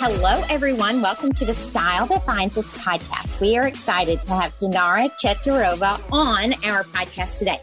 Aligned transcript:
Hello, 0.00 0.44
everyone. 0.48 1.02
Welcome 1.02 1.32
to 1.32 1.44
the 1.44 1.52
Style 1.52 2.06
That 2.06 2.24
Binds 2.24 2.56
Us 2.56 2.70
podcast. 2.70 3.40
We 3.40 3.58
are 3.58 3.66
excited 3.66 4.22
to 4.22 4.30
have 4.30 4.56
Dinara 4.56 5.10
Chetyrova 5.18 6.00
on 6.12 6.52
our 6.64 6.84
podcast 6.84 7.38
today. 7.38 7.58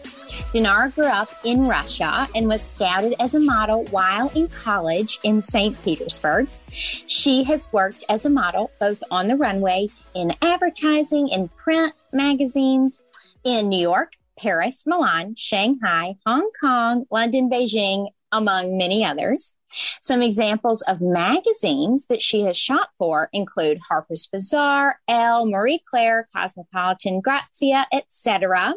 Dinara 0.52 0.94
grew 0.94 1.06
up 1.06 1.30
in 1.46 1.66
Russia 1.66 2.28
and 2.36 2.50
was 2.50 2.62
scouted 2.62 3.16
as 3.22 3.36
a 3.36 3.40
model 3.40 3.86
while 3.86 4.30
in 4.36 4.50
college 4.50 5.18
in 5.24 5.42
St. 5.42 5.82
Petersburg. 5.86 6.50
She 6.72 7.46
has 7.46 7.72
worked 7.72 8.04
as 8.10 8.26
a 8.26 8.30
model 8.30 8.70
both 8.82 9.02
on 9.10 9.28
the 9.28 9.38
runway, 9.38 9.88
in 10.14 10.34
advertising, 10.42 11.30
in 11.30 11.48
print 11.48 12.04
magazines 12.12 13.02
in 13.46 13.70
New 13.70 13.80
York, 13.80 14.12
Paris, 14.38 14.84
Milan, 14.86 15.36
Shanghai, 15.38 16.16
Hong 16.26 16.52
Kong, 16.60 17.06
London, 17.10 17.50
Beijing, 17.50 18.10
among 18.38 18.78
many 18.78 19.06
others. 19.06 19.54
Some 20.02 20.22
examples 20.22 20.82
of 20.84 21.02
magazines 21.02 22.08
that 22.08 22.22
she 22.22 22.42
has 22.42 22.58
shot 22.58 22.90
for 22.98 23.30
include 23.34 23.80
Harper's 23.90 24.28
Bazaar, 24.28 25.00
Elle, 25.08 25.46
Marie 25.48 25.82
Claire, 25.90 26.28
Cosmopolitan, 26.34 27.22
Grazia, 27.22 27.88
etc. 27.92 28.76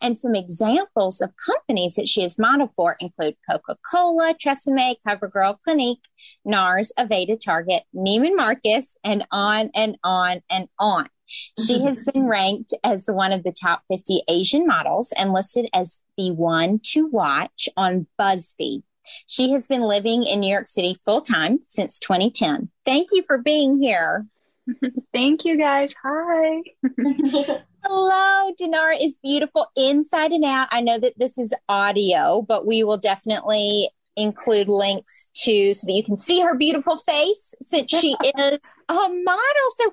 And 0.00 0.18
some 0.18 0.34
examples 0.34 1.20
of 1.20 1.32
companies 1.44 1.94
that 1.94 2.08
she 2.08 2.22
has 2.22 2.38
modeled 2.38 2.70
for 2.76 2.96
include 3.00 3.36
Coca-Cola, 3.48 4.34
Tresemme, 4.34 4.94
CoverGirl, 5.06 5.58
Clinique, 5.62 6.04
NARS, 6.46 6.92
Aveda, 6.98 7.38
Target, 7.42 7.82
Neiman 7.94 8.36
Marcus, 8.36 8.96
and 9.04 9.26
on 9.30 9.70
and 9.74 9.98
on 10.04 10.42
and 10.50 10.68
on. 10.78 11.08
She 11.26 11.82
has 11.84 12.04
been 12.04 12.26
ranked 12.26 12.72
as 12.84 13.08
one 13.10 13.32
of 13.32 13.42
the 13.42 13.52
top 13.52 13.82
50 13.88 14.22
Asian 14.28 14.66
models 14.66 15.12
and 15.16 15.32
listed 15.32 15.68
as 15.72 16.00
the 16.16 16.30
one 16.30 16.80
to 16.92 17.06
watch 17.06 17.68
on 17.76 18.06
BuzzFeed. 18.18 18.82
She 19.26 19.52
has 19.52 19.66
been 19.68 19.82
living 19.82 20.24
in 20.24 20.40
New 20.40 20.50
York 20.50 20.68
City 20.68 20.98
full 21.04 21.20
time 21.20 21.60
since 21.66 21.98
2010. 21.98 22.70
Thank 22.84 23.08
you 23.12 23.22
for 23.26 23.38
being 23.38 23.80
here. 23.80 24.26
Thank 25.12 25.44
you 25.44 25.56
guys. 25.56 25.94
Hi. 26.02 26.62
Hello, 27.84 28.52
Dinara 28.60 28.96
is 29.00 29.18
beautiful 29.22 29.68
inside 29.76 30.32
and 30.32 30.44
out. 30.44 30.68
I 30.72 30.80
know 30.80 30.98
that 30.98 31.18
this 31.18 31.38
is 31.38 31.54
audio, 31.68 32.42
but 32.42 32.66
we 32.66 32.82
will 32.82 32.96
definitely 32.96 33.90
include 34.16 34.68
links 34.68 35.30
to 35.34 35.74
so 35.74 35.86
that 35.86 35.92
you 35.92 36.02
can 36.02 36.16
see 36.16 36.40
her 36.40 36.56
beautiful 36.56 36.96
face 36.96 37.54
since 37.62 37.90
she 37.90 38.16
is 38.24 38.58
a 38.88 38.94
model. 38.94 39.70
So 39.76 39.92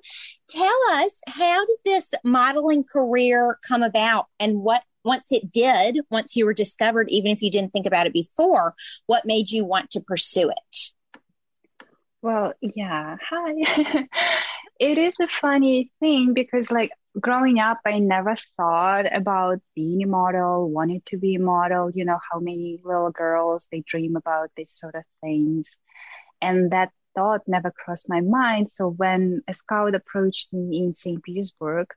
tell 0.50 0.80
us, 0.94 1.22
how 1.28 1.66
did 1.66 1.78
this 1.86 2.14
modeling 2.24 2.84
career 2.84 3.60
come 3.68 3.84
about 3.84 4.26
and 4.40 4.60
what 4.62 4.84
once 5.04 5.32
it 5.32 5.52
did, 5.52 6.00
once 6.10 6.36
you 6.36 6.46
were 6.46 6.54
discovered, 6.54 7.10
even 7.10 7.32
if 7.32 7.42
you 7.42 7.52
didn't 7.52 7.74
think 7.74 7.86
about 7.86 8.08
it 8.08 8.14
before, 8.14 8.74
what 9.06 9.26
made 9.26 9.50
you 9.50 9.66
want 9.66 9.90
to 9.92 10.00
pursue 10.00 10.50
it? 10.50 10.78
Well, 12.22 12.54
yeah. 12.62 13.18
Hi. 13.30 14.08
it 14.80 14.98
is 14.98 15.14
a 15.20 15.28
funny 15.28 15.92
thing 16.00 16.34
because, 16.34 16.72
like, 16.72 16.92
growing 17.20 17.60
up, 17.60 17.80
I 17.86 18.00
never 18.00 18.38
thought 18.56 19.14
about 19.14 19.60
being 19.76 20.04
a 20.04 20.08
model, 20.08 20.70
wanted 20.70 21.06
to 21.08 21.18
be 21.18 21.36
a 21.36 21.40
model. 21.40 21.92
You 21.94 22.06
know, 22.06 22.20
how 22.32 22.40
many 22.40 22.80
little 22.84 23.12
girls 23.12 23.68
they 23.72 23.84
dream 23.86 24.16
about 24.16 24.52
these 24.56 24.72
sort 24.72 24.96
of 24.96 25.04
things. 25.22 25.78
And 26.42 26.72
that 26.72 26.92
thought 27.16 27.42
never 27.48 27.72
crossed 27.72 28.10
my 28.10 28.22
mind. 28.22 28.72
So 28.72 28.90
when 28.90 29.42
a 29.48 29.54
scout 29.54 29.96
approached 29.96 30.52
me 30.54 30.80
in 30.80 30.94
St. 30.94 31.22
Petersburg, 31.24 31.88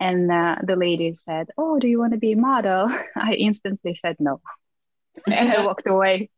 and 0.00 0.32
uh, 0.32 0.56
the 0.66 0.76
lady 0.76 1.16
said, 1.26 1.48
Oh, 1.58 1.78
do 1.78 1.86
you 1.86 1.98
want 1.98 2.12
to 2.12 2.18
be 2.18 2.32
a 2.32 2.36
model? 2.36 2.88
I 3.16 3.34
instantly 3.34 3.98
said 4.00 4.16
no. 4.18 4.40
and 5.26 5.52
I 5.52 5.64
walked 5.64 5.86
away. 5.86 6.30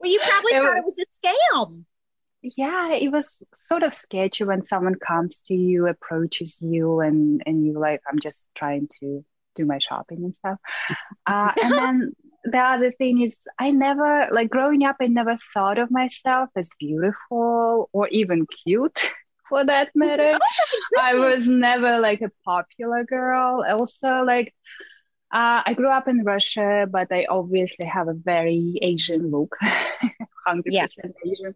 Well, 0.00 0.10
you 0.10 0.20
probably 0.20 0.52
it 0.52 0.62
thought 0.62 0.84
was, 0.84 0.98
it 0.98 1.08
was 1.20 1.34
a 1.34 1.66
scam. 1.66 1.84
Yeah, 2.42 2.92
it 2.92 3.10
was 3.10 3.42
sort 3.58 3.82
of 3.82 3.94
sketchy 3.94 4.44
when 4.44 4.62
someone 4.62 4.94
comes 4.94 5.40
to 5.46 5.54
you, 5.54 5.88
approaches 5.88 6.58
you, 6.62 7.00
and, 7.00 7.42
and 7.44 7.66
you're 7.66 7.80
like, 7.80 8.00
I'm 8.10 8.18
just 8.18 8.48
trying 8.54 8.88
to 9.00 9.24
do 9.56 9.64
my 9.66 9.78
shopping 9.78 10.24
and 10.24 10.34
stuff. 10.36 10.58
Uh, 11.26 11.52
and 11.62 11.74
then 11.74 12.12
the 12.44 12.58
other 12.58 12.92
thing 12.92 13.20
is, 13.20 13.38
I 13.58 13.72
never, 13.72 14.28
like 14.30 14.48
growing 14.48 14.84
up, 14.84 14.96
I 15.00 15.08
never 15.08 15.36
thought 15.52 15.78
of 15.78 15.90
myself 15.90 16.48
as 16.56 16.70
beautiful 16.78 17.90
or 17.92 18.08
even 18.08 18.46
cute 18.64 19.12
for 19.50 19.64
that 19.66 19.90
matter. 19.94 20.38
Oh, 20.96 21.00
I 21.02 21.14
was 21.14 21.46
never 21.46 22.00
like 22.00 22.22
a 22.22 22.32
popular 22.44 23.04
girl. 23.04 23.64
Also, 23.68 24.22
like, 24.24 24.54
uh, 25.32 25.62
I 25.66 25.74
grew 25.74 25.88
up 25.88 26.08
in 26.08 26.24
Russia, 26.24 26.86
but 26.90 27.08
I 27.12 27.26
obviously 27.28 27.86
have 27.86 28.08
a 28.08 28.14
very 28.14 28.78
Asian 28.82 29.30
look, 29.30 29.56
100% 30.48 30.62
yeah. 30.66 30.86
Asian. 31.26 31.54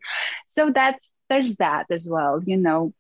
So 0.49 0.71
that's, 0.73 1.03
there's 1.29 1.57
that 1.57 1.87
as 1.91 2.09
well, 2.09 2.41
you 2.45 2.57
know. 2.57 2.93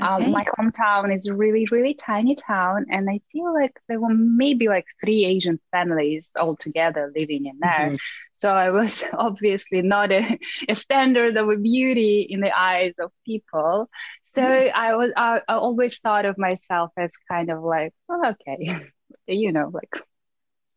Um, 0.00 0.14
okay. 0.14 0.24
Um, 0.26 0.30
my 0.32 0.46
hometown 0.58 1.14
is 1.14 1.26
a 1.26 1.34
really, 1.34 1.66
really 1.70 1.94
tiny 1.94 2.34
town, 2.34 2.86
and 2.90 3.10
I 3.10 3.20
feel 3.32 3.52
like 3.52 3.78
there 3.88 4.00
were 4.00 4.14
maybe 4.14 4.68
like 4.68 4.86
three 5.04 5.26
Asian 5.26 5.60
families 5.72 6.30
all 6.38 6.56
together 6.56 7.12
living 7.14 7.46
in 7.46 7.58
there. 7.60 7.90
Mm-hmm. 7.90 7.94
So 8.40 8.48
I 8.48 8.70
was 8.70 9.04
obviously 9.12 9.82
not 9.82 10.10
a, 10.10 10.38
a, 10.68 10.74
standard 10.74 11.36
of 11.36 11.48
a 11.50 11.56
beauty 11.56 12.26
in 12.28 12.40
the 12.40 12.50
eyes 12.50 12.94
of 12.98 13.12
people. 13.26 13.90
So 14.22 14.42
mm-hmm. 14.42 14.76
I 14.76 14.94
was, 14.94 15.12
I, 15.14 15.40
I, 15.46 15.54
always 15.54 15.98
thought 15.98 16.24
of 16.24 16.38
myself 16.38 16.90
as 16.96 17.12
kind 17.30 17.50
of 17.50 17.62
like, 17.62 17.92
well, 18.08 18.34
okay, 18.40 18.86
you 19.26 19.52
know, 19.52 19.70
like 19.72 20.02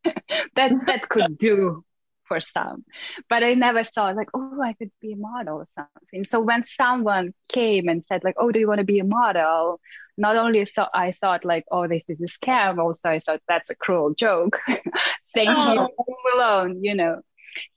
that 0.55 0.71
that 0.87 1.07
could 1.07 1.37
do 1.37 1.85
for 2.27 2.41
some. 2.41 2.83
But 3.29 3.43
I 3.43 3.53
never 3.53 3.85
thought 3.85 4.17
like, 4.17 4.29
oh, 4.33 4.61
I 4.61 4.73
could 4.73 4.91
be 5.01 5.13
a 5.13 5.17
model 5.17 5.57
or 5.57 5.67
something. 5.73 6.25
So 6.25 6.41
when 6.41 6.65
someone 6.65 7.33
came 7.47 7.87
and 7.87 8.03
said 8.03 8.25
like, 8.25 8.35
oh, 8.37 8.51
do 8.51 8.59
you 8.59 8.67
want 8.67 8.79
to 8.79 8.85
be 8.85 8.99
a 8.99 9.05
model? 9.05 9.79
Not 10.17 10.35
only 10.35 10.65
thought 10.65 10.91
I 10.93 11.13
thought 11.13 11.45
like, 11.45 11.63
oh, 11.71 11.87
this 11.87 12.03
is 12.09 12.21
a 12.21 12.27
scam. 12.27 12.77
Also, 12.77 13.07
I 13.07 13.19
thought 13.19 13.41
that's 13.47 13.69
a 13.69 13.75
cruel 13.75 14.13
joke. 14.13 14.59
Saying 15.21 15.49
oh. 15.49 15.87
you 15.97 16.15
alone, 16.35 16.83
you 16.83 16.95
know. 16.95 17.21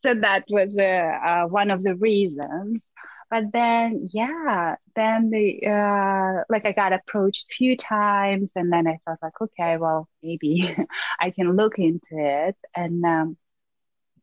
So 0.04 0.14
that 0.14 0.44
was 0.50 0.76
uh, 0.78 0.82
uh, 0.82 1.46
one 1.46 1.70
of 1.70 1.82
the 1.82 1.96
reasons. 1.96 2.82
But 3.30 3.52
then, 3.52 4.08
yeah, 4.12 4.76
then 4.94 5.30
the 5.30 5.66
uh, 5.66 6.44
like 6.48 6.64
I 6.64 6.72
got 6.72 6.92
approached 6.92 7.46
a 7.50 7.54
few 7.54 7.76
times, 7.76 8.52
and 8.54 8.72
then 8.72 8.86
I 8.86 8.98
thought 9.04 9.18
like, 9.22 9.40
okay, 9.40 9.76
well, 9.78 10.08
maybe 10.22 10.76
I 11.20 11.30
can 11.30 11.56
look 11.56 11.78
into 11.78 12.06
it. 12.12 12.56
And 12.76 13.04
um, 13.04 13.36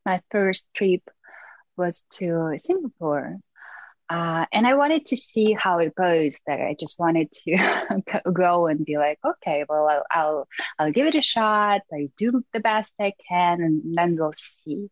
my 0.05 0.21
first 0.31 0.65
trip 0.75 1.01
was 1.77 2.03
to 2.11 2.57
Singapore. 2.59 3.37
Uh, 4.09 4.45
and 4.51 4.67
I 4.67 4.75
wanted 4.75 5.07
to 5.07 5.17
see 5.17 5.53
how 5.53 5.79
it 5.79 5.95
goes 5.95 6.39
there. 6.45 6.67
I 6.67 6.75
just 6.79 6.99
wanted 6.99 7.31
to 7.45 8.03
go 8.33 8.67
and 8.67 8.85
be 8.85 8.97
like, 8.97 9.17
okay, 9.25 9.65
well, 9.67 9.87
I'll, 9.87 10.05
I'll, 10.11 10.47
I'll 10.77 10.91
give 10.91 11.07
it 11.07 11.15
a 11.15 11.21
shot. 11.21 11.81
I 11.91 12.09
do 12.17 12.43
the 12.53 12.59
best 12.59 12.93
I 12.99 13.13
can 13.27 13.61
and 13.61 13.97
then 13.97 14.15
we'll 14.17 14.33
see. 14.35 14.89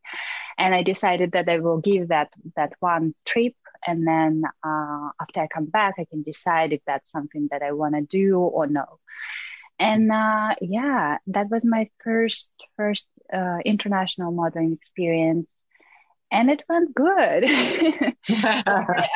And 0.57 0.73
I 0.73 0.83
decided 0.83 1.33
that 1.33 1.49
I 1.49 1.59
will 1.59 1.79
give 1.79 2.09
that, 2.09 2.29
that 2.55 2.73
one 2.79 3.13
trip. 3.25 3.53
And 3.85 4.07
then, 4.07 4.43
uh, 4.63 5.09
after 5.19 5.41
I 5.41 5.47
come 5.47 5.65
back, 5.65 5.95
I 5.99 6.05
can 6.05 6.23
decide 6.23 6.71
if 6.71 6.81
that's 6.85 7.11
something 7.11 7.47
that 7.51 7.63
I 7.63 7.71
want 7.71 7.95
to 7.95 8.01
do 8.01 8.39
or 8.39 8.67
no 8.67 8.99
and 9.79 10.11
uh, 10.11 10.55
yeah, 10.61 11.17
that 11.27 11.49
was 11.49 11.65
my 11.65 11.89
first 12.03 12.51
first 12.77 13.07
uh, 13.33 13.57
international 13.65 14.31
modeling 14.31 14.73
experience, 14.73 15.51
and 16.31 16.49
it 16.49 16.63
went 16.69 16.95
good. 16.95 17.45
I, 18.29 19.07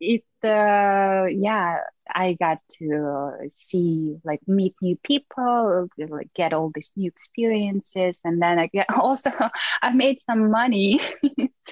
it 0.00 0.24
uh, 0.44 1.26
yeah, 1.26 1.78
I 2.12 2.36
got 2.38 2.58
to 2.78 3.32
see 3.48 4.16
like 4.24 4.40
meet 4.46 4.74
new 4.82 4.96
people, 5.04 5.88
like 5.96 6.30
get 6.34 6.52
all 6.52 6.70
these 6.74 6.90
new 6.96 7.08
experiences, 7.08 8.20
and 8.24 8.40
then 8.42 8.58
I 8.58 8.66
get 8.66 8.86
also 8.94 9.30
I 9.82 9.92
made 9.92 10.18
some 10.22 10.50
money, 10.50 11.00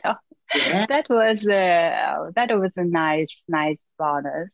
so 0.04 0.14
yeah. 0.54 0.86
that 0.86 1.08
was 1.08 1.46
a 1.46 2.30
that 2.36 2.58
was 2.58 2.76
a 2.76 2.84
nice 2.84 3.42
nice 3.48 3.78
bonus 3.98 4.50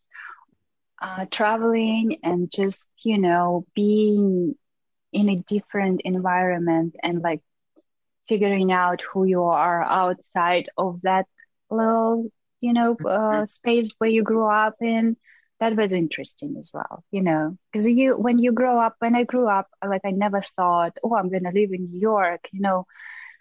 uh, 1.01 1.27
traveling 1.31 2.19
and 2.23 2.51
just 2.51 2.89
you 3.05 3.19
know 3.19 3.67
being 3.75 4.55
in 5.13 5.29
a 5.29 5.37
different 5.37 6.01
environment 6.05 6.95
and 7.03 7.23
like 7.23 7.41
figuring 8.29 8.73
out 8.73 9.01
who 9.13 9.25
you 9.25 9.43
are 9.45 9.83
outside 9.83 10.69
of 10.77 11.01
that 11.03 11.27
little 11.71 12.31
you 12.61 12.73
know 12.73 12.93
uh, 12.93 13.05
mm-hmm. 13.05 13.45
space 13.45 13.91
where 13.99 14.11
you 14.11 14.23
grew 14.23 14.47
up 14.47 14.75
in 14.81 15.17
that 15.59 15.75
was 15.75 15.93
interesting 15.93 16.57
as 16.59 16.71
well 16.73 17.03
you 17.11 17.23
know 17.23 17.57
because 17.73 17.87
you 17.87 18.17
when 18.17 18.39
you 18.39 18.53
grow 18.53 18.79
up 18.79 18.95
when 18.99 19.15
i 19.15 19.25
grew 19.25 19.49
up 19.49 19.67
like 19.87 20.03
i 20.05 20.11
never 20.11 20.43
thought 20.55 20.97
oh 21.03 21.17
i'm 21.17 21.31
gonna 21.31 21.53
live 21.53 21.73
in 21.73 21.91
new 21.91 22.01
york 22.01 22.41
you 22.53 22.61
know 22.61 22.87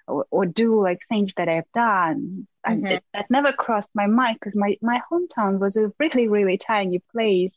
or, 0.07 0.25
or 0.29 0.45
do 0.45 0.81
like 0.81 0.99
things 1.09 1.33
that 1.35 1.49
I've 1.49 1.71
done. 1.73 2.47
Mm-hmm. 2.67 2.85
I, 2.85 3.01
that 3.13 3.29
never 3.29 3.53
crossed 3.53 3.91
my 3.93 4.07
mind 4.07 4.37
because 4.39 4.55
my, 4.55 4.77
my 4.81 5.01
hometown 5.11 5.59
was 5.59 5.77
a 5.77 5.91
really, 5.99 6.27
really 6.27 6.57
tiny 6.57 7.01
place. 7.11 7.51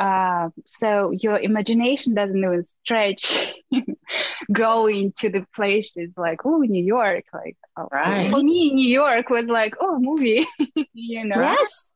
Uh, 0.00 0.48
so 0.66 1.10
your 1.10 1.38
imagination 1.38 2.14
doesn't 2.14 2.38
even 2.38 2.62
stretch 2.62 3.52
going 4.52 5.12
to 5.18 5.28
the 5.28 5.44
places 5.54 6.08
like, 6.16 6.40
oh, 6.46 6.60
New 6.60 6.82
York. 6.82 7.24
Like, 7.34 7.58
oh, 7.76 7.86
right. 7.92 8.30
for 8.30 8.42
me, 8.42 8.72
New 8.72 8.88
York 8.88 9.28
was 9.28 9.44
like, 9.44 9.74
oh, 9.78 9.98
movie, 10.00 10.46
you 10.94 11.26
know? 11.26 11.36
Yes. 11.36 11.92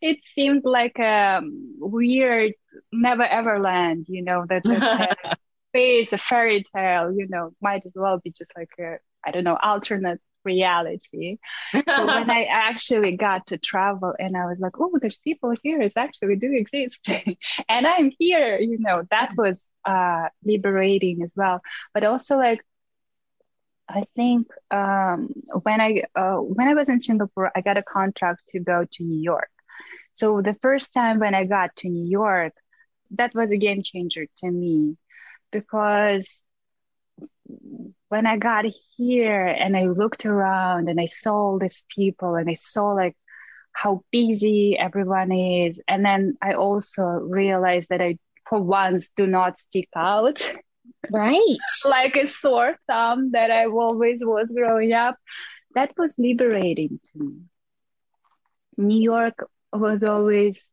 it 0.00 0.18
seemed 0.34 0.62
like 0.64 0.98
a 0.98 1.42
weird 1.78 2.54
never 2.90 3.24
ever 3.24 3.60
land, 3.60 4.06
you 4.08 4.24
know, 4.24 4.46
that, 4.48 4.64
that 4.64 5.38
space, 5.72 6.14
a 6.14 6.18
fairy 6.18 6.64
tale, 6.74 7.12
you 7.12 7.26
know, 7.28 7.50
might 7.60 7.84
as 7.84 7.92
well 7.94 8.18
be 8.24 8.30
just 8.30 8.50
like 8.56 8.70
a, 8.80 8.96
I 9.22 9.30
don't 9.30 9.44
know, 9.44 9.58
alternate 9.62 10.22
reality. 10.44 11.38
so 11.74 12.06
when 12.06 12.30
I 12.30 12.44
actually 12.50 13.16
got 13.16 13.48
to 13.48 13.58
travel 13.58 14.14
and 14.18 14.36
I 14.36 14.46
was 14.46 14.58
like, 14.58 14.78
oh, 14.78 14.98
there's 15.00 15.18
people 15.18 15.54
here, 15.62 15.80
it's 15.80 15.96
actually 15.96 16.36
do 16.36 16.52
exist. 16.52 17.00
and 17.68 17.86
I'm 17.86 18.12
here, 18.18 18.58
you 18.58 18.78
know, 18.78 19.04
that 19.10 19.32
was 19.36 19.68
uh, 19.84 20.28
liberating 20.44 21.22
as 21.22 21.32
well. 21.36 21.60
But 21.92 22.04
also 22.04 22.36
like, 22.36 22.60
I 23.88 24.04
think 24.16 24.48
um, 24.70 25.28
when 25.62 25.80
I 25.80 26.04
uh, 26.14 26.36
when 26.36 26.68
I 26.68 26.74
was 26.74 26.88
in 26.88 27.02
Singapore, 27.02 27.52
I 27.54 27.60
got 27.60 27.76
a 27.76 27.82
contract 27.82 28.42
to 28.48 28.60
go 28.60 28.86
to 28.90 29.04
New 29.04 29.20
York. 29.20 29.50
So 30.12 30.40
the 30.40 30.56
first 30.62 30.94
time 30.94 31.18
when 31.18 31.34
I 31.34 31.44
got 31.44 31.76
to 31.76 31.88
New 31.88 32.08
York, 32.08 32.54
that 33.10 33.34
was 33.34 33.52
a 33.52 33.58
game 33.58 33.82
changer 33.82 34.26
to 34.38 34.50
me 34.50 34.96
because 35.50 36.40
when 38.08 38.26
I 38.26 38.36
got 38.36 38.64
here 38.96 39.46
and 39.46 39.76
I 39.76 39.86
looked 39.86 40.24
around 40.24 40.88
and 40.88 41.00
I 41.00 41.06
saw 41.06 41.34
all 41.34 41.58
these 41.58 41.82
people 41.94 42.36
and 42.36 42.48
I 42.48 42.54
saw 42.54 42.92
like 42.92 43.16
how 43.72 44.04
busy 44.10 44.78
everyone 44.78 45.32
is. 45.32 45.80
And 45.88 46.04
then 46.04 46.36
I 46.40 46.54
also 46.54 47.02
realized 47.02 47.88
that 47.90 48.00
I, 48.00 48.18
for 48.48 48.60
once, 48.60 49.10
do 49.10 49.26
not 49.26 49.58
stick 49.58 49.88
out. 49.96 50.40
Right. 51.10 51.56
like 51.84 52.16
a 52.16 52.26
sore 52.26 52.76
thumb 52.90 53.32
that 53.32 53.50
I 53.50 53.66
always 53.66 54.22
was 54.24 54.52
growing 54.56 54.92
up. 54.92 55.16
That 55.74 55.92
was 55.96 56.14
liberating 56.16 57.00
to 57.12 57.18
me. 57.18 57.36
New 58.76 59.00
York 59.00 59.44
was 59.72 60.04
always 60.04 60.70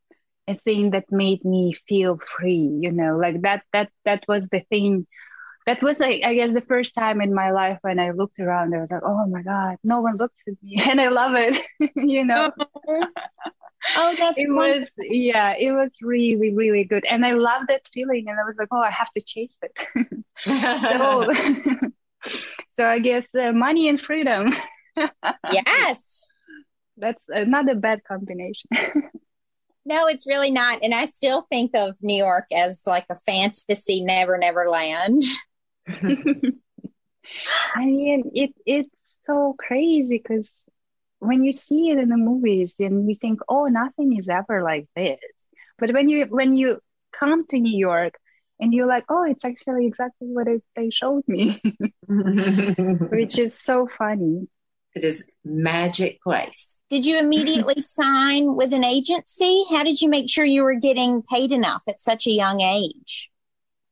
a 0.47 0.56
thing 0.57 0.91
that 0.91 1.12
made 1.12 1.44
me 1.44 1.75
feel 1.88 2.17
free, 2.17 2.79
you 2.81 2.91
know, 2.91 3.17
like 3.17 3.41
that, 3.41 3.63
that, 3.74 3.89
that 4.06 4.24
was 4.27 4.47
the 4.47 4.62
thing 4.69 5.07
that 5.65 5.81
was 5.81 5.99
like 5.99 6.23
I 6.23 6.33
guess 6.33 6.53
the 6.53 6.61
first 6.61 6.95
time 6.95 7.21
in 7.21 7.33
my 7.33 7.51
life 7.51 7.77
when 7.81 7.99
I 7.99 8.11
looked 8.11 8.39
around, 8.39 8.73
I 8.73 8.81
was 8.81 8.91
like, 8.91 9.03
oh 9.05 9.27
my 9.27 9.41
god, 9.41 9.77
no 9.83 10.01
one 10.01 10.17
looks 10.17 10.39
at 10.47 10.55
me, 10.61 10.81
and 10.85 10.99
I 10.99 11.09
love 11.09 11.33
it, 11.35 11.61
you 11.95 12.25
know. 12.25 12.51
oh, 12.57 14.15
that's 14.17 14.39
it 14.39 14.51
was 14.51 14.87
yeah, 14.97 15.55
it 15.57 15.71
was 15.71 15.95
really 16.01 16.53
really 16.53 16.83
good, 16.83 17.05
and 17.09 17.25
I 17.25 17.33
love 17.33 17.63
that 17.67 17.87
feeling, 17.93 18.27
and 18.27 18.39
I 18.39 18.43
was 18.43 18.55
like, 18.57 18.69
oh, 18.71 18.81
I 18.81 18.91
have 18.91 19.11
to 19.11 19.21
chase 19.21 19.55
it. 19.61 20.23
so, 20.45 21.25
so 22.69 22.85
I 22.85 22.99
guess 22.99 23.25
uh, 23.39 23.51
money 23.51 23.89
and 23.89 23.99
freedom. 23.99 24.53
yes, 25.51 26.19
that's 26.97 27.21
not 27.29 27.69
a 27.69 27.75
bad 27.75 28.03
combination. 28.03 28.69
No, 29.85 30.07
it's 30.07 30.27
really 30.27 30.51
not. 30.51 30.79
And 30.83 30.93
I 30.93 31.05
still 31.05 31.47
think 31.49 31.71
of 31.73 31.95
New 32.01 32.15
York 32.15 32.45
as 32.53 32.83
like 32.85 33.05
a 33.09 33.15
fantasy 33.15 34.03
never, 34.03 34.37
never 34.37 34.69
land. 34.69 35.23
I 37.75 37.85
mean, 37.85 38.31
it 38.33 38.51
it's 38.65 38.89
so 39.21 39.55
crazy 39.57 40.21
because 40.23 40.51
when 41.19 41.43
you 41.43 41.51
see 41.51 41.89
it 41.89 41.99
in 41.99 42.09
the 42.09 42.17
movies 42.17 42.75
and 42.79 43.07
you 43.07 43.15
think, 43.15 43.39
oh, 43.47 43.67
nothing 43.67 44.17
is 44.17 44.27
ever 44.27 44.63
like 44.63 44.87
this. 44.95 45.19
But 45.77 45.93
when 45.93 46.09
you 46.09 46.25
when 46.25 46.57
you 46.57 46.79
come 47.11 47.45
to 47.47 47.59
New 47.59 47.77
York 47.77 48.15
and 48.59 48.73
you're 48.73 48.87
like, 48.87 49.05
oh, 49.09 49.23
it's 49.23 49.43
actually 49.43 49.87
exactly 49.87 50.27
what 50.27 50.47
it, 50.47 50.63
they 50.75 50.89
showed 50.89 51.23
me, 51.27 51.61
which 52.07 53.39
is 53.39 53.59
so 53.59 53.87
funny. 53.97 54.47
It 54.93 55.03
is 55.03 55.23
magic 55.45 56.21
place. 56.21 56.79
Did 56.89 57.05
you 57.05 57.17
immediately 57.17 57.81
sign 57.81 58.55
with 58.55 58.73
an 58.73 58.83
agency? 58.83 59.63
How 59.69 59.83
did 59.83 60.01
you 60.01 60.09
make 60.09 60.29
sure 60.29 60.43
you 60.43 60.63
were 60.63 60.75
getting 60.75 61.23
paid 61.23 61.51
enough 61.51 61.83
at 61.87 62.01
such 62.01 62.27
a 62.27 62.31
young 62.31 62.61
age? 62.61 63.30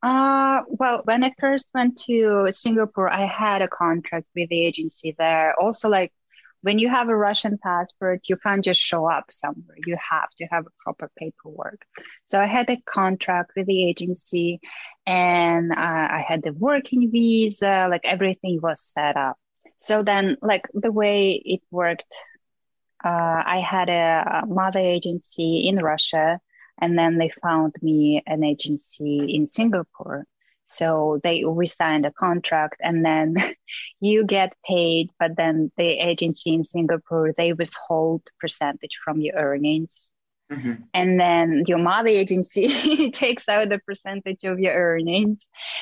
Uh, 0.01 0.61
well, 0.67 1.01
when 1.03 1.23
I 1.23 1.33
first 1.39 1.67
went 1.73 1.97
to 2.07 2.47
Singapore, 2.51 3.09
I 3.09 3.25
had 3.25 3.61
a 3.61 3.67
contract 3.67 4.27
with 4.35 4.49
the 4.49 4.65
agency 4.65 5.13
there. 5.17 5.59
Also, 5.59 5.89
like 5.89 6.13
when 6.61 6.79
you 6.79 6.89
have 6.89 7.09
a 7.09 7.15
Russian 7.15 7.57
passport, 7.57 8.21
you 8.29 8.37
can't 8.37 8.63
just 8.63 8.79
show 8.79 9.09
up 9.09 9.25
somewhere. 9.29 9.77
You 9.85 9.97
have 10.09 10.29
to 10.37 10.45
have 10.45 10.65
a 10.65 10.83
proper 10.83 11.11
paperwork. 11.17 11.81
So 12.25 12.39
I 12.39 12.45
had 12.45 12.69
a 12.69 12.77
contract 12.85 13.51
with 13.57 13.67
the 13.67 13.89
agency 13.89 14.59
and 15.05 15.71
uh, 15.71 15.75
I 15.77 16.23
had 16.25 16.43
the 16.43 16.53
working 16.53 17.11
visa, 17.11 17.87
like 17.89 18.01
everything 18.05 18.59
was 18.61 18.81
set 18.81 19.17
up. 19.17 19.37
So 19.79 20.03
then, 20.03 20.37
like 20.41 20.65
the 20.73 20.91
way 20.91 21.41
it 21.43 21.61
worked, 21.71 22.03
uh, 23.03 23.43
I 23.45 23.61
had 23.65 23.89
a 23.89 24.43
mother 24.45 24.79
agency 24.79 25.67
in 25.67 25.77
Russia 25.77 26.39
and 26.81 26.97
then 26.97 27.17
they 27.17 27.31
found 27.41 27.75
me 27.81 28.23
an 28.25 28.43
agency 28.43 29.33
in 29.35 29.45
Singapore. 29.45 30.25
So 30.65 31.19
they 31.23 31.43
we 31.43 31.65
signed 31.65 32.05
a 32.05 32.11
contract 32.11 32.75
and 32.79 33.03
then 33.03 33.35
you 33.99 34.25
get 34.25 34.53
paid, 34.65 35.09
but 35.19 35.35
then 35.35 35.71
the 35.77 35.83
agency 35.83 36.53
in 36.53 36.63
Singapore 36.63 37.33
they 37.35 37.53
withhold 37.53 38.21
percentage 38.39 38.99
from 39.03 39.19
your 39.19 39.35
earnings. 39.35 40.09
Mm-hmm. 40.51 40.73
And 40.93 41.19
then 41.19 41.63
your 41.67 41.77
mother 41.77 42.09
agency 42.09 43.11
takes 43.13 43.47
out 43.47 43.69
the 43.69 43.79
percentage 43.79 44.43
of 44.43 44.59
your 44.59 44.73
earnings. 44.73 45.39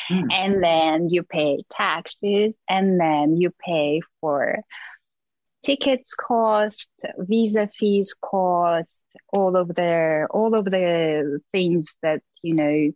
Mm. 0.09 0.27
And 0.33 0.63
then 0.63 1.09
you 1.09 1.23
pay 1.23 1.63
taxes 1.69 2.55
and 2.69 2.99
then 2.99 3.37
you 3.37 3.53
pay 3.65 4.01
for 4.19 4.59
tickets 5.67 6.15
cost, 6.15 6.89
visa 7.17 7.69
fees 7.77 8.15
cost, 8.21 9.03
all 9.33 9.57
of 9.57 9.67
the 9.75 10.25
all 10.31 10.55
of 10.55 10.63
the 10.65 11.41
things 11.51 11.93
that 12.01 12.21
you 12.41 12.55
know 12.55 12.91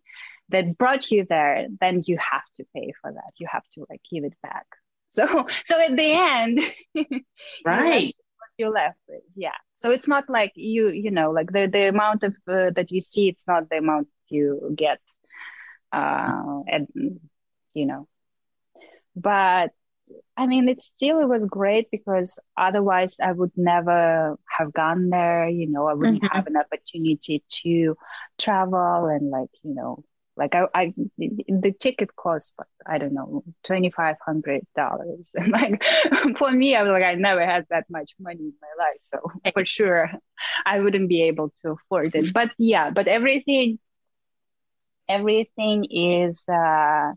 that 0.50 0.78
brought 0.78 1.12
you 1.12 1.26
there, 1.30 1.68
then 1.82 2.02
you 2.06 2.18
have 2.18 2.48
to 2.56 2.64
pay 2.74 2.94
for 3.02 3.12
that. 3.12 3.34
You 3.40 3.48
have 3.52 3.64
to 3.74 3.86
like 3.90 4.02
give 4.12 4.24
it 4.24 4.36
back. 4.42 4.66
So 5.14 5.26
so 5.66 5.78
at 5.78 5.94
the 5.98 6.12
end, 6.14 6.62
right. 7.66 8.16
you're 8.58 8.70
left 8.70 9.00
with 9.10 9.24
yeah 9.36 9.60
so 9.76 9.90
it's 9.92 10.08
not 10.08 10.30
like 10.30 10.54
you 10.56 10.90
you 10.90 11.12
know 11.12 11.32
like 11.32 11.52
the 11.52 11.68
the 11.68 11.90
amount 11.90 12.24
of 12.24 12.34
uh, 12.48 12.70
that 12.78 12.92
you 12.92 13.02
see 13.02 13.28
it's 13.28 13.48
not 13.48 13.70
the 13.70 13.78
amount 13.78 14.08
you 14.30 14.74
get 14.78 15.00
uh 15.92 16.62
and 16.68 16.88
you 17.74 17.86
know 17.86 18.08
but 19.16 19.72
I 20.38 20.48
mean, 20.48 20.70
it 20.70 20.82
still 20.96 21.20
it 21.20 21.28
was 21.28 21.46
great 21.46 21.90
because 21.92 22.40
otherwise 22.58 23.14
I 23.22 23.32
would 23.32 23.52
never 23.56 24.38
have 24.58 24.74
gone 24.74 25.10
there. 25.10 25.48
You 25.50 25.70
know, 25.70 25.88
I 25.88 25.94
wouldn't 25.94 26.24
mm-hmm. 26.24 26.36
have 26.36 26.48
an 26.48 26.58
opportunity 26.58 27.44
to 27.64 27.96
travel 28.40 29.06
and 29.08 29.30
like 29.30 29.50
you 29.64 29.76
know, 29.76 30.04
like 30.38 30.56
I, 30.56 30.66
I 30.74 30.94
the 31.18 31.74
ticket 31.80 32.16
cost 32.16 32.56
I 32.86 32.98
don't 32.98 33.14
know 33.14 33.44
twenty 33.64 33.92
five 33.92 34.18
hundred 34.26 34.66
dollars, 34.76 35.30
and 35.36 35.52
like 35.52 35.84
for 36.38 36.52
me, 36.52 36.76
I 36.76 36.84
was 36.84 36.92
like 36.92 37.04
I 37.04 37.16
never 37.16 37.46
had 37.46 37.66
that 37.70 37.86
much 37.90 38.14
money 38.20 38.40
in 38.40 38.54
my 38.62 38.84
life, 38.86 39.00
so 39.02 39.20
for 39.54 39.66
sure 39.66 40.12
I 40.66 40.80
wouldn't 40.80 41.10
be 41.10 41.24
able 41.24 41.54
to 41.64 41.72
afford 41.72 42.16
it. 42.16 42.34
But 42.34 42.52
yeah, 42.58 42.90
but 42.92 43.08
everything, 43.08 43.80
everything 45.08 45.86
is. 45.90 46.46
uh 46.48 47.14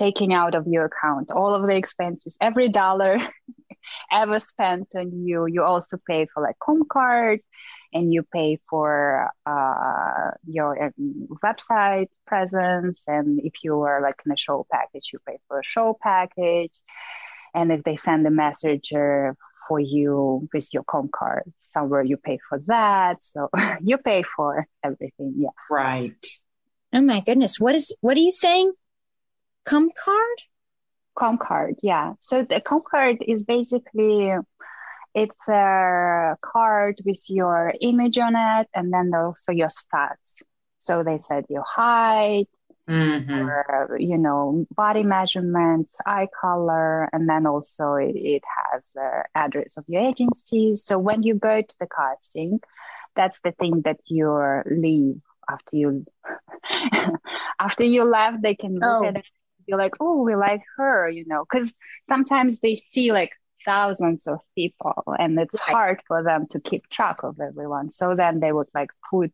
taken 0.00 0.32
out 0.32 0.54
of 0.54 0.66
your 0.66 0.86
account. 0.86 1.30
All 1.30 1.54
of 1.54 1.66
the 1.66 1.76
expenses, 1.76 2.36
every 2.40 2.68
dollar 2.68 3.18
ever 4.12 4.38
spent 4.38 4.88
on 4.96 5.26
you, 5.26 5.46
you 5.46 5.62
also 5.62 5.98
pay 6.08 6.26
for 6.32 6.42
like 6.42 6.58
comp 6.58 6.88
card 6.88 7.40
and 7.92 8.12
you 8.12 8.22
pay 8.32 8.58
for 8.68 9.28
uh, 9.44 10.30
your 10.46 10.84
um, 10.84 11.28
website 11.44 12.08
presence. 12.26 13.04
And 13.06 13.40
if 13.42 13.52
you 13.62 13.82
are 13.82 14.00
like 14.00 14.16
in 14.24 14.32
a 14.32 14.36
show 14.36 14.66
package, 14.72 15.10
you 15.12 15.18
pay 15.28 15.38
for 15.48 15.60
a 15.60 15.64
show 15.64 15.98
package. 16.00 16.72
And 17.54 17.70
if 17.72 17.82
they 17.82 17.96
send 17.96 18.26
a 18.26 18.30
messenger 18.30 19.36
for 19.68 19.80
you 19.80 20.48
with 20.54 20.68
your 20.72 20.84
comp 20.84 21.12
card 21.12 21.52
somewhere, 21.58 22.02
you 22.02 22.16
pay 22.16 22.38
for 22.48 22.58
that. 22.66 23.22
So 23.22 23.50
you 23.82 23.98
pay 23.98 24.22
for 24.22 24.66
everything. 24.82 25.34
Yeah. 25.36 25.50
Right. 25.70 26.24
Oh 26.92 27.02
my 27.02 27.20
goodness. 27.20 27.60
What 27.60 27.74
is, 27.74 27.94
what 28.00 28.16
are 28.16 28.20
you 28.20 28.32
saying? 28.32 28.72
Com 29.64 29.90
card? 30.04 30.38
Com 31.14 31.38
card, 31.38 31.76
yeah. 31.82 32.14
So 32.18 32.44
the 32.44 32.60
Com 32.60 32.82
card 32.88 33.18
is 33.26 33.42
basically 33.42 34.32
it's 35.14 35.48
a 35.48 36.36
card 36.40 37.00
with 37.04 37.22
your 37.28 37.74
image 37.80 38.18
on 38.18 38.36
it 38.36 38.68
and 38.74 38.92
then 38.92 39.12
also 39.14 39.52
your 39.52 39.68
stats. 39.68 40.42
So 40.78 41.02
they 41.02 41.18
said 41.20 41.44
your 41.48 41.64
height, 41.66 42.48
mm-hmm. 42.88 43.48
or, 43.48 43.96
you 43.98 44.18
know, 44.18 44.66
body 44.74 45.02
measurements, 45.02 45.98
eye 46.06 46.28
color, 46.40 47.08
and 47.12 47.28
then 47.28 47.46
also 47.46 47.94
it, 47.94 48.16
it 48.16 48.42
has 48.72 48.88
the 48.94 49.24
address 49.34 49.76
of 49.76 49.84
your 49.88 50.02
agency. 50.02 50.76
So 50.76 50.98
when 50.98 51.22
you 51.22 51.34
go 51.34 51.60
to 51.60 51.74
the 51.78 51.86
casting, 51.86 52.60
that's 53.14 53.40
the 53.40 53.52
thing 53.52 53.82
that 53.84 53.98
you 54.06 54.62
leave 54.66 55.20
after 55.48 55.76
you 55.76 56.06
after 57.60 57.84
you 57.84 58.04
left. 58.04 58.42
They 58.42 58.54
can 58.54 58.74
look 58.74 59.02
oh. 59.02 59.06
at 59.06 59.16
it 59.16 59.26
be 59.66 59.74
like, 59.74 59.94
oh, 60.00 60.22
we 60.22 60.34
like 60.36 60.62
her, 60.76 61.08
you 61.08 61.24
know, 61.26 61.44
because 61.50 61.72
sometimes 62.08 62.60
they 62.60 62.74
see 62.76 63.12
like 63.12 63.32
thousands 63.64 64.26
of 64.26 64.40
people 64.56 65.04
and 65.18 65.38
it's 65.38 65.60
Right. 65.66 65.70
hard 65.70 66.00
for 66.06 66.22
them 66.22 66.46
to 66.50 66.60
keep 66.60 66.88
track 66.88 67.18
of 67.22 67.38
everyone. 67.40 67.90
So 67.90 68.14
then 68.16 68.40
they 68.40 68.52
would 68.52 68.68
like 68.74 68.90
put, 69.10 69.32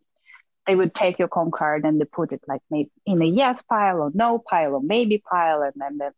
they 0.66 0.76
would 0.76 0.94
take 0.94 1.18
your 1.18 1.28
com 1.28 1.50
card 1.52 1.84
and 1.84 2.00
they 2.00 2.06
put 2.06 2.32
it 2.32 2.42
like 2.48 2.62
maybe 2.70 2.90
in 3.06 3.22
a 3.22 3.26
yes 3.26 3.62
pile 3.62 4.00
or 4.02 4.10
no 4.14 4.38
pile 4.38 4.74
or 4.74 4.82
maybe 4.82 5.18
pile 5.30 5.62
and 5.62 5.74
then 5.76 5.98
they, 5.98 6.08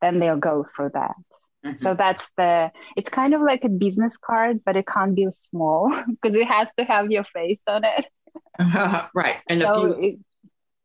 then 0.00 0.18
they'll 0.20 0.38
go 0.38 0.66
for 0.76 0.90
that. 0.90 1.14
Mhm. 1.62 1.74
So 1.76 1.94
that's 1.94 2.30
the, 2.36 2.72
it's 2.96 3.10
kind 3.10 3.34
of 3.34 3.42
like 3.42 3.64
a 3.64 3.68
business 3.70 4.16
card, 4.16 4.60
but 4.64 4.76
it 4.76 4.86
can't 4.86 5.14
be 5.16 5.28
small 5.34 5.90
because 6.10 6.36
it 6.36 6.46
has 6.46 6.70
to 6.78 6.84
have 6.84 7.10
your 7.10 7.24
face 7.24 7.62
on 7.68 7.84
it. 7.84 8.06
right. 9.14 9.36
And 9.48 9.62
a 9.62 9.66
So, 9.66 9.72
few, 9.72 9.94
it, 9.98 10.18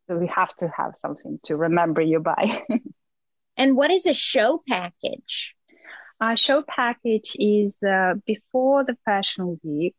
so 0.07 0.17
we 0.17 0.27
have 0.27 0.53
to 0.57 0.67
have 0.75 0.93
something 0.99 1.39
to 1.43 1.55
remember 1.55 2.01
you 2.01 2.19
by. 2.19 2.63
And 3.57 3.75
what 3.75 3.91
is 3.91 4.05
a 4.05 4.13
show 4.13 4.61
package? 4.67 5.55
Our 6.19 6.37
show 6.37 6.63
package 6.63 7.35
is 7.37 7.77
uh, 7.83 8.15
before 8.25 8.83
the 8.83 8.97
fashion 9.05 9.59
week. 9.63 9.95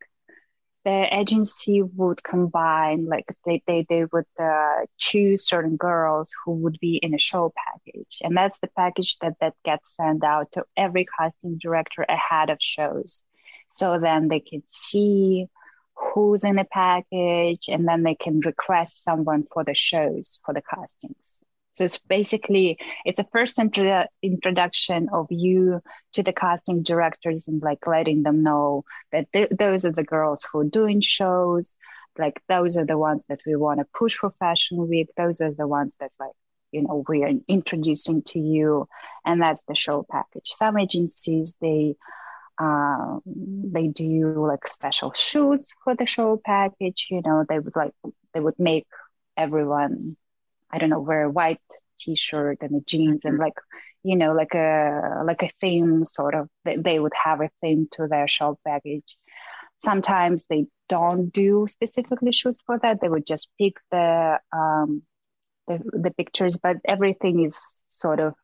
The 0.85 1.07
agency 1.15 1.81
would 1.81 2.23
combine, 2.23 3.07
like 3.07 3.25
they 3.47 3.63
they 3.67 3.87
they 3.89 4.05
would 4.13 4.27
uh, 4.39 4.85
choose 4.99 5.49
certain 5.49 5.77
girls 5.77 6.31
who 6.45 6.53
would 6.57 6.79
be 6.79 6.97
in 6.97 7.15
a 7.15 7.19
show 7.19 7.55
package, 7.57 8.19
and 8.23 8.37
that's 8.37 8.59
the 8.59 8.69
package 8.77 9.17
that 9.23 9.35
that 9.41 9.55
gets 9.65 9.95
sent 9.97 10.23
out 10.25 10.53
to 10.53 10.65
every 10.77 11.07
casting 11.19 11.57
director 11.57 12.05
ahead 12.07 12.51
of 12.51 12.59
shows, 12.61 13.25
so 13.69 13.99
then 13.99 14.29
they 14.29 14.41
can 14.41 14.63
see 14.73 15.47
who's 15.97 16.45
in 16.45 16.57
the 16.57 16.65
package, 16.65 17.69
and 17.69 17.87
then 17.87 18.03
they 18.03 18.15
can 18.15 18.41
request 18.41 19.03
someone 19.03 19.45
for 19.53 19.65
the 19.65 19.75
shows 19.75 20.41
for 20.45 20.55
the 20.55 20.63
castings. 20.63 21.39
So 21.75 21.85
it's 21.85 21.99
basically 21.99 22.79
it's 23.05 23.19
a 23.21 23.25
first 23.33 23.59
intro- 23.59 24.07
introduction 24.23 25.09
of 25.13 25.27
you 25.31 25.81
to 26.15 26.23
the 26.23 26.33
casting 26.33 26.83
directors 26.83 27.49
and 27.49 27.63
like 27.63 27.87
letting 27.87 28.23
them 28.23 28.43
know 28.43 28.85
that 29.13 29.33
th- 29.33 29.51
those 29.51 29.85
are 29.85 29.93
the 29.93 30.05
girls 30.05 30.47
who 30.51 30.61
are 30.61 30.65
doing 30.65 31.01
shows. 31.01 31.77
Like 32.19 32.41
those 32.49 32.77
are 32.79 32.87
the 32.87 32.99
ones 32.99 33.25
that 33.29 33.41
we 33.47 33.57
want 33.57 33.81
to 33.81 33.87
push 33.97 34.15
for 34.17 34.31
Fashion 34.39 34.89
Week. 34.89 35.09
Those 35.17 35.41
are 35.41 35.53
the 35.53 35.67
ones 35.67 35.97
that 36.01 36.13
like 36.21 36.33
you 36.71 36.83
know 36.83 37.05
we 37.09 37.25
are 37.25 37.33
introducing 37.49 38.23
to 38.23 38.39
you, 38.39 38.89
and 39.25 39.43
that's 39.43 39.63
the 39.69 39.75
show 39.75 40.05
package. 40.09 40.51
Some 40.53 40.79
agencies 40.79 41.57
they 41.61 41.97
um, 42.59 43.21
they 43.27 43.89
do 43.89 44.47
like 44.47 44.67
special 44.69 45.13
shoots 45.13 45.73
for 45.83 45.95
the 45.97 46.07
show 46.07 46.41
package. 46.45 47.09
You 47.11 47.23
know 47.25 47.45
they 47.49 47.59
would 47.59 47.77
like 47.77 47.93
they 48.33 48.41
would 48.41 48.59
make 48.59 48.87
everyone 49.37 50.17
I 50.75 50.79
don't 50.79 50.91
know, 50.91 51.01
wear 51.01 51.25
a 51.25 51.31
white 51.31 51.61
t-shirt 52.01 52.59
and 52.61 52.75
the 52.75 52.81
jeans 52.85 53.25
and 53.25 53.39
like, 53.39 53.55
you 54.03 54.17
know, 54.17 54.33
like 54.33 54.55
a, 54.55 55.23
like 55.25 55.43
a 55.45 55.51
theme 55.61 56.05
sort 56.05 56.35
of, 56.35 56.49
they, 56.65 56.77
they 56.77 56.99
would 56.99 57.13
have 57.15 57.41
a 57.41 57.51
theme 57.61 57.89
to 57.93 58.09
their 58.09 58.27
show 58.27 58.59
package. 58.67 59.17
Sometimes 59.77 60.45
they 60.51 60.67
don't 60.89 61.33
do 61.33 61.67
specifically 61.69 62.33
shoots 62.33 62.61
for 62.67 62.79
that. 62.81 63.01
They 63.01 63.09
would 63.09 63.25
just 63.25 63.49
pick 63.57 63.75
the, 63.93 64.41
um, 64.53 65.03
the, 65.69 65.81
the 65.93 66.11
pictures, 66.11 66.57
but 66.57 66.79
everything 66.85 67.45
is 67.45 67.57
sort 67.87 68.19
of 68.19 68.35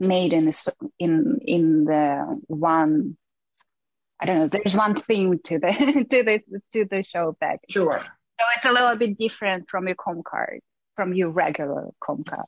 made 0.00 0.32
in, 0.32 0.48
s- 0.48 0.68
in, 0.98 1.38
in 1.44 1.84
the 1.84 2.40
one, 2.46 3.16
I 4.20 4.26
don't 4.26 4.38
know, 4.38 4.48
there's 4.48 4.76
one 4.76 4.94
theme 4.94 5.38
to 5.44 5.58
the, 5.58 6.06
to 6.10 6.22
the, 6.24 6.40
to 6.72 6.84
the 6.90 7.02
show 7.02 7.36
package. 7.40 7.70
sure. 7.70 8.04
So 8.40 8.46
it's 8.56 8.66
a 8.66 8.72
little 8.72 8.96
bit 8.96 9.18
different 9.18 9.68
from 9.68 9.86
your 9.88 9.96
com 9.96 10.22
card, 10.24 10.60
from 10.94 11.12
your 11.12 11.30
regular 11.30 11.88
com 12.02 12.22
card. 12.24 12.46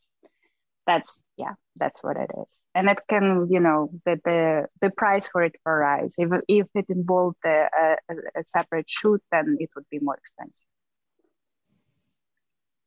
That's 0.86 1.18
yeah, 1.36 1.54
that's 1.76 2.02
what 2.02 2.16
it 2.16 2.30
is. 2.42 2.58
And 2.74 2.88
it 2.88 2.98
can, 3.08 3.48
you 3.50 3.60
know, 3.60 3.90
the 4.04 4.20
the, 4.24 4.66
the 4.80 4.90
price 4.90 5.26
for 5.28 5.42
it 5.42 5.54
varies. 5.64 6.14
If 6.18 6.30
if 6.48 6.66
it 6.74 6.86
involved 6.88 7.38
a, 7.44 7.66
a, 8.08 8.14
a 8.40 8.44
separate 8.44 8.88
shoot, 8.88 9.22
then 9.32 9.56
it 9.60 9.70
would 9.74 9.84
be 9.90 9.98
more 10.00 10.16
expensive. 10.16 10.64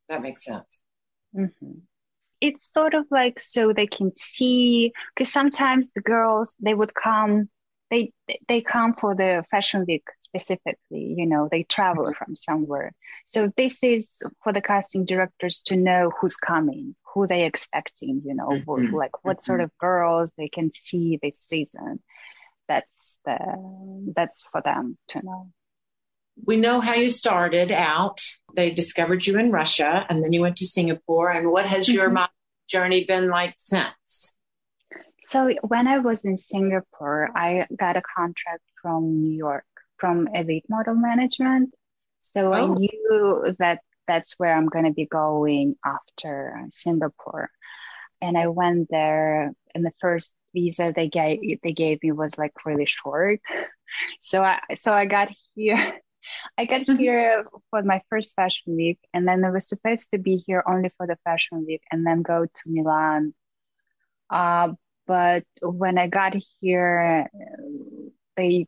That 0.08 0.22
makes 0.22 0.44
sense. 0.44 0.78
hmm 1.34 1.48
It's 2.46 2.72
sort 2.78 2.94
of 2.94 3.04
like 3.10 3.36
so 3.40 3.72
they 3.72 3.86
can 3.86 4.08
see, 4.14 4.92
because 5.10 5.32
sometimes 5.32 5.84
the 5.92 6.06
girls 6.14 6.56
they 6.66 6.74
would 6.80 6.94
come, 6.94 7.48
they 7.90 8.12
they 8.50 8.60
come 8.60 8.92
for 9.00 9.14
the 9.14 9.44
fashion 9.50 9.84
week 9.88 10.06
specifically. 10.18 11.04
You 11.20 11.26
know, 11.32 11.48
they 11.50 11.62
travel 11.76 12.12
from 12.18 12.36
somewhere. 12.48 12.90
So 13.26 13.38
this 13.56 13.82
is 13.82 14.02
for 14.42 14.52
the 14.52 14.60
casting 14.70 15.04
directors 15.12 15.56
to 15.68 15.74
know 15.76 16.02
who's 16.18 16.36
coming, 16.36 16.94
who 17.10 17.26
they 17.26 17.42
expecting. 17.44 18.22
You 18.28 18.34
know, 18.34 18.50
Mhm. 18.66 18.92
like 19.02 19.16
what 19.24 19.42
sort 19.48 19.60
of 19.64 19.70
girls 19.78 20.32
they 20.38 20.48
can 20.56 20.68
see 20.86 21.18
this 21.22 21.38
season. 21.50 22.02
That's 22.68 23.16
the 23.26 23.38
that's 24.16 24.40
for 24.50 24.60
them 24.68 24.84
to 25.10 25.16
know. 25.26 25.42
We 26.50 26.56
know 26.56 26.80
how 26.80 26.94
you 26.94 27.10
started 27.10 27.70
out. 27.70 28.18
They 28.56 28.70
discovered 28.82 29.24
you 29.26 29.38
in 29.38 29.52
Russia 29.52 30.04
and 30.08 30.16
then 30.22 30.32
you 30.34 30.40
went 30.40 30.56
to 30.56 30.66
Singapore. 30.66 31.28
And 31.36 31.44
what 31.54 31.66
has 31.66 31.88
your 31.88 32.10
Mhm. 32.10 32.14
Journey 32.68 33.04
been 33.04 33.28
like 33.28 33.54
since? 33.56 34.34
So 35.22 35.50
when 35.62 35.86
I 35.88 35.98
was 35.98 36.24
in 36.24 36.36
Singapore, 36.36 37.30
I 37.36 37.66
got 37.76 37.96
a 37.96 38.02
contract 38.02 38.62
from 38.82 39.22
New 39.22 39.34
York 39.36 39.64
from 39.98 40.28
Elite 40.34 40.66
Model 40.68 40.94
Management. 40.94 41.74
So 42.18 42.52
I 42.52 42.62
Oh. 42.62 42.74
knew 42.74 43.54
that 43.58 43.80
that's 44.06 44.34
where 44.38 44.54
I'm 44.54 44.66
going 44.68 44.84
to 44.84 44.92
be 44.92 45.06
going 45.06 45.76
after 45.84 46.60
Singapore. 46.72 47.50
And 48.20 48.36
I 48.38 48.48
went 48.48 48.88
there 48.90 49.52
and 49.74 49.84
the 49.84 49.92
first 50.00 50.34
visa 50.54 50.92
they 50.94 51.08
gave 51.08 51.60
they 51.62 51.72
gave 51.72 52.02
me 52.02 52.12
was 52.12 52.36
like 52.38 52.52
really 52.64 52.86
short. 52.86 53.40
So 54.20 54.42
I 54.42 54.60
so 54.74 54.92
I 54.92 55.06
got 55.06 55.30
here 55.54 56.00
I 56.58 56.64
got 56.66 56.82
Mhm. 56.86 56.96
here 56.96 57.46
for 57.70 57.82
my 57.82 58.02
first 58.10 58.34
fashion 58.34 58.76
week 58.76 58.98
and 59.14 59.26
then 59.26 59.44
I 59.44 59.50
was 59.50 59.68
supposed 59.68 60.10
to 60.10 60.18
be 60.18 60.36
here 60.46 60.62
only 60.66 60.90
for 60.96 61.06
the 61.06 61.16
fashion 61.24 61.64
week 61.66 61.82
and 61.90 62.06
then 62.06 62.22
go 62.22 62.46
to 62.46 62.62
Milan. 62.66 63.34
Uh, 64.30 64.72
but 65.06 65.44
when 65.62 65.98
I 65.98 66.06
got 66.08 66.34
here, 66.60 67.28
they 68.36 68.66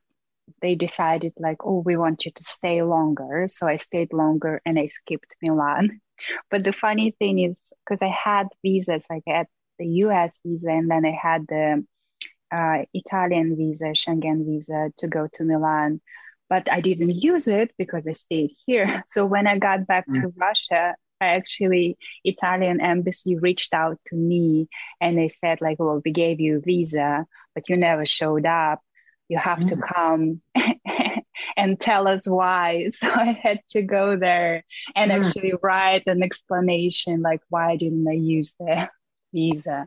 they 0.63 0.75
decided 0.75 1.33
like, 1.39 1.59
oh, 1.65 1.83
we 1.85 1.97
want 1.97 2.25
you 2.25 2.33
to 2.33 2.45
stay 2.45 2.83
longer. 2.83 3.47
So 3.49 3.67
I 3.67 3.77
stayed 3.77 4.13
longer 4.13 4.61
and 4.65 4.79
I 4.79 4.87
skipped 4.89 5.35
Milan. 5.43 6.01
But 6.51 6.65
the 6.65 6.73
funny 6.73 7.13
thing 7.19 7.39
is, 7.41 7.57
because 7.85 8.03
I 8.03 8.09
had 8.25 8.49
visas, 8.63 9.07
like 9.11 9.23
I 9.29 9.39
had 9.39 9.47
the 9.79 9.87
US 10.05 10.39
visa 10.45 10.69
and 10.71 10.91
then 10.91 11.05
I 11.05 11.13
had 11.13 11.47
the 11.49 11.85
uh, 12.53 12.85
Italian 12.95 13.57
visa, 13.57 13.93
Schengen 13.95 14.45
visa 14.47 14.93
to 14.99 15.09
go 15.09 15.29
to 15.35 15.45
Milan. 15.45 16.01
But 16.49 16.71
I 16.71 16.81
didn't 16.81 17.11
use 17.11 17.49
it 17.49 17.73
because 17.79 18.07
I 18.07 18.13
stayed 18.13 18.53
here. 18.67 19.03
So 19.07 19.27
when 19.27 19.47
I 19.47 19.59
got 19.59 19.87
back 19.87 20.09
to 20.21 20.33
Russia, 20.37 20.95
I 21.21 21.27
actually 21.29 21.97
Italian 22.25 22.81
embassy 22.81 23.37
reached 23.37 23.73
out 23.75 23.99
to 24.07 24.17
me 24.17 24.69
and 25.01 25.17
they 25.19 25.29
said 25.29 25.61
like, 25.61 25.79
well, 25.79 26.01
we 26.05 26.13
gave 26.13 26.41
you 26.41 26.59
a 26.59 26.61
visa, 26.61 27.27
but 27.55 27.69
you 27.69 27.77
never 27.77 28.07
showed 28.07 28.47
up. 28.47 28.81
You 29.29 29.39
have 29.39 29.65
to 29.67 29.77
Mm. 29.77 29.83
come 29.95 30.43
and 31.57 31.81
tell 31.81 32.07
us 32.09 32.27
why. 32.29 32.89
So 33.01 33.09
I 33.09 33.33
had 33.43 33.61
to 33.71 33.83
go 33.83 34.17
there 34.17 34.65
and 34.95 35.11
Mm. 35.11 35.13
actually 35.13 35.55
write 35.63 36.05
an 36.07 36.23
explanation 36.23 37.23
like, 37.23 37.41
why 37.49 37.77
didn't 37.77 38.07
I 38.09 38.13
use 38.13 38.55
the 38.59 38.89
visa? 39.33 39.87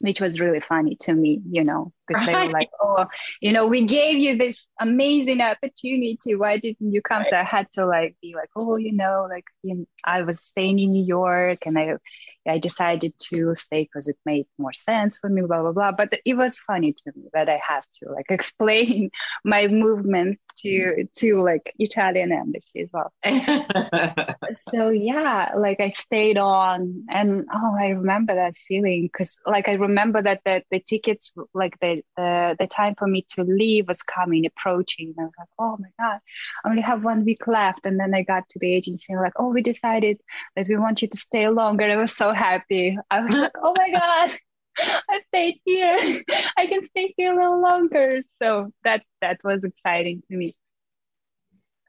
Which 0.00 0.20
was 0.20 0.40
really 0.40 0.60
funny 0.60 0.96
to 1.02 1.14
me, 1.14 1.40
you 1.48 1.64
know, 1.64 1.92
because 2.12 2.26
they 2.26 2.34
were 2.34 2.52
like, 2.52 2.70
oh, 2.80 3.06
you 3.40 3.52
know, 3.52 3.66
we 3.66 3.84
gave 3.84 4.18
you 4.18 4.36
this 4.36 4.66
amazing 4.80 5.40
opportunity. 5.40 6.34
Why 6.34 6.58
didn't 6.58 6.92
you 6.92 7.02
come? 7.02 7.24
So 7.24 7.38
I 7.38 7.44
had 7.44 7.70
to 7.72 7.86
like 7.86 8.16
be 8.20 8.34
like, 8.34 8.50
oh, 8.56 8.76
you 8.76 8.92
know, 8.92 9.26
like 9.28 9.44
you 9.62 9.74
know, 9.74 9.84
I 10.04 10.22
was 10.22 10.40
staying 10.40 10.78
in 10.78 10.92
New 10.92 11.04
York 11.04 11.60
and 11.66 11.78
I, 11.78 11.94
I 12.46 12.58
decided 12.58 13.14
to 13.30 13.54
stay 13.56 13.84
because 13.84 14.08
it 14.08 14.16
made 14.26 14.46
more 14.58 14.72
sense 14.72 15.16
for 15.20 15.30
me, 15.30 15.42
blah, 15.42 15.62
blah, 15.62 15.72
blah. 15.72 15.92
But 15.92 16.12
it 16.24 16.34
was 16.34 16.58
funny 16.58 16.92
to 16.92 17.12
me 17.14 17.28
that 17.32 17.48
I 17.48 17.60
have 17.66 17.84
to 18.02 18.10
like 18.10 18.26
explain 18.30 19.10
my 19.44 19.68
movements 19.68 20.40
to, 20.58 21.06
to 21.18 21.42
like 21.42 21.72
Italian 21.78 22.32
embassy 22.32 22.82
as 22.82 22.88
well. 22.92 23.12
So 24.70 24.90
yeah, 24.90 25.52
like 25.56 25.80
I 25.80 25.90
stayed 25.90 26.36
on 26.36 27.04
and 27.08 27.46
oh, 27.52 27.76
I 27.78 27.88
remember 27.88 28.34
that 28.34 28.54
feeling 28.68 29.08
because 29.10 29.38
like 29.46 29.68
I 29.68 29.72
remember 29.74 30.22
that 30.22 30.40
the, 30.44 30.62
the 30.70 30.80
tickets, 30.80 31.32
like 31.54 31.78
the, 31.80 32.01
the, 32.16 32.56
the 32.58 32.66
time 32.66 32.94
for 32.98 33.06
me 33.06 33.26
to 33.34 33.44
leave 33.44 33.88
was 33.88 34.02
coming, 34.02 34.46
approaching. 34.46 35.14
And 35.16 35.24
I 35.24 35.24
was 35.24 35.34
like, 35.38 35.48
oh 35.58 35.76
my 35.78 35.88
God, 35.98 36.20
I 36.64 36.68
only 36.68 36.82
have 36.82 37.04
one 37.04 37.24
week 37.24 37.46
left. 37.46 37.80
And 37.84 37.98
then 37.98 38.14
I 38.14 38.22
got 38.22 38.48
to 38.50 38.58
the 38.58 38.72
agency 38.72 39.12
and 39.12 39.22
like, 39.22 39.34
oh, 39.36 39.48
we 39.48 39.62
decided 39.62 40.20
that 40.56 40.68
we 40.68 40.76
want 40.76 41.02
you 41.02 41.08
to 41.08 41.16
stay 41.16 41.48
longer. 41.48 41.84
I 41.84 41.96
was 41.96 42.14
so 42.14 42.32
happy. 42.32 42.98
I 43.10 43.20
was 43.20 43.34
like, 43.34 43.52
oh 43.62 43.74
my 43.76 43.90
God. 43.90 44.38
I 44.78 45.20
stayed 45.28 45.60
here. 45.64 46.22
I 46.56 46.66
can 46.66 46.84
stay 46.86 47.12
here 47.16 47.32
a 47.32 47.36
little 47.36 47.60
longer. 47.60 48.22
So 48.40 48.72
that 48.84 49.02
that 49.20 49.38
was 49.44 49.64
exciting 49.64 50.22
to 50.30 50.36
me. 50.36 50.56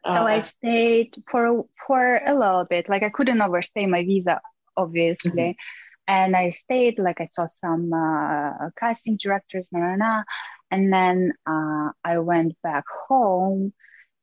So 0.06 0.12
Oh, 0.12 0.26
I 0.26 0.42
stayed 0.42 1.16
for 1.32 1.66
for 1.88 2.22
a 2.26 2.38
little 2.38 2.66
bit. 2.66 2.90
Like 2.90 3.04
I 3.04 3.10
couldn't 3.10 3.42
overstay 3.42 3.86
my 3.86 4.04
visa, 4.04 4.42
obviously, 4.76 5.32
mm-hmm. 5.32 5.83
And 6.08 6.36
I 6.36 6.52
stayed. 6.52 7.00
Like 7.00 7.22
I 7.22 7.26
saw 7.26 7.46
some 7.46 7.92
uh, 7.94 8.70
casting 8.78 9.18
directors, 9.18 9.70
nah, 9.72 9.80
nah, 9.80 9.96
nah. 9.96 10.24
and 10.72 10.92
then 10.94 11.34
uh, 11.46 11.92
I 12.04 12.20
went 12.20 12.54
back 12.64 12.86
home, 13.08 13.74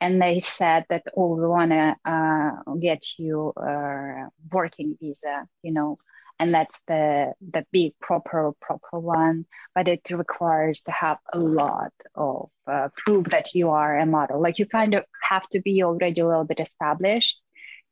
and 0.00 0.20
they 0.20 0.40
said 0.40 0.84
that 0.90 1.04
oh, 1.16 1.36
we 1.36 1.46
want 1.46 1.70
to 1.72 1.96
uh, 2.04 2.74
get 2.80 3.02
you 3.18 3.52
a 3.56 4.28
working 4.52 4.96
visa, 5.00 5.46
you 5.62 5.72
know, 5.72 5.98
and 6.38 6.54
that's 6.54 6.78
the 6.86 7.34
the 7.40 7.64
big 7.72 7.92
proper 8.00 8.52
proper 8.60 8.98
one. 8.98 9.46
But 9.74 9.88
it 9.88 10.02
requires 10.10 10.82
to 10.82 10.92
have 10.92 11.18
a 11.32 11.38
lot 11.38 11.92
of 12.14 12.50
uh, 12.66 12.88
proof 13.04 13.26
that 13.30 13.54
you 13.54 13.70
are 13.70 13.98
a 13.98 14.06
model. 14.06 14.40
Like 14.40 14.58
you 14.58 14.66
kind 14.66 14.94
of 14.94 15.04
have 15.28 15.48
to 15.50 15.60
be 15.60 15.82
already 15.82 16.20
a 16.20 16.26
little 16.26 16.44
bit 16.44 16.60
established 16.60 17.40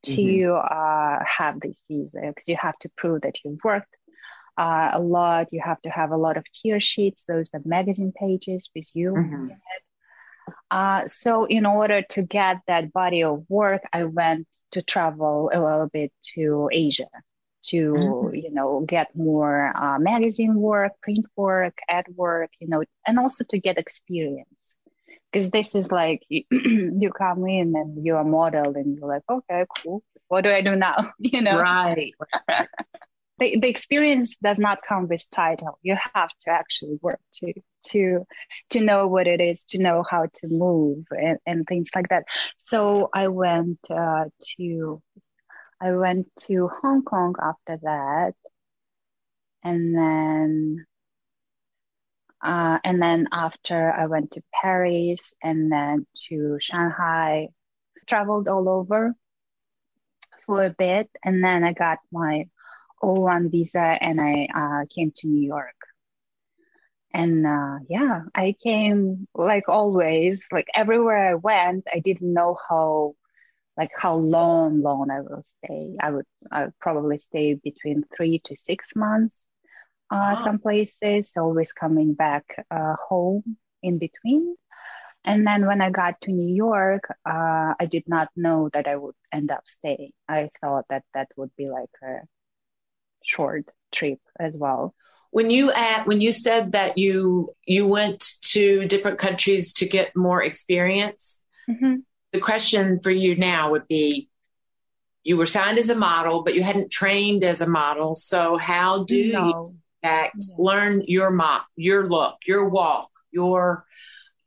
to 0.05 0.13
mm-hmm. 0.13 1.21
uh, 1.21 1.25
have 1.25 1.61
this 1.61 1.77
visa 1.89 2.21
because 2.23 2.49
you 2.49 2.57
have 2.57 2.79
to 2.81 2.91
prove 2.97 3.23
that 3.23 3.37
you've 3.45 3.59
worked 3.65 3.95
uh, 4.57 4.91
a 4.93 5.01
lot. 5.01 5.53
You 5.53 5.61
have 5.65 5.81
to 5.83 5.91
have 5.91 6.11
a 6.11 6.17
lot 6.17 6.37
of 6.37 6.45
tear 6.53 6.81
sheets. 6.81 7.25
Those 7.25 7.51
are 7.55 7.61
magazine 7.65 8.13
pages 8.13 8.71
with 8.75 8.89
you. 8.95 9.13
Mm-hmm. 9.13 9.49
Uh, 10.71 11.07
so 11.07 11.45
in 11.45 11.67
order 11.67 12.03
to 12.11 12.23
get 12.23 12.59
that 12.67 12.93
body 12.93 13.23
of 13.23 13.45
work, 13.49 13.83
I 13.93 14.05
went 14.05 14.47
to 14.73 14.83
travel 14.83 15.51
a 15.53 15.61
little 15.61 15.89
bit 15.89 16.13
to 16.35 16.69
Asia 16.73 17.09
to, 17.65 17.93
mm-hmm. 17.93 18.35
you 18.35 18.51
know, 18.53 18.85
get 18.87 19.09
more 19.15 19.73
uh, 19.77 19.99
magazine 19.99 20.55
work, 20.55 20.93
print 21.03 21.27
work, 21.37 21.79
ad 21.89 22.07
work, 22.15 22.51
you 22.61 22.69
know, 22.69 22.83
and 23.07 23.19
also 23.19 23.45
to 23.51 23.59
get 23.59 23.79
experience 23.79 24.68
because 25.33 25.51
this 25.51 25.75
is 25.75 25.91
like 25.91 26.23
you 26.29 27.11
come 27.17 27.47
in 27.47 27.75
and 27.77 28.05
you're 28.05 28.19
a 28.19 28.25
model 28.25 28.75
and 28.77 28.99
you're 28.99 29.09
like 29.09 29.23
okay 29.29 29.65
cool. 29.79 30.03
What 30.29 30.45
do 30.45 30.51
i 30.51 30.61
do 30.61 30.77
now? 30.77 31.13
You 31.19 31.43
know? 31.43 31.59
Right. 31.59 32.13
The, 33.41 33.57
the 33.61 33.69
experience 33.69 34.37
does 34.43 34.59
not 34.59 34.81
come 34.83 35.07
with 35.07 35.25
title. 35.31 35.79
You 35.83 35.97
have 36.13 36.31
to 36.41 36.51
actually 36.51 36.99
work 37.01 37.21
to 37.35 37.53
to 37.91 38.27
to 38.71 38.81
know 38.81 39.07
what 39.07 39.29
it 39.29 39.41
is 39.41 39.63
to 39.67 39.79
know 39.79 40.03
how 40.11 40.27
to 40.27 40.49
move 40.49 41.05
and, 41.11 41.39
and 41.47 41.65
things 41.69 41.91
like 41.95 42.09
that. 42.09 42.25
So 42.57 43.11
i 43.15 43.29
went 43.29 43.79
uh, 43.89 44.25
to 44.57 45.01
i 45.81 45.93
went 45.93 46.27
to 46.49 46.67
hong 46.67 47.05
kong 47.05 47.37
after 47.41 47.79
that. 47.85 48.35
And 49.63 49.97
then 49.97 50.87
uh, 52.43 52.79
and 52.85 53.03
then 53.03 53.29
after 53.33 53.93
I 53.93 54.07
went 54.07 54.33
to 54.33 54.43
Paris 54.53 55.35
and 55.43 55.73
then 55.73 56.07
to 56.29 56.59
Shanghai, 56.61 57.49
traveled 58.07 58.49
all 58.49 58.69
over 58.69 59.15
for 60.47 60.65
a 60.65 60.71
bit. 60.71 61.11
And 61.25 61.43
then 61.43 61.65
I 61.65 61.73
got 61.73 61.99
my 62.13 62.49
O1 63.03 63.51
visa 63.51 63.81
and 63.81 64.21
I 64.21 64.49
uh, 64.55 64.85
came 64.95 65.13
to 65.17 65.29
New 65.29 65.47
York. 65.47 65.75
And 67.13 67.47
uh, 67.47 67.79
yeah, 67.89 68.23
I 68.35 68.55
came 68.63 69.27
like 69.35 69.69
always, 69.69 70.45
like 70.53 70.69
everywhere 70.75 71.31
I 71.31 71.35
went, 71.35 71.87
I 71.93 72.01
didn't 72.01 72.33
know 72.33 72.57
how, 72.69 73.15
like 73.77 73.91
how 73.97 74.17
long, 74.17 74.83
long 74.83 75.11
I 75.11 75.23
will 75.23 75.43
stay. 75.65 75.97
I 76.01 76.11
would, 76.11 76.27
I 76.53 76.67
would 76.67 76.79
probably 76.79 77.19
stay 77.19 77.55
between 77.55 78.05
three 78.17 78.41
to 78.45 78.55
six 78.55 78.95
months 78.95 79.45
uh, 80.11 80.37
oh. 80.39 80.45
some 80.45 80.59
places, 80.59 81.33
always 81.37 81.73
coming 81.73 82.15
back 82.15 82.67
uh, 82.71 82.95
home 83.09 83.57
in 83.83 83.99
between. 83.99 84.57
And 85.25 85.47
then 85.47 85.67
when 85.67 85.81
I 85.81 85.91
got 85.91 86.21
to 86.23 86.33
New 86.33 86.55
York, 86.55 87.05
uh, 87.27 87.75
I 87.79 87.87
did 87.91 88.05
not 88.07 88.29
know 88.37 88.71
that 88.73 88.87
I 88.87 88.97
would 88.97 89.15
end 89.33 89.51
up 89.51 89.67
staying. 89.67 90.13
I 90.29 90.51
thought 90.61 90.87
that 90.89 91.05
that 91.13 91.29
would 91.37 91.51
be 91.57 91.69
like 91.69 91.91
a 92.03 92.21
short 93.23 93.67
trip 93.93 94.21
as 94.39 94.57
well. 94.57 94.95
When 95.31 95.51
you 95.51 95.71
at 95.73 96.07
when 96.07 96.23
you 96.23 96.33
said 96.33 96.73
that 96.73 96.97
you 96.97 97.55
you 97.67 97.87
went 97.87 98.25
to 98.53 98.87
different 98.87 99.19
countries 99.19 99.75
to 99.75 99.87
get 99.87 100.17
more 100.17 100.43
experience, 100.43 101.43
mm-hmm. 101.69 101.97
the 102.33 102.41
question 102.41 103.01
for 103.03 103.11
you 103.11 103.37
now 103.37 103.73
would 103.73 103.87
be: 103.87 104.31
you 105.25 105.37
were 105.37 105.45
signed 105.45 105.79
as 105.79 105.91
a 105.91 105.95
model, 105.95 106.43
but 106.43 106.55
you 106.55 106.63
hadn't 106.63 106.91
trained 106.91 107.45
as 107.45 107.61
a 107.61 107.69
model. 107.69 108.15
So 108.15 108.57
how 108.57 109.05
do 109.05 109.33
no. 109.33 109.47
you 109.47 109.77
fact, 110.03 110.37
yeah. 110.49 110.55
learn 110.59 111.03
your 111.07 111.31
mop, 111.31 111.67
your 111.77 112.07
look, 112.07 112.39
your 112.47 112.69
walk, 112.69 113.11
your, 113.31 113.85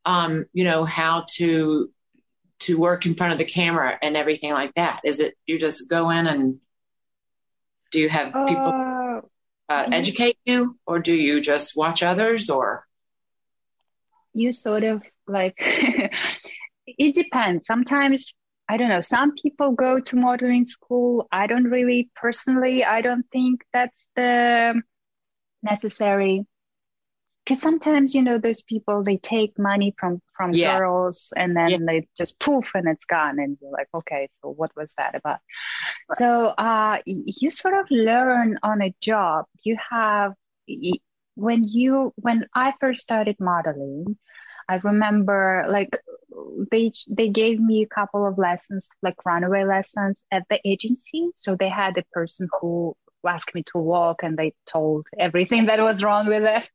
um, 0.05 0.45
you 0.53 0.63
know, 0.63 0.85
how 0.85 1.25
to 1.35 1.89
to 2.59 2.77
work 2.77 3.07
in 3.07 3.15
front 3.15 3.33
of 3.33 3.39
the 3.39 3.45
camera 3.45 3.97
and 4.01 4.15
everything 4.15 4.51
like 4.51 4.73
that? 4.75 5.01
Is 5.03 5.19
it 5.19 5.35
you 5.45 5.59
just 5.59 5.89
go 5.89 6.09
in 6.09 6.27
and 6.27 6.59
do 7.91 7.99
you 7.99 8.09
have 8.09 8.27
people 8.27 8.67
uh, 8.67 9.21
uh, 9.69 9.89
educate 9.91 10.37
you, 10.45 10.77
or 10.85 10.99
do 10.99 11.15
you 11.15 11.41
just 11.41 11.75
watch 11.75 12.03
others, 12.03 12.49
or 12.49 12.85
you 14.33 14.53
sort 14.53 14.83
of 14.83 15.01
like 15.27 15.55
it 16.87 17.15
depends. 17.15 17.65
Sometimes 17.65 18.33
I 18.69 18.77
don't 18.77 18.89
know. 18.89 19.01
Some 19.01 19.33
people 19.33 19.73
go 19.73 19.99
to 19.99 20.15
modeling 20.15 20.63
school. 20.63 21.27
I 21.31 21.47
don't 21.47 21.65
really 21.65 22.09
personally. 22.15 22.85
I 22.85 23.01
don't 23.01 23.25
think 23.31 23.65
that's 23.73 24.07
the 24.15 24.81
necessary 25.63 26.45
because 27.43 27.61
sometimes 27.61 28.13
you 28.13 28.21
know 28.21 28.37
those 28.37 28.61
people 28.61 29.03
they 29.03 29.17
take 29.17 29.57
money 29.57 29.93
from 29.97 30.21
from 30.35 30.51
yeah. 30.51 30.77
girls 30.77 31.33
and 31.35 31.55
then 31.55 31.69
yeah. 31.69 31.77
they 31.85 32.07
just 32.17 32.39
poof 32.39 32.71
and 32.75 32.87
it's 32.87 33.05
gone 33.05 33.39
and 33.39 33.57
you're 33.61 33.71
like 33.71 33.87
okay 33.93 34.27
so 34.41 34.49
what 34.49 34.71
was 34.75 34.93
that 34.97 35.15
about 35.15 35.39
right. 36.09 36.17
so 36.17 36.47
uh 36.47 36.97
you 37.05 37.49
sort 37.49 37.73
of 37.73 37.85
learn 37.89 38.57
on 38.63 38.81
a 38.81 38.93
job 39.01 39.45
you 39.63 39.77
have 39.89 40.33
when 41.35 41.63
you 41.63 42.13
when 42.15 42.45
i 42.53 42.73
first 42.79 43.01
started 43.01 43.35
modeling 43.39 44.17
i 44.69 44.75
remember 44.83 45.65
like 45.67 45.97
they 46.71 46.91
they 47.09 47.29
gave 47.29 47.59
me 47.59 47.81
a 47.81 47.87
couple 47.87 48.25
of 48.25 48.37
lessons 48.37 48.87
like 49.01 49.25
runway 49.25 49.63
lessons 49.63 50.21
at 50.31 50.43
the 50.49 50.59
agency 50.65 51.29
so 51.35 51.55
they 51.55 51.69
had 51.69 51.97
a 51.97 52.03
person 52.13 52.47
who 52.59 52.95
asked 53.27 53.53
me 53.53 53.63
to 53.71 53.77
walk 53.77 54.23
and 54.23 54.37
they 54.37 54.53
told 54.65 55.07
everything 55.17 55.65
that 55.65 55.79
was 55.79 56.03
wrong 56.03 56.27
with 56.27 56.43
it. 56.43 56.69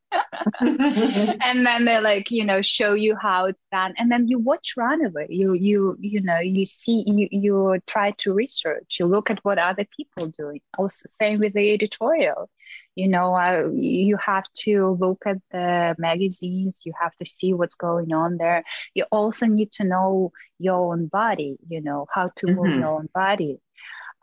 and 0.60 1.66
then 1.66 1.84
they 1.84 2.00
like, 2.00 2.30
you 2.30 2.44
know, 2.44 2.62
show 2.62 2.94
you 2.94 3.16
how 3.16 3.46
it's 3.46 3.64
done. 3.72 3.94
And 3.98 4.10
then 4.10 4.28
you 4.28 4.38
watch 4.38 4.74
Runaway. 4.76 5.26
You, 5.28 5.54
you, 5.54 5.96
you 6.00 6.20
know, 6.20 6.38
you 6.38 6.66
see, 6.66 7.04
you, 7.06 7.28
you 7.30 7.80
try 7.86 8.12
to 8.18 8.32
research, 8.32 8.96
you 8.98 9.06
look 9.06 9.30
at 9.30 9.44
what 9.44 9.58
other 9.58 9.86
people 9.96 10.28
doing. 10.28 10.60
Also 10.78 11.04
same 11.06 11.40
with 11.40 11.54
the 11.54 11.72
editorial. 11.72 12.50
You 12.94 13.08
know, 13.08 13.34
uh, 13.34 13.68
you 13.74 14.16
have 14.16 14.44
to 14.64 14.96
look 14.98 15.24
at 15.26 15.36
the 15.50 15.94
magazines. 15.98 16.80
You 16.82 16.94
have 16.98 17.14
to 17.16 17.26
see 17.26 17.52
what's 17.52 17.74
going 17.74 18.14
on 18.14 18.38
there. 18.38 18.64
You 18.94 19.04
also 19.12 19.44
need 19.44 19.70
to 19.72 19.84
know 19.84 20.32
your 20.58 20.94
own 20.94 21.06
body, 21.06 21.58
you 21.68 21.82
know, 21.82 22.06
how 22.10 22.30
to 22.36 22.46
move 22.46 22.56
mm-hmm. 22.56 22.80
your 22.80 22.96
own 22.96 23.08
body. 23.12 23.60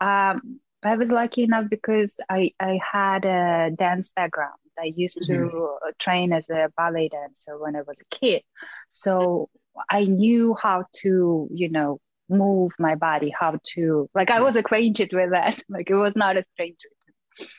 Um, 0.00 0.58
I 0.84 0.96
was 0.96 1.08
lucky 1.08 1.42
enough 1.42 1.66
because 1.70 2.18
I, 2.28 2.52
I 2.60 2.78
had 2.92 3.24
a 3.24 3.70
dance 3.76 4.10
background. 4.10 4.54
I 4.78 4.92
used 4.96 5.22
to 5.22 5.32
mm-hmm. 5.32 5.88
train 5.98 6.32
as 6.32 6.48
a 6.50 6.68
ballet 6.76 7.08
dancer 7.08 7.58
when 7.58 7.76
I 7.76 7.82
was 7.82 8.00
a 8.00 8.16
kid. 8.16 8.42
So 8.88 9.48
I 9.90 10.04
knew 10.04 10.56
how 10.60 10.84
to, 11.02 11.48
you 11.52 11.70
know, 11.70 12.00
move 12.28 12.72
my 12.78 12.94
body, 12.94 13.32
how 13.38 13.58
to, 13.74 14.08
like, 14.14 14.30
I 14.30 14.40
was 14.40 14.56
acquainted 14.56 15.12
with 15.12 15.30
that. 15.30 15.62
Like, 15.68 15.90
it 15.90 15.94
was 15.94 16.14
not 16.16 16.36
a 16.36 16.44
stranger. 16.54 16.88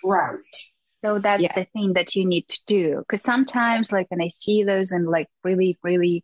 Right. 0.04 0.38
So 1.04 1.20
that's 1.20 1.44
yeah. 1.44 1.54
the 1.56 1.68
thing 1.74 1.94
that 1.94 2.16
you 2.16 2.26
need 2.26 2.48
to 2.50 2.60
do. 2.68 3.04
Cause 3.08 3.22
sometimes, 3.22 3.92
like, 3.92 4.10
when 4.10 4.22
I 4.22 4.30
see 4.30 4.64
those 4.64 4.92
and, 4.92 5.08
like 5.08 5.28
really, 5.44 5.78
really 5.84 6.24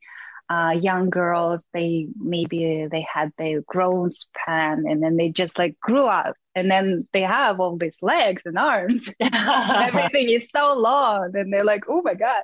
uh, 0.50 0.72
young 0.72 1.10
girls, 1.10 1.68
they 1.74 2.08
maybe 2.20 2.88
they 2.92 3.06
had 3.12 3.32
their 3.38 3.62
growth 3.62 4.14
span 4.14 4.84
and 4.88 5.02
then 5.02 5.16
they 5.16 5.30
just 5.30 5.58
like 5.58 5.80
grew 5.80 6.06
up 6.06 6.36
and 6.56 6.70
then 6.70 7.08
they 7.14 7.22
have 7.22 7.60
all 7.60 7.78
these 7.78 7.98
legs 8.02 8.42
and 8.46 8.58
arms. 8.58 9.10
Everything 9.22 10.30
is 10.30 10.50
so 10.50 10.74
long 10.74 11.32
and 11.34 11.52
they're 11.52 11.64
like, 11.64 11.84
oh 11.88 12.02
my 12.02 12.14
God, 12.14 12.44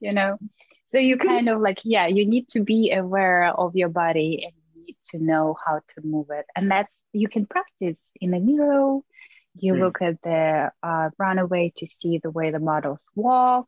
you 0.00 0.12
know? 0.12 0.38
So 0.84 0.98
you 0.98 1.18
kind 1.18 1.48
of 1.48 1.60
like, 1.60 1.80
yeah, 1.84 2.06
you 2.06 2.26
need 2.26 2.48
to 2.48 2.64
be 2.64 2.92
aware 2.92 3.52
of 3.54 3.76
your 3.76 3.90
body 3.90 4.42
and 4.44 4.52
you 4.74 4.86
need 4.86 4.96
to 5.10 5.22
know 5.22 5.54
how 5.64 5.76
to 5.76 6.06
move 6.06 6.28
it. 6.30 6.46
And 6.56 6.70
that's, 6.70 6.92
you 7.12 7.28
can 7.28 7.46
practice 7.46 8.10
in 8.20 8.30
the 8.30 8.40
mirror. 8.40 9.00
You 9.54 9.74
mm. 9.74 9.80
look 9.80 10.00
at 10.00 10.20
the 10.22 10.70
uh, 10.82 11.10
runaway 11.18 11.72
to 11.76 11.86
see 11.86 12.18
the 12.18 12.30
way 12.30 12.50
the 12.50 12.58
models 12.58 13.00
walk 13.14 13.66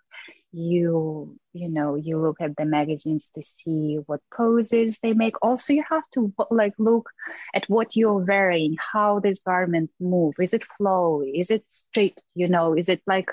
you 0.53 1.39
you 1.53 1.69
know 1.69 1.95
you 1.95 2.19
look 2.19 2.41
at 2.41 2.57
the 2.57 2.65
magazines 2.65 3.31
to 3.35 3.43
see 3.43 3.99
what 4.07 4.21
poses 4.35 4.99
they 5.01 5.13
make 5.13 5.35
also 5.43 5.73
you 5.73 5.85
have 5.89 6.03
to 6.13 6.33
like 6.51 6.75
look 6.79 7.09
at 7.55 7.65
what 7.69 7.95
you're 7.95 8.25
wearing 8.25 8.77
how 8.93 9.21
this 9.21 9.39
garment 9.47 9.91
move 10.01 10.35
is 10.41 10.53
it 10.53 10.65
flowy 10.81 11.41
is 11.41 11.51
it 11.51 11.65
straight 11.69 12.21
you 12.35 12.49
know 12.49 12.77
is 12.77 12.89
it 12.89 13.01
like 13.07 13.31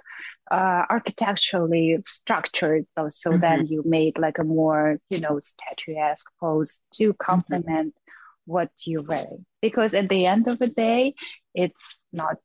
uh, 0.52 0.84
architecturally 0.90 1.98
structured 2.08 2.86
so, 2.98 3.10
so 3.10 3.32
mm-hmm. 3.32 3.42
that 3.42 3.70
you 3.70 3.82
made 3.86 4.18
like 4.20 4.38
a 4.38 4.44
more 4.44 5.00
you 5.10 5.20
know 5.20 5.40
statuesque 5.40 6.28
pose 6.40 6.80
to 6.94 7.10
mm-hmm. 7.10 7.18
complement 7.24 7.94
mm-hmm. 7.94 8.52
what 8.52 8.70
you're 8.86 9.02
wearing 9.02 9.44
because 9.62 9.96
at 9.96 10.08
the 10.08 10.28
end 10.28 10.48
of 10.48 10.60
the 10.60 10.68
day 10.68 11.16
it's 11.56 11.98
not 12.14 12.38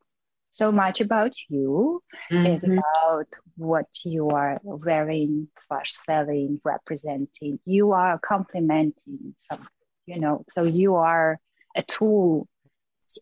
so 0.52 0.70
much 0.70 1.00
about 1.00 1.32
you. 1.48 2.02
Mm-hmm. 2.30 2.46
It's 2.46 2.64
about 2.64 3.26
what 3.56 3.86
you 4.04 4.28
are 4.28 4.60
wearing 4.62 5.48
slash 5.58 5.92
selling, 5.94 6.60
representing. 6.62 7.58
You 7.64 7.92
are 7.92 8.18
complementing 8.18 9.34
something, 9.40 9.66
you 10.06 10.20
know, 10.20 10.44
so 10.52 10.64
you 10.64 10.96
are 10.96 11.40
a 11.74 11.82
tool. 11.82 12.46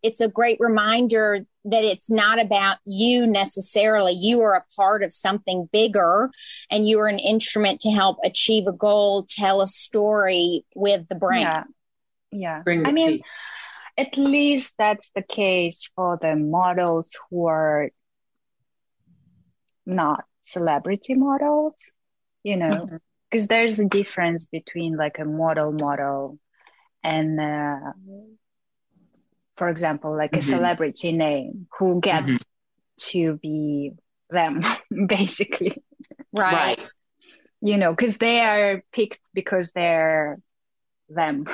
It's 0.02 0.20
a 0.20 0.28
great 0.28 0.58
reminder 0.60 1.46
that 1.64 1.84
it's 1.84 2.10
not 2.10 2.40
about 2.40 2.78
you 2.84 3.26
necessarily. 3.26 4.12
You 4.12 4.40
are 4.42 4.54
a 4.54 4.64
part 4.74 5.04
of 5.04 5.14
something 5.14 5.68
bigger 5.72 6.30
and 6.68 6.86
you 6.86 6.98
are 6.98 7.08
an 7.08 7.18
instrument 7.20 7.80
to 7.80 7.90
help 7.90 8.18
achieve 8.24 8.66
a 8.66 8.72
goal, 8.72 9.24
tell 9.28 9.62
a 9.62 9.68
story 9.68 10.64
with 10.74 11.08
the 11.08 11.14
brand. 11.14 11.66
Yeah. 12.32 12.62
Yeah. 12.66 12.84
I 12.86 12.92
mean, 12.92 13.20
at 14.00 14.16
least 14.16 14.74
that's 14.78 15.10
the 15.14 15.22
case 15.22 15.90
for 15.94 16.18
the 16.20 16.34
models 16.34 17.16
who 17.28 17.46
are 17.46 17.90
not 19.84 20.24
celebrity 20.40 21.14
models, 21.14 21.74
you 22.42 22.56
know, 22.56 22.86
because 23.30 23.46
mm-hmm. 23.46 23.54
there's 23.54 23.78
a 23.78 23.84
difference 23.84 24.46
between 24.46 24.96
like 24.96 25.18
a 25.18 25.24
model 25.24 25.72
model 25.72 26.38
and, 27.02 27.38
uh, 27.38 27.92
for 29.56 29.68
example, 29.68 30.16
like 30.16 30.32
mm-hmm. 30.32 30.48
a 30.48 30.56
celebrity 30.56 31.12
name 31.12 31.66
who 31.78 32.00
gets 32.00 32.32
mm-hmm. 32.32 33.10
to 33.10 33.38
be 33.42 33.92
them, 34.30 34.62
basically. 35.06 35.82
Right. 36.32 36.54
right. 36.54 36.92
You 37.60 37.76
know, 37.76 37.90
because 37.90 38.16
they 38.16 38.40
are 38.40 38.82
picked 38.92 39.20
because 39.34 39.72
they're 39.72 40.38
them 41.10 41.46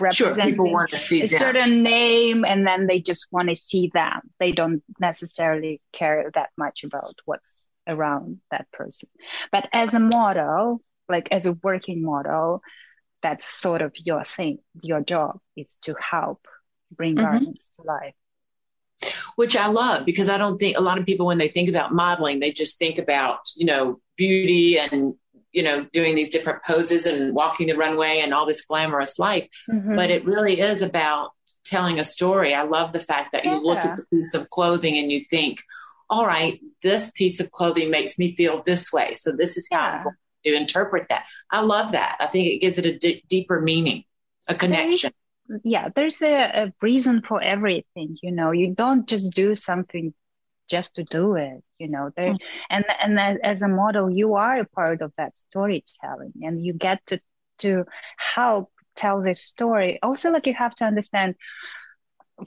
representing 0.00 0.56
sure, 0.56 0.86
a 0.86 1.26
them. 1.26 1.38
certain 1.38 1.82
name 1.82 2.44
and 2.44 2.66
then 2.66 2.86
they 2.86 3.00
just 3.00 3.26
want 3.30 3.48
to 3.48 3.56
see 3.56 3.90
them. 3.92 4.20
They 4.38 4.52
don't 4.52 4.82
necessarily 5.00 5.80
care 5.92 6.30
that 6.34 6.50
much 6.56 6.84
about 6.84 7.16
what's 7.24 7.68
around 7.86 8.40
that 8.50 8.70
person. 8.72 9.08
But 9.50 9.68
as 9.72 9.94
a 9.94 10.00
model, 10.00 10.82
like 11.08 11.28
as 11.30 11.46
a 11.46 11.52
working 11.52 12.02
model, 12.02 12.62
that's 13.22 13.46
sort 13.46 13.82
of 13.82 13.92
your 13.96 14.24
thing. 14.24 14.58
Your 14.82 15.00
job 15.00 15.40
is 15.56 15.76
to 15.82 15.94
help 15.98 16.46
bring 16.90 17.16
mm-hmm. 17.16 17.24
garments 17.24 17.70
to 17.76 17.82
life. 17.82 18.14
Which 19.36 19.56
I 19.56 19.68
love 19.68 20.04
because 20.04 20.28
I 20.28 20.38
don't 20.38 20.58
think 20.58 20.76
a 20.76 20.80
lot 20.80 20.98
of 20.98 21.06
people, 21.06 21.26
when 21.26 21.38
they 21.38 21.48
think 21.48 21.68
about 21.68 21.94
modeling, 21.94 22.40
they 22.40 22.50
just 22.50 22.78
think 22.78 22.98
about, 22.98 23.40
you 23.56 23.64
know, 23.64 24.00
beauty 24.16 24.78
and 24.78 25.14
you 25.52 25.62
know, 25.62 25.86
doing 25.92 26.14
these 26.14 26.28
different 26.28 26.62
poses 26.64 27.06
and 27.06 27.34
walking 27.34 27.66
the 27.68 27.76
runway 27.76 28.20
and 28.20 28.34
all 28.34 28.46
this 28.46 28.64
glamorous 28.64 29.18
life. 29.18 29.48
Mm-hmm. 29.70 29.96
But 29.96 30.10
it 30.10 30.24
really 30.24 30.60
is 30.60 30.82
about 30.82 31.30
telling 31.64 31.98
a 31.98 32.04
story. 32.04 32.54
I 32.54 32.62
love 32.62 32.92
the 32.92 33.00
fact 33.00 33.32
that 33.32 33.44
yeah. 33.44 33.54
you 33.54 33.62
look 33.62 33.78
at 33.78 33.96
the 33.96 34.04
piece 34.06 34.34
of 34.34 34.50
clothing 34.50 34.96
and 34.98 35.10
you 35.10 35.24
think, 35.24 35.62
all 36.10 36.26
right, 36.26 36.60
this 36.82 37.10
piece 37.10 37.40
of 37.40 37.50
clothing 37.50 37.90
makes 37.90 38.18
me 38.18 38.34
feel 38.34 38.62
this 38.62 38.92
way. 38.92 39.14
So 39.14 39.32
this 39.32 39.56
is 39.56 39.68
how 39.70 39.78
yeah. 39.78 39.96
I'm 39.98 40.02
going 40.04 40.16
to 40.44 40.54
interpret 40.54 41.06
that. 41.10 41.26
I 41.50 41.60
love 41.60 41.92
that. 41.92 42.16
I 42.20 42.26
think 42.28 42.48
it 42.48 42.58
gives 42.60 42.78
it 42.78 42.86
a 42.86 42.96
d- 42.96 43.24
deeper 43.28 43.60
meaning, 43.60 44.04
a 44.46 44.54
connection. 44.54 45.10
There's, 45.48 45.60
yeah, 45.64 45.88
there's 45.94 46.22
a, 46.22 46.34
a 46.34 46.72
reason 46.80 47.22
for 47.26 47.42
everything. 47.42 48.16
You 48.22 48.32
know, 48.32 48.52
you 48.52 48.74
don't 48.74 49.06
just 49.06 49.34
do 49.34 49.54
something 49.54 50.14
just 50.68 50.94
to 50.94 51.04
do 51.04 51.34
it 51.34 51.62
you 51.78 51.88
know 51.88 52.10
there 52.16 52.32
mm-hmm. 52.32 52.64
and 52.70 52.84
and 53.02 53.18
as, 53.18 53.38
as 53.42 53.62
a 53.62 53.68
model 53.68 54.10
you 54.10 54.34
are 54.34 54.60
a 54.60 54.64
part 54.64 55.02
of 55.02 55.12
that 55.16 55.36
storytelling 55.36 56.32
and 56.42 56.64
you 56.64 56.72
get 56.72 57.04
to 57.06 57.20
to 57.58 57.84
help 58.16 58.70
tell 58.94 59.22
this 59.22 59.42
story 59.42 59.98
also 60.02 60.30
like 60.30 60.46
you 60.46 60.54
have 60.54 60.74
to 60.74 60.84
understand 60.84 61.34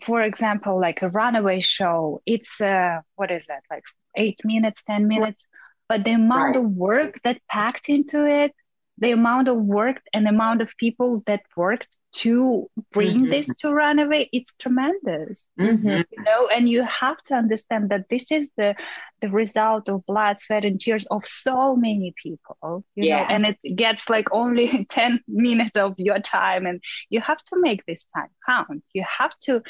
for 0.06 0.22
example 0.22 0.80
like 0.80 1.02
a 1.02 1.10
runaway 1.10 1.60
show 1.60 2.22
it's 2.26 2.62
uh 2.62 3.00
what 3.16 3.32
is 3.32 3.48
that 3.48 3.64
like 3.70 3.84
eight 4.16 4.40
minutes 4.44 4.84
ten 4.84 5.08
minutes 5.08 5.48
but 5.90 6.04
the 6.04 6.12
amount 6.12 6.56
right. 6.56 6.64
of 6.64 6.72
work 6.72 7.20
that 7.24 7.42
packed 7.50 7.90
into 7.90 8.26
it 8.26 8.54
the 9.02 9.12
amount 9.12 9.48
of 9.48 9.58
work 9.58 9.98
and 10.14 10.26
the 10.26 10.30
amount 10.30 10.62
of 10.62 10.70
people 10.78 11.24
that 11.26 11.42
worked 11.58 11.90
to 12.14 12.70
bring 12.92 13.22
mm-hmm. 13.22 13.30
this 13.30 13.48
to 13.56 13.72
runaway 13.72 14.30
it's 14.34 14.54
tremendous 14.56 15.46
mm-hmm. 15.60 15.88
you 15.88 16.24
know 16.24 16.48
and 16.48 16.68
you 16.68 16.84
have 16.84 17.18
to 17.24 17.34
understand 17.34 17.90
that 17.90 18.06
this 18.10 18.32
is 18.32 18.50
the 18.58 18.76
the 19.22 19.30
result 19.30 19.88
of 19.88 20.06
blood 20.06 20.40
sweat 20.40 20.66
and 20.66 20.80
tears 20.80 21.06
of 21.10 21.24
so 21.26 21.76
many 21.76 22.14
people 22.22 22.84
you 22.96 23.08
yes. 23.08 23.30
know 23.30 23.36
and 23.36 23.58
it 23.64 23.76
gets 23.76 24.10
like 24.10 24.28
only 24.32 24.86
10 24.90 25.22
minutes 25.28 25.72
of 25.76 25.96
your 25.98 26.20
time 26.20 26.66
and 26.66 26.82
you 27.10 27.22
have 27.22 27.42
to 27.44 27.60
make 27.60 27.86
this 27.86 28.06
time 28.14 28.30
count 28.46 28.84
you 28.94 29.04
have 29.04 29.34
to 29.40 29.62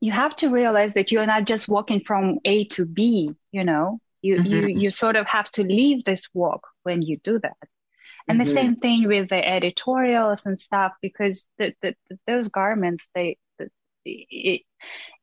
you 0.00 0.10
have 0.10 0.34
to 0.34 0.48
realize 0.48 0.94
that 0.94 1.12
you're 1.12 1.26
not 1.26 1.46
just 1.46 1.68
walking 1.68 2.00
from 2.04 2.38
a 2.44 2.64
to 2.64 2.84
b 2.84 3.30
you 3.52 3.64
know 3.64 4.00
you 4.22 4.36
mm-hmm. 4.36 4.68
you 4.68 4.80
you 4.80 4.90
sort 4.90 5.16
of 5.16 5.26
have 5.26 5.50
to 5.52 5.62
leave 5.62 6.04
this 6.04 6.28
walk 6.34 6.66
when 6.82 7.02
you 7.02 7.18
do 7.22 7.38
that 7.38 7.56
and 8.28 8.38
mm-hmm. 8.38 8.44
the 8.44 8.50
same 8.50 8.76
thing 8.76 9.06
with 9.06 9.28
the 9.28 9.46
editorials 9.46 10.46
and 10.46 10.58
stuff 10.58 10.92
because 11.00 11.48
the, 11.58 11.74
the, 11.82 11.94
the 12.08 12.18
those 12.26 12.48
garments 12.48 13.08
they 13.14 13.36
it, 14.04 14.62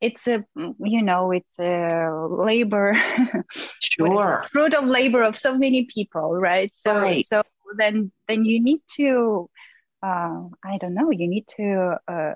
it's 0.00 0.28
a 0.28 0.44
you 0.78 1.02
know 1.02 1.32
it's 1.32 1.58
a 1.58 2.26
labor 2.30 2.94
sure 3.80 4.44
fruit 4.52 4.74
of 4.74 4.84
labor 4.84 5.22
of 5.22 5.36
so 5.36 5.58
many 5.58 5.88
people 5.92 6.34
right 6.34 6.70
so 6.74 6.92
right. 6.92 7.26
so 7.26 7.42
then 7.76 8.12
then 8.28 8.44
you 8.44 8.62
need 8.62 8.80
to 8.96 9.50
uh, 10.00 10.44
I 10.64 10.78
don't 10.78 10.94
know. 10.94 11.10
You 11.10 11.26
need 11.26 11.46
to 11.56 11.96
uh, 12.06 12.34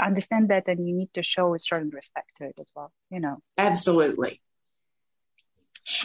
understand 0.00 0.48
that, 0.48 0.66
and 0.66 0.88
you 0.88 0.94
need 0.94 1.10
to 1.14 1.22
show 1.22 1.54
a 1.54 1.58
certain 1.58 1.90
respect 1.90 2.30
to 2.38 2.46
it 2.46 2.54
as 2.58 2.70
well. 2.74 2.90
You 3.10 3.20
know. 3.20 3.42
Absolutely. 3.58 4.40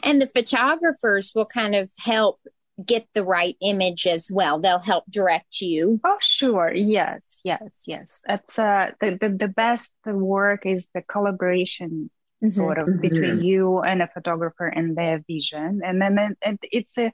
And 0.03 0.21
the 0.21 0.27
photographers 0.27 1.31
will 1.35 1.45
kind 1.45 1.75
of 1.75 1.91
help 1.99 2.39
get 2.83 3.07
the 3.13 3.23
right 3.23 3.55
image 3.61 4.05
as 4.05 4.29
well. 4.31 4.59
They'll 4.59 4.79
help 4.79 5.05
direct 5.09 5.61
you. 5.61 5.99
Oh, 6.03 6.17
sure. 6.21 6.71
Yes, 6.73 7.41
yes, 7.43 7.83
yes. 7.87 8.21
That's 8.27 8.59
uh, 8.59 8.91
the, 8.99 9.17
the, 9.19 9.29
the 9.29 9.47
best 9.47 9.91
work 10.05 10.65
is 10.65 10.87
the 10.93 11.01
collaboration 11.01 12.09
mm-hmm. 12.43 12.49
sort 12.49 12.77
of 12.77 12.87
mm-hmm. 12.87 13.01
between 13.01 13.41
you 13.43 13.79
and 13.79 14.01
a 14.01 14.07
photographer 14.07 14.67
and 14.67 14.95
their 14.95 15.23
vision. 15.27 15.81
And 15.83 16.01
then 16.01 16.35
and 16.41 16.59
it's 16.61 16.97
a, 16.97 17.11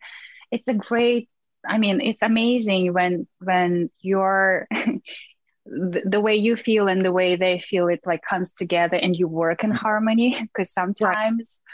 it's 0.52 0.68
a 0.68 0.74
great, 0.74 1.30
I 1.66 1.78
mean, 1.78 2.02
it's 2.02 2.22
amazing 2.22 2.92
when, 2.94 3.28
when 3.40 3.90
you're, 4.02 4.68
the, 5.66 6.02
the, 6.04 6.20
way 6.20 6.36
you 6.36 6.58
feel 6.58 6.90
and 6.90 7.06
the 7.06 7.12
way 7.14 7.38
they 7.38 7.60
feel 7.60 7.88
it 7.88 8.02
like 8.06 8.22
comes 8.30 8.52
together 8.52 8.98
and 8.98 9.16
you 9.16 9.30
work 9.30 9.64
in 9.64 9.72
harmony 9.72 10.38
because 10.42 10.74
sometimes 10.74 11.62
right 11.64 11.74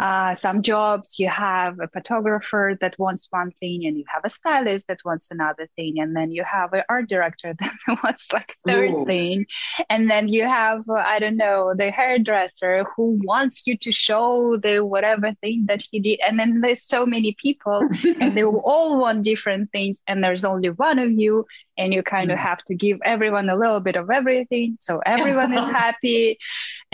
uh, 0.00 0.34
some 0.34 0.62
jobs 0.62 1.18
you 1.18 1.28
have 1.28 1.78
a 1.80 1.88
photographer 1.88 2.76
that 2.80 2.98
wants 2.98 3.28
one 3.30 3.50
thing 3.52 3.86
and 3.86 3.96
you 3.96 4.04
have 4.12 4.24
a 4.24 4.30
stylist 4.30 4.86
that 4.88 4.98
wants 5.04 5.28
another 5.30 5.68
thing. 5.76 6.00
And 6.00 6.16
then 6.16 6.30
you 6.32 6.42
have 6.44 6.72
an 6.72 6.82
art 6.88 7.08
director 7.08 7.54
that 7.60 7.72
wants 8.02 8.32
like 8.32 8.56
a 8.66 8.70
third 8.70 8.90
Ooh. 8.90 9.04
thing. 9.04 9.46
And 9.88 10.10
then 10.10 10.28
you 10.28 10.44
have 10.44 10.82
uh, 10.88 10.94
i 10.94 11.18
don't 11.18 11.36
know 11.36 11.74
the 11.76 11.90
hairdresser 11.90 12.84
who 12.96 13.18
wants 13.22 13.62
you 13.66 13.76
to 13.78 13.92
show 13.92 14.56
the 14.60 14.80
whatever 14.80 15.32
thing 15.40 15.66
that 15.68 15.82
he 15.90 16.00
did. 16.00 16.20
And 16.26 16.38
then 16.38 16.60
there's 16.60 16.82
so 16.82 17.06
many 17.06 17.36
people 17.40 17.88
and 18.20 18.36
they 18.36 18.44
all 18.44 18.98
want 18.98 19.22
different 19.22 19.70
things 19.70 20.00
and 20.08 20.22
there's 20.22 20.44
only 20.44 20.70
one 20.70 20.98
of 20.98 21.12
you 21.12 21.46
and 21.76 21.92
you 21.92 22.02
kind 22.02 22.30
of 22.30 22.38
mm. 22.38 22.42
have 22.42 22.62
to 22.64 22.74
give 22.74 22.98
everyone 23.04 23.48
a 23.48 23.56
little 23.56 23.80
bit 23.80 23.96
of 23.96 24.10
everything. 24.10 24.76
So 24.80 25.00
everyone 25.04 25.52
is 25.52 25.66
happy 25.82 26.38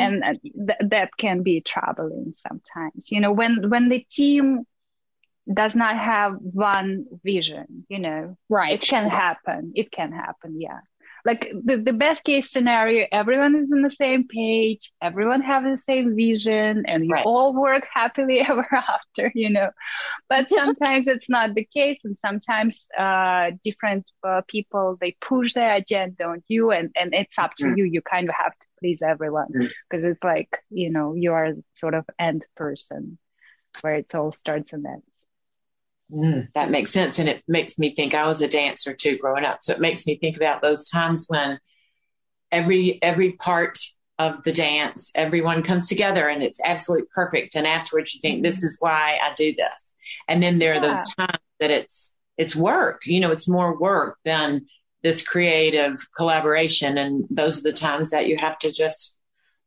Mm-hmm. 0.00 0.22
and 0.22 0.68
uh, 0.68 0.74
th- 0.78 0.90
that 0.90 1.16
can 1.16 1.42
be 1.42 1.60
troubling 1.60 2.32
sometimes. 2.36 3.10
You 3.10 3.20
know 3.20 3.32
when 3.32 3.70
when 3.70 3.88
the 3.88 4.00
team 4.10 4.64
does 5.52 5.74
not 5.74 5.96
have 5.98 6.34
one 6.40 7.06
vision 7.24 7.84
you 7.88 7.98
know 7.98 8.36
right. 8.48 8.74
it 8.74 8.86
can 8.86 9.08
happen. 9.08 9.72
It 9.74 9.90
can 9.90 10.12
happen 10.12 10.60
yeah 10.60 10.80
like 11.24 11.50
the, 11.64 11.76
the 11.76 11.92
best 11.92 12.24
case 12.24 12.50
scenario 12.50 13.06
everyone 13.12 13.54
is 13.56 13.72
on 13.72 13.82
the 13.82 13.90
same 13.90 14.26
page 14.26 14.92
everyone 15.02 15.42
have 15.42 15.64
the 15.64 15.76
same 15.76 16.16
vision 16.16 16.84
and 16.86 17.04
you 17.04 17.12
right. 17.12 17.26
all 17.26 17.54
work 17.54 17.86
happily 17.92 18.40
ever 18.48 18.66
after 18.72 19.30
you 19.34 19.50
know 19.50 19.70
but 20.28 20.48
sometimes 20.48 21.08
it's 21.08 21.28
not 21.28 21.54
the 21.54 21.64
case 21.64 21.98
and 22.04 22.16
sometimes 22.24 22.88
uh, 22.98 23.50
different 23.64 24.04
uh, 24.26 24.42
people 24.48 24.96
they 25.00 25.16
push 25.20 25.54
their 25.54 25.74
agenda 25.74 26.24
on 26.24 26.42
you 26.48 26.70
and 26.70 26.90
and 26.96 27.14
it's 27.14 27.38
up 27.38 27.54
to 27.56 27.64
mm. 27.64 27.76
you 27.76 27.84
you 27.84 28.02
kind 28.02 28.28
of 28.28 28.34
have 28.34 28.52
to 28.52 28.66
please 28.78 29.02
everyone 29.02 29.48
because 29.88 30.04
mm. 30.04 30.10
it's 30.10 30.24
like 30.24 30.58
you 30.70 30.90
know 30.90 31.14
you 31.14 31.32
are 31.32 31.52
sort 31.74 31.94
of 31.94 32.04
end 32.18 32.44
person 32.56 33.18
where 33.82 33.94
it 33.94 34.14
all 34.14 34.32
starts 34.32 34.72
and 34.72 34.86
ends 34.86 35.19
Mm, 36.12 36.52
that 36.54 36.70
makes 36.70 36.90
sense. 36.90 37.18
And 37.18 37.28
it 37.28 37.42
makes 37.46 37.78
me 37.78 37.94
think 37.94 38.14
I 38.14 38.26
was 38.26 38.40
a 38.40 38.48
dancer 38.48 38.94
too 38.94 39.16
growing 39.18 39.44
up. 39.44 39.58
So 39.60 39.72
it 39.72 39.80
makes 39.80 40.06
me 40.06 40.18
think 40.18 40.36
about 40.36 40.62
those 40.62 40.88
times 40.88 41.26
when 41.28 41.58
every 42.50 43.00
every 43.02 43.32
part 43.32 43.78
of 44.18 44.42
the 44.42 44.52
dance, 44.52 45.10
everyone 45.14 45.62
comes 45.62 45.86
together 45.86 46.28
and 46.28 46.42
it's 46.42 46.60
absolutely 46.62 47.06
perfect. 47.14 47.54
And 47.54 47.66
afterwards 47.66 48.14
you 48.14 48.20
think, 48.20 48.42
this 48.42 48.62
is 48.62 48.76
why 48.80 49.18
I 49.22 49.32
do 49.34 49.54
this. 49.54 49.92
And 50.28 50.42
then 50.42 50.58
there 50.58 50.74
yeah. 50.74 50.80
are 50.80 50.82
those 50.82 51.04
times 51.14 51.38
that 51.60 51.70
it's 51.70 52.14
it's 52.36 52.56
work. 52.56 53.02
You 53.06 53.20
know, 53.20 53.30
it's 53.30 53.48
more 53.48 53.78
work 53.78 54.18
than 54.24 54.66
this 55.02 55.22
creative 55.22 55.96
collaboration. 56.16 56.98
And 56.98 57.24
those 57.30 57.60
are 57.60 57.62
the 57.62 57.72
times 57.72 58.10
that 58.10 58.26
you 58.26 58.36
have 58.38 58.58
to 58.58 58.72
just 58.72 59.18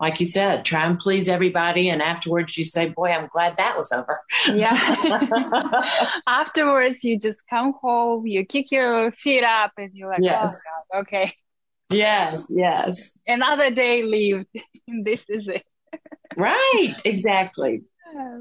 like 0.04 0.20
you 0.20 0.26
said, 0.26 0.66
try 0.66 0.86
and 0.86 1.00
please 1.00 1.30
everybody. 1.30 1.89
And 1.89 2.02
afterwards 2.02 2.58
you 2.58 2.66
say, 2.66 2.89
boy, 2.89 3.08
I'm 3.08 3.30
glad 3.32 3.56
that 3.56 3.78
was 3.78 3.89
over. 3.94 4.20
Yeah. 4.48 4.76
afterwards 6.28 7.06
you 7.06 7.18
just 7.18 7.48
come 7.50 7.74
home, 7.82 8.28
you 8.28 8.46
kick 8.46 8.70
your 8.70 9.13
feet 9.13 9.46
up 9.46 9.72
and 9.78 9.92
you're 9.94 10.10
like, 10.10 10.20
oh, 10.20 10.26
yes. 10.26 10.60
oh 10.60 10.82
God, 10.92 11.00
okay. 11.04 11.34
Yes, 11.89 12.46
yes. 12.50 13.12
Another 13.26 13.74
day 13.74 14.04
lived. 14.04 14.48
this 15.06 15.24
is 15.30 15.48
it. 15.48 15.63
right, 16.36 16.96
exactly. 17.06 17.84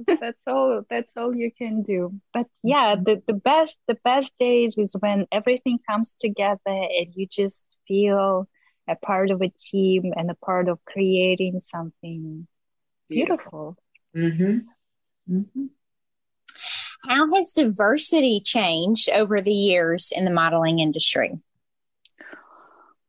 that's 0.08 0.42
all 0.48 0.82
that's 0.90 1.16
all 1.16 1.36
you 1.36 1.52
can 1.56 1.82
do. 1.82 2.12
But 2.34 2.46
mm-hmm. 2.46 2.68
yeah, 2.70 2.96
the, 2.96 3.22
the 3.28 3.34
best 3.34 3.76
the 3.86 3.98
best 4.02 4.32
days 4.40 4.76
is 4.78 4.96
when 4.98 5.26
everything 5.30 5.78
comes 5.88 6.16
together 6.18 6.58
and 6.66 7.06
you 7.14 7.28
just 7.30 7.64
feel 7.86 8.48
a 8.88 8.96
part 8.96 9.30
of 9.30 9.42
a 9.42 9.48
team 9.48 10.12
and 10.16 10.30
a 10.30 10.34
part 10.34 10.68
of 10.68 10.84
creating 10.84 11.60
something 11.60 12.46
beautiful. 13.08 13.76
Mm-hmm. 14.16 14.58
Mm-hmm. 15.32 15.66
How 17.04 17.34
has 17.34 17.52
diversity 17.52 18.40
changed 18.44 19.10
over 19.10 19.40
the 19.40 19.52
years 19.52 20.12
in 20.14 20.24
the 20.24 20.30
modeling 20.30 20.78
industry? 20.78 21.38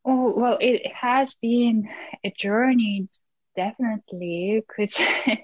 Oh, 0.06 0.34
well, 0.36 0.58
it 0.60 0.92
has 0.94 1.36
been 1.36 1.88
a 2.24 2.32
journey, 2.32 3.08
definitely, 3.56 4.62
because 4.68 5.00
uh, 5.28 5.36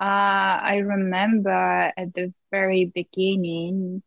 I 0.00 0.76
remember 0.84 1.92
at 1.96 2.12
the 2.12 2.34
very 2.50 2.86
beginning, 2.86 4.02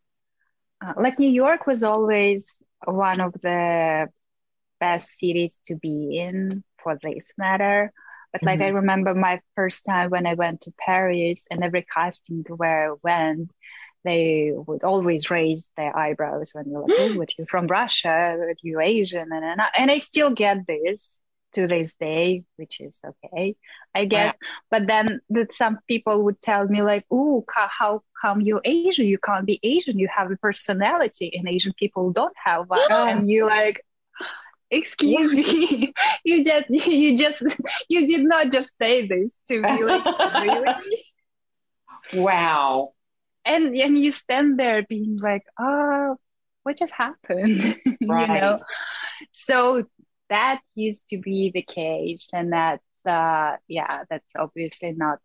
uh, 0.84 0.92
like 0.96 1.18
New 1.18 1.30
York 1.30 1.66
was 1.66 1.82
always 1.82 2.56
one 2.84 3.20
of 3.20 3.32
the 3.32 4.08
best 4.80 5.18
cities 5.18 5.58
to 5.66 5.76
be 5.76 6.18
in 6.18 6.62
for 6.82 6.98
this 7.02 7.32
matter. 7.36 7.92
But 8.32 8.42
like 8.42 8.58
mm-hmm. 8.58 8.76
I 8.76 8.80
remember 8.80 9.14
my 9.14 9.40
first 9.54 9.84
time 9.84 10.10
when 10.10 10.26
I 10.26 10.34
went 10.34 10.62
to 10.62 10.72
Paris 10.78 11.46
and 11.50 11.62
every 11.62 11.86
casting 11.92 12.44
where 12.48 12.92
I 12.92 12.96
went, 13.02 13.50
they 14.04 14.52
would 14.54 14.84
always 14.84 15.30
raise 15.30 15.70
their 15.76 15.96
eyebrows 15.96 16.50
when 16.52 16.64
you're 16.70 16.80
like, 16.80 16.90
oh, 16.98 17.24
you 17.38 17.46
from 17.48 17.66
Russia? 17.66 18.08
Are 18.08 18.54
you 18.62 18.80
Asian? 18.80 19.30
And, 19.32 19.44
and, 19.44 19.60
I, 19.60 19.68
and 19.76 19.90
I 19.90 19.98
still 19.98 20.30
get 20.30 20.66
this 20.66 21.20
to 21.54 21.66
this 21.66 21.94
day, 21.94 22.44
which 22.56 22.80
is 22.80 23.00
okay, 23.06 23.56
I 23.94 24.04
guess. 24.04 24.34
Yeah. 24.40 24.48
But 24.70 24.86
then 24.86 25.20
that 25.30 25.52
some 25.52 25.78
people 25.88 26.24
would 26.24 26.40
tell 26.42 26.66
me 26.66 26.82
like, 26.82 27.06
oh, 27.10 27.44
how 27.54 28.02
come 28.20 28.40
you're 28.40 28.60
Asian? 28.64 29.06
You 29.06 29.18
can't 29.18 29.46
be 29.46 29.60
Asian. 29.62 29.98
You 29.98 30.08
have 30.14 30.30
a 30.30 30.36
personality 30.36 31.32
and 31.34 31.48
Asian 31.48 31.72
people 31.78 32.12
don't 32.12 32.34
have 32.44 32.68
one. 32.68 32.80
and 32.90 33.30
you 33.30 33.46
like, 33.46 33.80
excuse 34.76 35.32
me. 35.32 35.92
You 36.24 36.44
just 36.44 36.70
you 36.70 37.16
just 37.16 37.42
you 37.88 38.06
did 38.06 38.24
not 38.24 38.50
just 38.50 38.76
say 38.78 39.06
this 39.06 39.40
to 39.48 39.60
me 39.60 39.84
like 39.84 40.04
really. 40.42 41.04
Wow. 42.14 42.92
And 43.44 43.76
and 43.76 43.98
you 43.98 44.10
stand 44.10 44.58
there 44.58 44.82
being 44.82 45.18
like 45.20 45.44
oh 45.58 46.16
what 46.62 46.78
just 46.78 46.92
happened? 46.92 47.62
Right. 48.06 48.28
you 48.34 48.40
know? 48.40 48.58
So 49.32 49.84
that 50.30 50.60
used 50.74 51.08
to 51.10 51.18
be 51.18 51.50
the 51.52 51.62
case 51.62 52.28
and 52.32 52.52
that's 52.52 53.06
uh 53.06 53.56
yeah 53.68 54.04
that's 54.08 54.32
obviously 54.36 54.92
not 54.92 55.18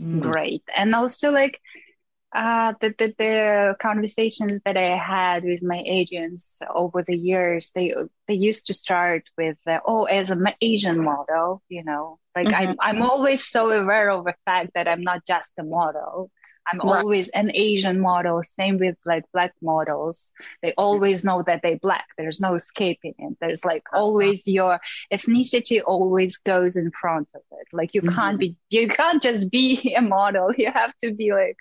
mm. 0.00 0.22
great. 0.22 0.64
And 0.74 0.94
also 0.94 1.30
like 1.30 1.60
uh, 2.36 2.74
the, 2.82 2.94
the, 2.98 3.14
the 3.18 3.76
conversations 3.80 4.60
that 4.66 4.76
I 4.76 4.96
had 4.96 5.42
with 5.44 5.62
my 5.62 5.82
agents 5.86 6.58
over 6.72 7.02
the 7.02 7.16
years, 7.16 7.70
they 7.74 7.94
they 8.28 8.34
used 8.34 8.66
to 8.66 8.74
start 8.74 9.22
with, 9.38 9.56
uh, 9.66 9.78
oh, 9.86 10.04
as 10.04 10.30
an 10.30 10.46
Asian 10.60 11.02
model, 11.02 11.62
you 11.68 11.82
know, 11.82 12.18
like 12.36 12.48
mm-hmm. 12.48 12.70
I'm 12.70 12.76
I'm 12.80 13.02
always 13.02 13.46
so 13.46 13.70
aware 13.70 14.10
of 14.10 14.24
the 14.24 14.34
fact 14.44 14.72
that 14.74 14.86
I'm 14.86 15.02
not 15.02 15.24
just 15.26 15.52
a 15.58 15.62
model. 15.62 16.30
I'm 16.70 16.78
right. 16.78 16.98
always 16.98 17.28
an 17.28 17.50
Asian 17.54 18.00
model. 18.00 18.42
Same 18.44 18.78
with 18.78 18.96
like 19.04 19.24
black 19.32 19.52
models. 19.62 20.32
They 20.62 20.74
always 20.76 21.24
know 21.24 21.42
that 21.46 21.60
they're 21.62 21.78
black. 21.78 22.06
There's 22.18 22.40
no 22.40 22.54
escaping 22.54 23.14
it. 23.18 23.36
There's 23.40 23.64
like 23.64 23.84
uh-huh. 23.92 24.02
always 24.02 24.46
your 24.48 24.80
ethnicity 25.12 25.80
always 25.84 26.38
goes 26.38 26.76
in 26.76 26.90
front 26.90 27.28
of 27.34 27.42
it. 27.52 27.68
Like 27.72 27.94
you 27.94 28.02
mm-hmm. 28.02 28.14
can't 28.14 28.38
be, 28.38 28.56
you 28.70 28.88
can't 28.88 29.22
just 29.22 29.50
be 29.50 29.94
a 29.96 30.02
model. 30.02 30.52
You 30.56 30.70
have 30.72 30.92
to 31.02 31.12
be 31.12 31.32
like, 31.32 31.56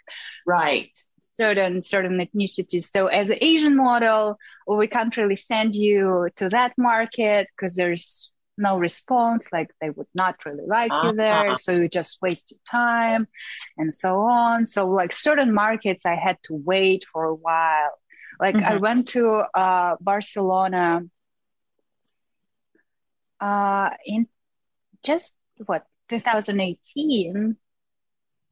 right. 0.45 0.89
Certain, 1.37 1.81
certain 1.81 2.17
ethnicities. 2.17 2.83
So 2.83 3.07
as 3.07 3.29
an 3.29 3.39
Asian 3.41 3.75
model, 3.75 4.37
we 4.67 4.87
can't 4.87 5.15
really 5.17 5.35
send 5.35 5.75
you 5.75 6.29
to 6.37 6.47
that 6.47 6.71
market 6.77 7.49
because 7.51 7.73
there's 7.73 8.31
no 8.57 8.77
response, 8.77 9.47
like 9.51 9.69
they 9.81 9.89
would 9.89 10.07
not 10.13 10.35
really 10.45 10.65
like 10.65 10.91
uh-huh. 10.91 11.09
you 11.09 11.15
there. 11.15 11.55
So 11.55 11.73
you 11.73 11.89
just 11.89 12.21
waste 12.21 12.51
your 12.51 12.59
time 12.69 13.27
and 13.77 13.93
so 13.93 14.21
on. 14.21 14.65
So 14.65 14.89
like 14.89 15.13
certain 15.13 15.53
markets, 15.53 16.05
I 16.05 16.15
had 16.15 16.37
to 16.45 16.53
wait 16.53 17.05
for 17.11 17.25
a 17.25 17.35
while. 17.35 17.91
Like 18.39 18.55
mm-hmm. 18.55 18.65
I 18.65 18.77
went 18.77 19.09
to 19.09 19.43
uh, 19.53 19.95
Barcelona 19.99 21.01
uh, 23.39 23.89
in 24.05 24.27
just 25.03 25.35
what 25.65 25.85
2018 26.09 27.57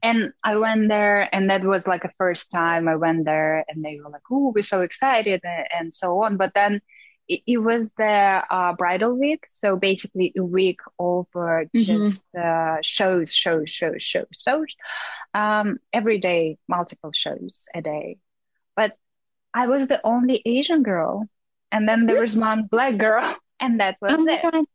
and 0.03 0.33
I 0.43 0.57
went 0.57 0.89
there, 0.89 1.33
and 1.33 1.49
that 1.49 1.63
was 1.63 1.87
like 1.87 2.03
a 2.03 2.11
first 2.17 2.51
time 2.51 2.89
I 2.89 2.97
went 2.97 3.23
there, 3.23 3.63
and 3.69 3.83
they 3.83 3.97
were 4.03 4.11
like, 4.11 4.27
"Oh, 4.29 4.51
we're 4.53 4.61
so 4.61 4.81
excited," 4.81 5.39
and, 5.45 5.67
and 5.73 5.95
so 5.95 6.23
on. 6.23 6.35
But 6.35 6.51
then 6.53 6.81
it, 7.27 7.41
it 7.47 7.57
was 7.57 7.91
the 7.97 8.43
uh, 8.49 8.73
bridal 8.73 9.13
week, 9.17 9.45
so 9.49 9.75
basically 9.75 10.33
a 10.37 10.43
week 10.43 10.79
over 10.99 11.65
mm-hmm. 11.65 11.83
just 11.83 12.25
uh, 12.35 12.77
shows, 12.81 13.33
shows, 13.33 13.69
shows, 13.69 14.01
shows, 14.01 14.27
shows. 14.31 14.67
Um, 15.33 15.79
every 15.91 16.19
day, 16.19 16.57
multiple 16.67 17.11
shows 17.11 17.67
a 17.73 17.81
day. 17.81 18.17
But 18.75 18.97
I 19.53 19.67
was 19.67 19.87
the 19.87 20.01
only 20.03 20.41
Asian 20.45 20.83
girl, 20.83 21.27
and 21.71 21.87
then 21.87 22.05
there 22.05 22.21
was 22.21 22.35
one 22.35 22.63
black 22.63 22.97
girl, 22.97 23.35
and 23.59 23.79
that 23.79 23.97
was 24.01 24.13
oh 24.17 24.27
it. 24.27 24.41
God. 24.41 24.65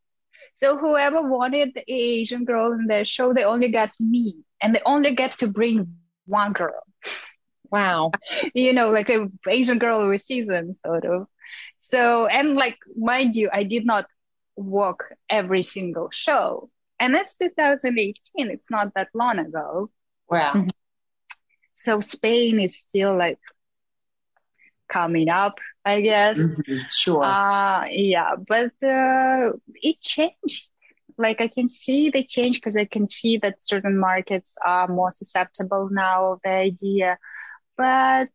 So 0.60 0.76
whoever 0.76 1.22
wanted 1.22 1.74
the 1.74 1.84
Asian 1.92 2.44
girl 2.44 2.72
in 2.72 2.86
the 2.86 3.04
show, 3.04 3.32
they 3.32 3.44
only 3.44 3.68
got 3.68 3.92
me, 4.00 4.44
and 4.60 4.74
they 4.74 4.82
only 4.84 5.14
get 5.14 5.38
to 5.38 5.46
bring 5.46 5.94
one 6.26 6.52
girl. 6.52 6.82
Wow. 7.70 8.12
you 8.54 8.72
know, 8.72 8.90
like 8.90 9.08
a 9.10 9.28
Asian 9.48 9.78
girl 9.78 10.08
with 10.08 10.22
season, 10.22 10.76
sort 10.84 11.04
of. 11.04 11.26
So, 11.78 12.26
and 12.26 12.54
like, 12.54 12.78
mind 12.96 13.36
you, 13.36 13.50
I 13.52 13.64
did 13.64 13.86
not 13.86 14.06
walk 14.56 15.04
every 15.30 15.62
single 15.62 16.10
show. 16.10 16.70
And 17.00 17.14
that's 17.14 17.36
2018. 17.36 18.50
It's 18.50 18.70
not 18.70 18.92
that 18.94 19.08
long 19.14 19.38
ago. 19.38 19.90
Wow. 20.28 20.52
Mm-hmm. 20.54 20.68
So 21.72 22.00
Spain 22.00 22.58
is 22.58 22.76
still 22.76 23.16
like 23.16 23.38
coming 24.88 25.30
up, 25.30 25.60
I 25.84 26.00
guess. 26.00 26.38
Mm-hmm. 26.38 26.78
Sure. 26.88 27.22
Uh, 27.22 27.86
yeah, 27.90 28.34
but 28.36 28.72
uh, 28.82 29.52
it 29.76 30.00
changed. 30.00 30.70
Like 31.16 31.40
I 31.40 31.48
can 31.48 31.68
see 31.68 32.10
the 32.10 32.24
change 32.24 32.56
because 32.56 32.76
I 32.76 32.84
can 32.84 33.08
see 33.08 33.38
that 33.38 33.62
certain 33.62 33.98
markets 33.98 34.54
are 34.64 34.88
more 34.88 35.12
susceptible 35.14 35.88
now 35.90 36.32
of 36.32 36.40
the 36.44 36.50
idea. 36.50 37.18
But 37.78 38.28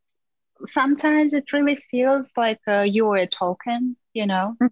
sometimes 0.68 1.34
it 1.34 1.52
really 1.54 1.78
feels 1.92 2.30
like 2.36 2.60
uh, 2.68 2.82
you're 2.82 3.18
a 3.18 3.28
token 3.28 3.96
you 4.14 4.28
know 4.28 4.56
because 4.60 4.72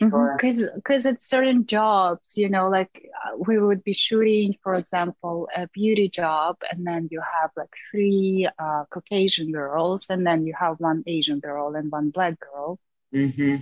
mm-hmm. 0.00 0.04
mm-hmm. 0.04 0.76
because 0.76 1.06
it's 1.06 1.28
certain 1.28 1.66
jobs 1.66 2.36
you 2.36 2.48
know 2.48 2.68
like 2.68 2.90
uh, 3.24 3.36
we 3.36 3.58
would 3.58 3.84
be 3.84 3.92
shooting 3.92 4.54
for 4.62 4.74
example 4.74 5.48
a 5.54 5.68
beauty 5.68 6.08
job 6.08 6.56
and 6.70 6.86
then 6.86 7.08
you 7.10 7.20
have 7.20 7.50
like 7.56 7.72
three 7.90 8.48
uh, 8.58 8.84
caucasian 8.90 9.52
girls 9.52 10.06
and 10.08 10.26
then 10.26 10.46
you 10.46 10.54
have 10.58 10.80
one 10.80 11.02
asian 11.06 11.38
girl 11.40 11.74
and 11.74 11.92
one 11.92 12.10
black 12.10 12.38
girl 12.40 12.78
mm-hmm. 13.14 13.56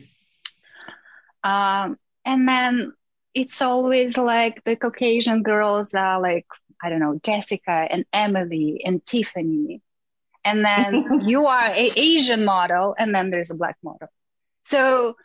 um, 1.42 1.98
and 2.24 2.48
then 2.48 2.92
it's 3.34 3.60
always 3.60 4.16
like 4.16 4.62
the 4.64 4.76
caucasian 4.76 5.42
girls 5.42 5.92
are 5.94 6.20
like 6.20 6.46
i 6.82 6.88
don't 6.88 7.00
know 7.00 7.18
jessica 7.22 7.86
and 7.90 8.04
emily 8.12 8.82
and 8.84 9.04
tiffany 9.04 9.82
and 10.46 10.64
then 10.64 11.20
you 11.28 11.46
are 11.46 11.66
a 11.66 11.92
Asian 11.96 12.44
model, 12.44 12.94
and 12.98 13.14
then 13.14 13.30
there's 13.30 13.50
a 13.50 13.54
black 13.54 13.76
model. 13.82 14.08
So 14.62 15.16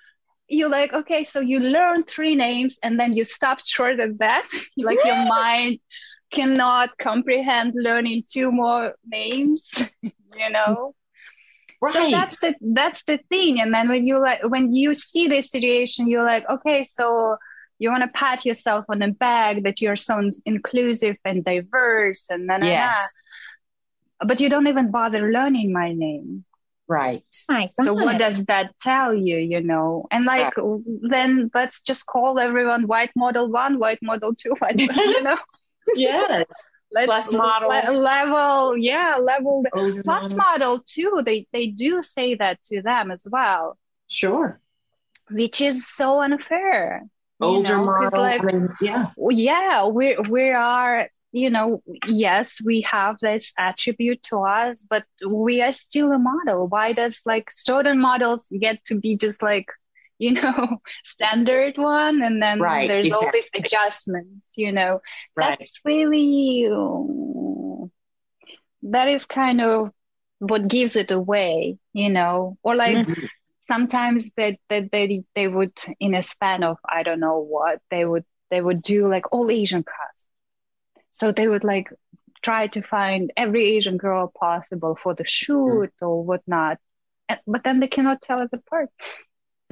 you're 0.50 0.70
like, 0.70 0.92
okay, 0.92 1.24
so 1.24 1.40
you 1.40 1.60
learn 1.60 2.04
three 2.04 2.36
names, 2.36 2.78
and 2.84 3.00
then 3.00 3.14
you 3.14 3.24
stop 3.24 3.60
short 3.66 4.00
at 4.00 4.18
that. 4.18 4.46
like 4.78 5.00
your 5.06 5.26
mind 5.26 5.80
cannot 6.32 6.98
comprehend 6.98 7.74
learning 7.76 8.24
two 8.30 8.52
more 8.52 8.96
names, 9.06 9.70
you 10.02 10.50
know. 10.50 10.96
Right. 11.82 11.94
So 11.94 12.10
that's 12.12 12.44
it. 12.44 12.56
That's 12.62 13.04
the 13.06 13.20
thing. 13.30 13.60
And 13.60 13.74
then 13.74 13.90
when 13.90 14.06
you 14.06 14.20
like, 14.20 14.42
when 14.48 14.74
you 14.74 14.94
see 14.94 15.28
this 15.28 15.50
situation, 15.50 16.08
you're 16.08 16.26
like, 16.26 16.48
okay, 16.50 16.84
so 16.84 17.38
you 17.80 17.90
want 17.90 18.04
to 18.04 18.10
pat 18.10 18.46
yourself 18.46 18.86
on 18.90 19.00
the 19.00 19.08
back 19.08 19.64
that 19.64 19.82
you're 19.82 19.96
so 19.96 20.30
inclusive 20.46 21.18
and 21.26 21.44
diverse, 21.44 22.26
and 22.30 22.50
then 22.50 22.64
ah, 22.64 22.68
yes 22.68 22.96
ah. 22.98 23.08
But 24.26 24.40
you 24.40 24.50
don't 24.50 24.68
even 24.68 24.92
bother 24.92 25.32
learning 25.32 25.74
my 25.74 25.94
name. 25.94 26.46
Right. 26.88 27.24
So 27.80 27.94
what 27.94 28.18
does 28.18 28.44
that 28.46 28.78
tell 28.82 29.14
you, 29.14 29.38
you 29.38 29.62
know? 29.62 30.08
And 30.12 30.26
like, 30.26 30.58
right. 30.58 30.82
then 31.10 31.50
let's 31.54 31.80
just 31.82 32.06
call 32.06 32.38
everyone 32.38 32.86
white 32.86 33.12
model 33.16 33.50
one, 33.50 33.80
white 33.80 34.00
model 34.02 34.36
two, 34.36 34.56
white, 34.60 34.80
you 34.80 35.22
know? 35.24 35.38
yeah. 35.96 36.44
Let's 36.92 37.06
plus 37.06 37.32
model 37.32 37.70
le- 37.70 37.98
level, 37.98 38.78
yeah, 38.78 39.16
level 39.16 39.64
Older 39.74 40.04
plus 40.04 40.24
model. 40.24 40.38
model 40.38 40.84
too. 40.86 41.22
They 41.26 41.48
they 41.54 41.68
do 41.68 42.04
say 42.04 42.36
that 42.36 42.62
to 42.64 42.82
them 42.82 43.12
as 43.12 43.26
well. 43.30 43.78
Sure. 44.08 44.60
Which 45.30 45.62
is 45.62 45.88
so 45.88 46.22
unfair. 46.22 47.04
Older 47.40 47.72
you 47.72 47.78
know? 47.78 47.86
model, 47.86 48.20
like, 48.22 48.42
I 48.42 48.46
mean, 48.46 48.70
yeah, 48.82 49.12
yeah, 49.30 49.88
we 49.88 50.18
we 50.18 50.50
are 50.50 51.08
you 51.32 51.50
know, 51.50 51.82
yes, 52.08 52.60
we 52.64 52.82
have 52.82 53.18
this 53.20 53.54
attribute 53.58 54.22
to 54.24 54.40
us, 54.40 54.84
but 54.88 55.04
we 55.26 55.62
are 55.62 55.72
still 55.72 56.12
a 56.12 56.20
model. 56.20 56.68
Why 56.68 56.94
does 56.94 57.22
like 57.26 57.50
certain 57.52 58.00
models 58.00 58.52
get 58.60 58.84
to 58.86 58.96
be 59.00 59.18
just 59.18 59.42
like, 59.42 59.68
you 60.22 60.34
know, 60.34 60.78
standard 61.04 61.78
one? 61.78 62.22
And 62.22 62.42
then 62.42 62.60
right, 62.60 62.88
there's 62.88 63.08
exactly. 63.08 63.26
all 63.26 63.32
these 63.32 63.50
adjustments, 63.56 64.52
you 64.56 64.72
know, 64.72 65.02
right. 65.36 65.58
that's 65.58 65.80
really, 65.84 66.70
that 68.84 69.08
is 69.08 69.26
kind 69.26 69.62
of 69.62 69.92
what 70.40 70.68
gives 70.68 70.96
it 70.96 71.12
away, 71.12 71.78
you 71.94 72.10
know, 72.10 72.58
or 72.62 72.76
like, 72.76 72.98
mm-hmm. 72.98 73.26
Sometimes 73.68 74.34
that 74.34 74.58
they, 74.68 74.90
they 74.92 75.24
they 75.34 75.48
would 75.48 75.72
in 75.98 76.14
a 76.14 76.24
span 76.24 76.62
of 76.64 76.78
I 76.84 77.04
don't 77.04 77.22
know 77.22 77.40
what 77.40 77.80
they 77.90 78.04
would 78.04 78.26
they 78.50 78.60
would 78.60 78.82
do 78.82 79.08
like 79.08 79.32
all 79.32 79.50
Asian 79.50 79.84
cast 79.84 80.28
so 81.12 81.32
they 81.32 81.48
would 81.48 81.64
like 81.64 81.90
try 82.42 82.68
to 82.68 82.82
find 82.82 83.32
every 83.38 83.76
Asian 83.76 83.98
girl 83.98 84.32
possible 84.40 84.98
for 85.02 85.14
the 85.14 85.26
shoot 85.26 85.92
mm. 86.02 86.08
or 86.08 86.24
whatnot. 86.24 86.80
But 87.48 87.64
then 87.64 87.80
they 87.80 87.88
cannot 87.88 88.22
tell 88.22 88.42
us 88.42 88.52
apart. 88.52 88.90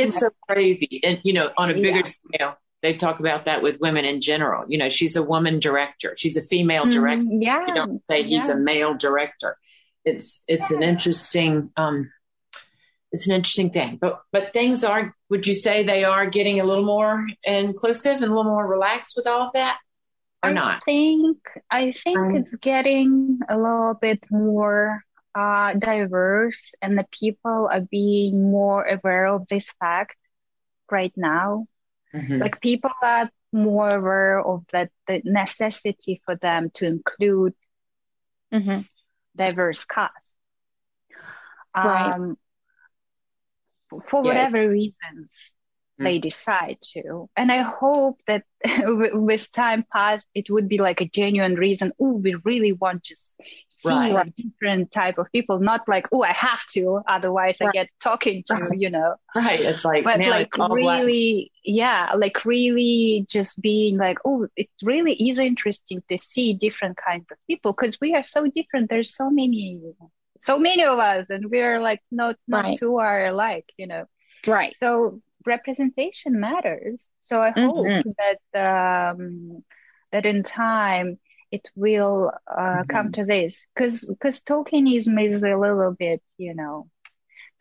it's 0.00 0.20
so 0.20 0.30
crazy. 0.48 1.00
And, 1.02 1.20
you 1.22 1.32
know, 1.32 1.50
on 1.56 1.70
a 1.70 1.74
bigger 1.74 2.00
yeah. 2.00 2.04
scale, 2.04 2.54
they 2.82 2.96
talk 2.96 3.20
about 3.20 3.46
that 3.46 3.62
with 3.62 3.80
women 3.80 4.04
in 4.04 4.20
general. 4.20 4.64
You 4.68 4.76
know, 4.76 4.90
she's 4.90 5.16
a 5.16 5.22
woman 5.22 5.58
director. 5.58 6.14
She's 6.16 6.36
a 6.36 6.42
female 6.42 6.82
mm-hmm. 6.82 6.90
director. 6.90 7.24
Mm, 7.24 7.42
yeah. 7.42 7.66
You 7.66 7.74
don't 7.74 8.02
say 8.10 8.24
he's 8.24 8.48
yeah. 8.48 8.54
a 8.54 8.56
male 8.56 8.94
director. 8.94 9.56
It's, 10.04 10.42
it's 10.48 10.70
yeah. 10.70 10.78
an 10.78 10.82
interesting, 10.82 11.70
um, 11.76 12.10
it's 13.12 13.26
an 13.26 13.34
interesting 13.34 13.70
thing. 13.70 13.98
But 14.00 14.22
but 14.32 14.52
things 14.52 14.82
are 14.82 15.14
would 15.28 15.46
you 15.46 15.54
say 15.54 15.82
they 15.82 16.04
are 16.04 16.26
getting 16.26 16.60
a 16.60 16.64
little 16.64 16.84
more 16.84 17.26
inclusive 17.44 18.16
and 18.16 18.24
a 18.24 18.28
little 18.28 18.44
more 18.44 18.66
relaxed 18.66 19.14
with 19.16 19.26
all 19.26 19.46
of 19.46 19.52
that? 19.52 19.78
Or 20.42 20.50
I 20.50 20.52
not? 20.52 20.84
think 20.84 21.38
I 21.70 21.92
think 21.92 22.18
um, 22.18 22.36
it's 22.36 22.54
getting 22.56 23.40
a 23.48 23.56
little 23.56 23.94
bit 23.94 24.24
more 24.30 25.04
uh, 25.34 25.74
diverse 25.74 26.74
and 26.82 26.98
the 26.98 27.06
people 27.10 27.68
are 27.70 27.80
being 27.80 28.50
more 28.50 28.84
aware 28.84 29.26
of 29.26 29.46
this 29.46 29.70
fact 29.78 30.16
right 30.90 31.12
now. 31.16 31.66
Mm-hmm. 32.14 32.38
Like 32.38 32.60
people 32.60 32.90
are 33.02 33.30
more 33.52 33.90
aware 33.90 34.40
of 34.40 34.64
that 34.72 34.90
the 35.06 35.20
necessity 35.24 36.22
for 36.24 36.36
them 36.36 36.70
to 36.74 36.86
include 36.86 37.54
mm-hmm. 38.52 38.80
diverse 39.36 39.84
cast. 39.84 40.32
Um, 41.74 41.86
right 41.86 42.36
for 44.08 44.22
whatever 44.22 44.68
reasons 44.68 45.54
mm. 46.00 46.04
they 46.04 46.18
decide 46.18 46.78
to. 46.92 47.28
And 47.36 47.50
I 47.50 47.62
hope 47.62 48.20
that 48.26 48.44
with 48.84 49.52
time 49.52 49.84
past, 49.90 50.26
it 50.34 50.50
would 50.50 50.68
be 50.68 50.78
like 50.78 51.00
a 51.00 51.08
genuine 51.08 51.54
reason. 51.54 51.92
Oh, 52.00 52.14
we 52.14 52.34
really 52.44 52.72
want 52.72 53.04
to 53.04 53.16
see 53.16 53.88
right. 53.88 54.26
a 54.26 54.30
different 54.30 54.92
type 54.92 55.18
of 55.18 55.26
people, 55.32 55.58
not 55.58 55.88
like, 55.88 56.06
oh, 56.12 56.22
I 56.22 56.32
have 56.32 56.64
to, 56.74 57.00
otherwise 57.08 57.56
right. 57.60 57.68
I 57.68 57.72
get 57.72 57.88
talking 58.00 58.44
to, 58.46 58.70
you 58.74 58.90
know. 58.90 59.16
Right. 59.34 59.60
It's 59.60 59.84
like, 59.84 60.04
but 60.04 60.20
like 60.20 60.56
really, 60.56 61.50
black. 61.64 61.76
yeah, 61.76 62.10
like 62.16 62.44
really 62.44 63.26
just 63.28 63.60
being 63.60 63.96
like, 63.98 64.18
oh, 64.24 64.46
it 64.56 64.68
really 64.82 65.14
is 65.14 65.38
interesting 65.38 66.02
to 66.08 66.18
see 66.18 66.54
different 66.54 66.96
kinds 66.96 67.26
of 67.30 67.38
people 67.46 67.72
because 67.72 68.00
we 68.00 68.14
are 68.14 68.22
so 68.22 68.46
different. 68.46 68.88
There's 68.88 69.14
so 69.14 69.30
many 69.30 69.80
so 70.42 70.58
many 70.58 70.84
of 70.84 70.98
us 70.98 71.30
and 71.30 71.50
we're 71.50 71.80
like 71.80 72.00
not 72.10 72.36
not 72.46 72.64
right. 72.64 72.78
two 72.78 72.98
are 72.98 73.26
alike 73.26 73.72
you 73.78 73.86
know 73.86 74.04
right 74.46 74.74
so 74.74 75.20
representation 75.46 76.38
matters 76.38 77.10
so 77.20 77.40
i 77.40 77.50
hope 77.50 77.86
mm-hmm. 77.86 78.10
that 78.18 79.10
um 79.16 79.64
that 80.10 80.26
in 80.26 80.42
time 80.42 81.18
it 81.50 81.68
will 81.74 82.32
uh, 82.50 82.60
mm-hmm. 82.60 82.90
come 82.90 83.12
to 83.12 83.24
this 83.24 83.66
because 83.74 84.04
because 84.06 84.40
tokenism 84.40 85.30
is 85.30 85.42
a 85.42 85.56
little 85.56 85.94
bit 85.98 86.20
you 86.38 86.54
know 86.54 86.88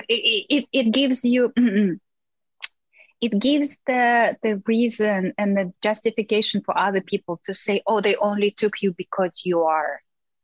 it 0.10 0.46
it, 0.50 0.66
it 0.74 0.92
gives 0.92 1.24
you 1.24 1.54
it 3.22 3.40
gives 3.40 3.78
the 3.86 4.36
the 4.42 4.62
reason 4.66 5.34
and 5.38 5.56
the 5.56 5.72
justification 5.84 6.62
for 6.62 6.76
other 6.78 7.02
people 7.02 7.40
to 7.46 7.54
say 7.54 7.82
oh 7.86 8.02
they 8.02 8.16
only 8.16 8.50
took 8.52 8.82
you 8.82 8.94
because 8.98 9.42
you 9.46 9.62
are 9.62 10.02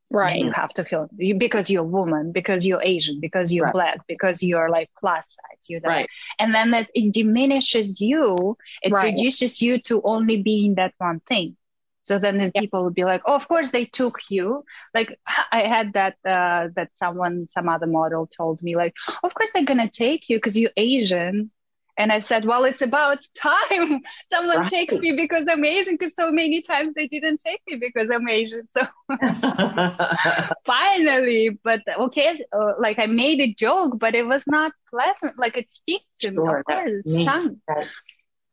Right. 0.10 0.41
You 0.41 0.52
have 0.52 0.74
to 0.76 0.86
feel 0.86 1.10
because 1.38 1.70
you're 1.70 1.84
a 1.84 1.86
woman, 1.86 2.32
because 2.32 2.65
you're 2.65 2.82
Asian, 2.82 3.20
because 3.20 3.52
you're 3.52 3.65
right. 3.65 3.74
black, 3.74 4.08
because 4.08 4.41
you're 4.41 4.70
like 4.70 4.89
plus 4.98 5.26
size, 5.26 5.70
you 5.70 5.82
know. 5.82 5.89
Right. 5.89 6.10
And 6.39 6.56
then 6.56 6.72
that 6.72 6.89
it 6.96 7.12
diminishes 7.12 8.00
you. 8.00 8.58
It 8.82 8.93
right. 8.93 9.12
reduces 9.12 9.62
you 9.62 9.82
to 9.82 10.02
only 10.04 10.41
being 10.41 10.76
that 10.76 10.93
one 10.98 11.20
thing. 11.20 11.58
So 12.04 12.20
then 12.20 12.38
the 12.38 12.52
yeah. 12.56 12.62
people 12.62 12.86
would 12.86 12.96
be 12.96 13.04
like, 13.04 13.22
oh, 13.26 13.36
of 13.36 13.50
course 13.50 13.72
they 13.72 13.84
took 13.84 14.20
you. 14.30 14.63
Like 14.93 15.20
I 15.52 15.63
had 15.63 15.93
that, 15.93 16.15
uh, 16.26 16.70
that 16.76 16.91
someone, 16.96 17.48
some 17.50 17.67
other 17.67 17.88
model 17.88 18.28
told 18.28 18.62
me 18.63 18.78
like, 18.78 18.93
of 19.24 19.34
course 19.34 19.50
they're 19.54 19.65
going 19.65 19.86
to 19.86 19.89
take 19.89 20.30
you 20.30 20.38
because 20.38 20.58
you're 20.58 20.72
Asian. 20.78 21.52
And 21.97 22.12
I 22.12 22.19
said, 22.19 22.45
well, 22.45 22.63
it's 22.63 22.81
about 22.81 23.17
time 23.36 24.01
someone 24.31 24.60
right. 24.60 24.69
takes 24.69 24.93
me 24.95 25.13
because 25.13 25.47
I'm 25.49 25.63
Asian 25.65 25.95
because 25.99 26.15
so 26.15 26.31
many 26.31 26.62
times 26.62 26.93
they 26.95 27.07
didn't 27.07 27.41
take 27.41 27.62
me 27.67 27.77
because 27.77 28.10
I'm 28.13 28.27
Asian. 28.27 28.67
So 28.69 28.81
finally, 30.65 31.57
but 31.63 31.81
okay, 31.99 32.43
uh, 32.53 32.73
like 32.79 32.99
I 32.99 33.07
made 33.07 33.39
a 33.39 33.53
joke, 33.53 33.97
but 33.99 34.15
it 34.15 34.23
was 34.23 34.45
not 34.47 34.73
pleasant. 34.89 35.38
Like 35.38 35.57
it 35.57 35.69
sticks 35.69 36.05
to 36.21 36.33
sure, 36.33 36.63
me. 37.05 37.27
Of. 37.27 37.86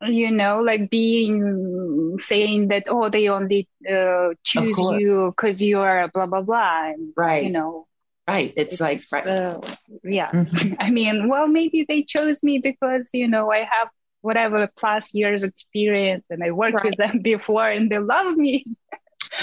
You 0.06 0.30
know, 0.30 0.60
like 0.60 0.90
being 0.90 2.18
saying 2.18 2.68
that, 2.68 2.84
oh, 2.88 3.08
they 3.08 3.28
only 3.28 3.68
uh, 3.90 4.30
choose 4.42 4.78
you 4.78 5.32
because 5.34 5.62
you 5.62 5.80
are 5.80 6.08
blah, 6.08 6.26
blah, 6.26 6.42
blah. 6.42 6.90
And, 6.90 7.12
right. 7.16 7.44
You 7.44 7.50
know, 7.50 7.86
Right. 8.26 8.54
It's, 8.56 8.74
it's 8.74 8.80
like, 8.80 9.02
right. 9.12 9.26
Uh, 9.26 9.60
yeah. 10.02 10.30
Mm-hmm. 10.30 10.74
I 10.80 10.90
mean, 10.90 11.28
well, 11.28 11.46
maybe 11.46 11.84
they 11.86 12.02
chose 12.04 12.42
me 12.42 12.58
because, 12.58 13.10
you 13.12 13.28
know, 13.28 13.52
I 13.52 13.58
have 13.58 13.88
whatever 14.22 14.66
plus 14.76 15.12
years 15.12 15.44
experience 15.44 16.24
and 16.30 16.42
I 16.42 16.50
worked 16.50 16.76
right. 16.76 16.84
with 16.86 16.96
them 16.96 17.20
before 17.20 17.68
and 17.68 17.90
they 17.90 17.98
love 17.98 18.36
me. 18.36 18.64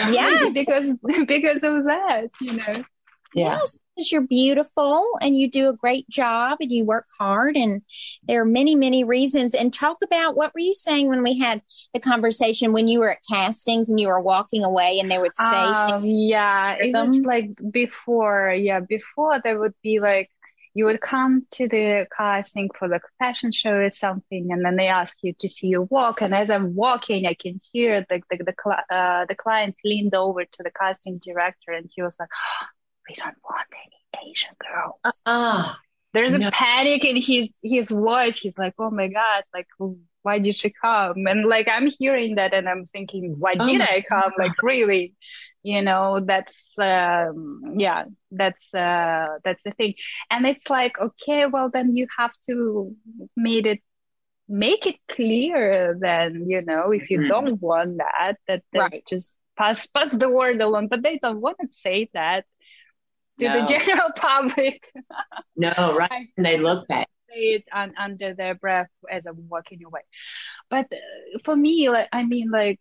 Yes. 0.07 0.53
because, 0.53 0.91
because 1.27 1.59
of 1.63 1.83
that, 1.83 2.27
you 2.39 2.53
know. 2.53 2.73
Yes, 3.33 3.79
because 3.95 4.11
you're 4.11 4.21
beautiful 4.21 5.07
and 5.21 5.37
you 5.37 5.49
do 5.49 5.69
a 5.69 5.73
great 5.73 6.07
job 6.09 6.57
and 6.59 6.71
you 6.71 6.85
work 6.85 7.07
hard. 7.19 7.55
And 7.55 7.81
there 8.23 8.41
are 8.41 8.45
many, 8.45 8.75
many 8.75 9.03
reasons. 9.03 9.53
And 9.53 9.73
talk 9.73 9.97
about 10.03 10.35
what 10.35 10.53
were 10.53 10.59
you 10.59 10.73
saying 10.73 11.07
when 11.07 11.23
we 11.23 11.37
had 11.37 11.61
the 11.93 11.99
conversation 11.99 12.73
when 12.73 12.87
you 12.87 12.99
were 12.99 13.11
at 13.11 13.19
castings 13.29 13.89
and 13.89 13.99
you 13.99 14.07
were 14.07 14.19
walking 14.19 14.63
away 14.63 14.99
and 14.99 15.11
they 15.11 15.19
would 15.19 15.35
say, 15.35 15.45
um, 15.45 16.05
Yeah, 16.05 16.75
it 16.79 16.93
was 16.93 17.19
like 17.19 17.49
before. 17.71 18.53
Yeah, 18.53 18.79
before 18.79 19.39
there 19.39 19.59
would 19.59 19.75
be 19.81 19.99
like, 19.99 20.29
you 20.73 20.85
would 20.85 21.01
come 21.01 21.45
to 21.51 21.67
the 21.67 22.07
casting 22.15 22.69
for 22.79 22.87
the 22.87 23.01
fashion 23.19 23.51
show 23.51 23.73
or 23.73 23.89
something, 23.89 24.51
and 24.51 24.63
then 24.63 24.77
they 24.77 24.87
ask 24.87 25.17
you 25.21 25.33
to 25.39 25.47
see 25.47 25.67
you 25.67 25.81
walk. 25.83 26.21
And 26.21 26.33
as 26.33 26.49
I'm 26.49 26.75
walking, 26.75 27.25
I 27.25 27.33
can 27.33 27.59
hear 27.73 28.05
the 28.09 28.21
the 28.29 28.37
the, 28.37 28.95
uh, 28.95 29.25
the 29.25 29.35
client 29.35 29.75
leaned 29.83 30.15
over 30.15 30.45
to 30.45 30.63
the 30.63 30.71
casting 30.71 31.19
director, 31.19 31.73
and 31.73 31.89
he 31.93 32.01
was 32.01 32.15
like, 32.19 32.29
we 33.11 33.21
don't 33.23 33.37
want 33.43 33.67
any 33.85 34.31
Asian 34.31 34.55
girls. 34.59 35.21
Uh-uh. 35.25 35.73
There's 36.13 36.33
no. 36.33 36.47
a 36.47 36.51
panic 36.51 37.05
in 37.05 37.15
his 37.15 37.53
his 37.63 37.89
voice. 37.89 38.37
He's 38.37 38.57
like, 38.57 38.73
oh 38.79 38.89
my 38.91 39.07
god, 39.07 39.43
like 39.53 39.67
why 40.23 40.39
did 40.39 40.55
she 40.55 40.69
come? 40.69 41.25
And 41.25 41.45
like 41.45 41.67
I'm 41.67 41.87
hearing 41.87 42.35
that 42.35 42.53
and 42.53 42.67
I'm 42.67 42.85
thinking, 42.85 43.35
why 43.39 43.55
oh 43.59 43.65
did 43.65 43.81
I 43.81 44.01
come? 44.01 44.31
God. 44.37 44.43
Like 44.43 44.61
really, 44.61 45.15
you 45.63 45.81
know, 45.81 46.19
that's 46.19 46.57
um, 46.77 47.75
yeah, 47.77 48.05
that's 48.29 48.73
uh, 48.73 49.37
that's 49.43 49.63
the 49.63 49.71
thing. 49.71 49.95
And 50.29 50.45
it's 50.45 50.69
like, 50.69 50.99
okay, 50.99 51.45
well 51.45 51.69
then 51.69 51.95
you 51.95 52.07
have 52.17 52.33
to 52.47 52.93
made 53.37 53.65
it 53.65 53.79
make 54.49 54.85
it 54.85 54.97
clear 55.07 55.97
then, 55.97 56.45
you 56.49 56.61
know, 56.61 56.91
if 56.91 57.09
you 57.09 57.19
mm-hmm. 57.19 57.29
don't 57.29 57.61
want 57.61 57.99
that, 57.99 58.35
that, 58.49 58.63
that 58.73 58.91
right. 58.91 59.03
just 59.07 59.39
pass 59.57 59.87
pass 59.87 60.11
the 60.11 60.29
word 60.29 60.59
along. 60.61 60.89
But 60.89 61.03
they 61.03 61.19
don't 61.19 61.39
want 61.39 61.57
to 61.61 61.69
say 61.69 62.09
that 62.13 62.43
to 63.41 63.47
no. 63.47 63.61
the 63.61 63.67
general 63.67 64.09
public. 64.15 64.91
no, 65.55 65.95
right. 65.97 66.27
And 66.37 66.45
they 66.45 66.57
look 66.57 66.87
back. 66.87 67.09
Say 67.29 67.55
it 67.55 67.63
un- 67.71 67.93
under 67.97 68.33
their 68.33 68.55
breath 68.55 68.89
as 69.09 69.25
I'm 69.25 69.49
walking 69.49 69.83
away. 69.83 70.01
But 70.69 70.91
uh, 70.91 71.39
for 71.43 71.55
me, 71.55 71.89
like, 71.89 72.07
I 72.11 72.23
mean, 72.23 72.51
like, 72.51 72.79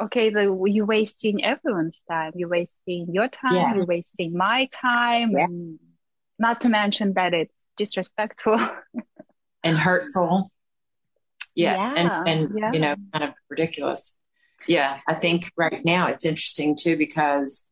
okay, 0.00 0.30
the, 0.30 0.64
you're 0.66 0.86
wasting 0.86 1.44
everyone's 1.44 2.00
time. 2.08 2.32
You're 2.34 2.48
wasting 2.48 3.08
your 3.12 3.28
time. 3.28 3.54
Yes. 3.54 3.74
You're 3.76 3.86
wasting 3.86 4.36
my 4.36 4.68
time. 4.72 5.32
Yeah. 5.32 5.46
Not 6.38 6.62
to 6.62 6.68
mention 6.68 7.14
that 7.14 7.34
it's 7.34 7.62
disrespectful 7.76 8.58
and 9.62 9.78
hurtful. 9.78 10.50
Yeah. 11.54 11.76
yeah. 11.76 11.94
And, 11.96 12.28
and 12.28 12.58
yeah. 12.58 12.72
you 12.72 12.80
know, 12.80 12.96
kind 13.12 13.24
of 13.24 13.34
ridiculous. 13.48 14.14
Yeah. 14.66 14.98
I 15.06 15.14
think 15.14 15.52
right 15.56 15.84
now 15.84 16.08
it's 16.08 16.24
interesting 16.24 16.74
too 16.74 16.96
because 16.96 17.64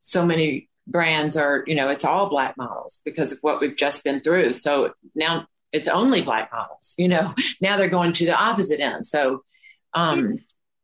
so 0.00 0.26
many 0.26 0.68
brands 0.86 1.36
are, 1.36 1.64
you 1.66 1.74
know, 1.74 1.88
it's 1.88 2.04
all 2.04 2.28
black 2.28 2.56
models 2.56 3.00
because 3.04 3.32
of 3.32 3.38
what 3.40 3.60
we've 3.60 3.76
just 3.76 4.04
been 4.04 4.20
through. 4.20 4.52
So 4.52 4.92
now 5.14 5.46
it's 5.72 5.88
only 5.88 6.22
black 6.22 6.50
models, 6.52 6.94
you 6.96 7.08
know, 7.08 7.34
now 7.60 7.76
they're 7.76 7.88
going 7.88 8.12
to 8.14 8.26
the 8.26 8.36
opposite 8.36 8.80
end. 8.80 9.06
So, 9.06 9.42
um, 9.94 10.36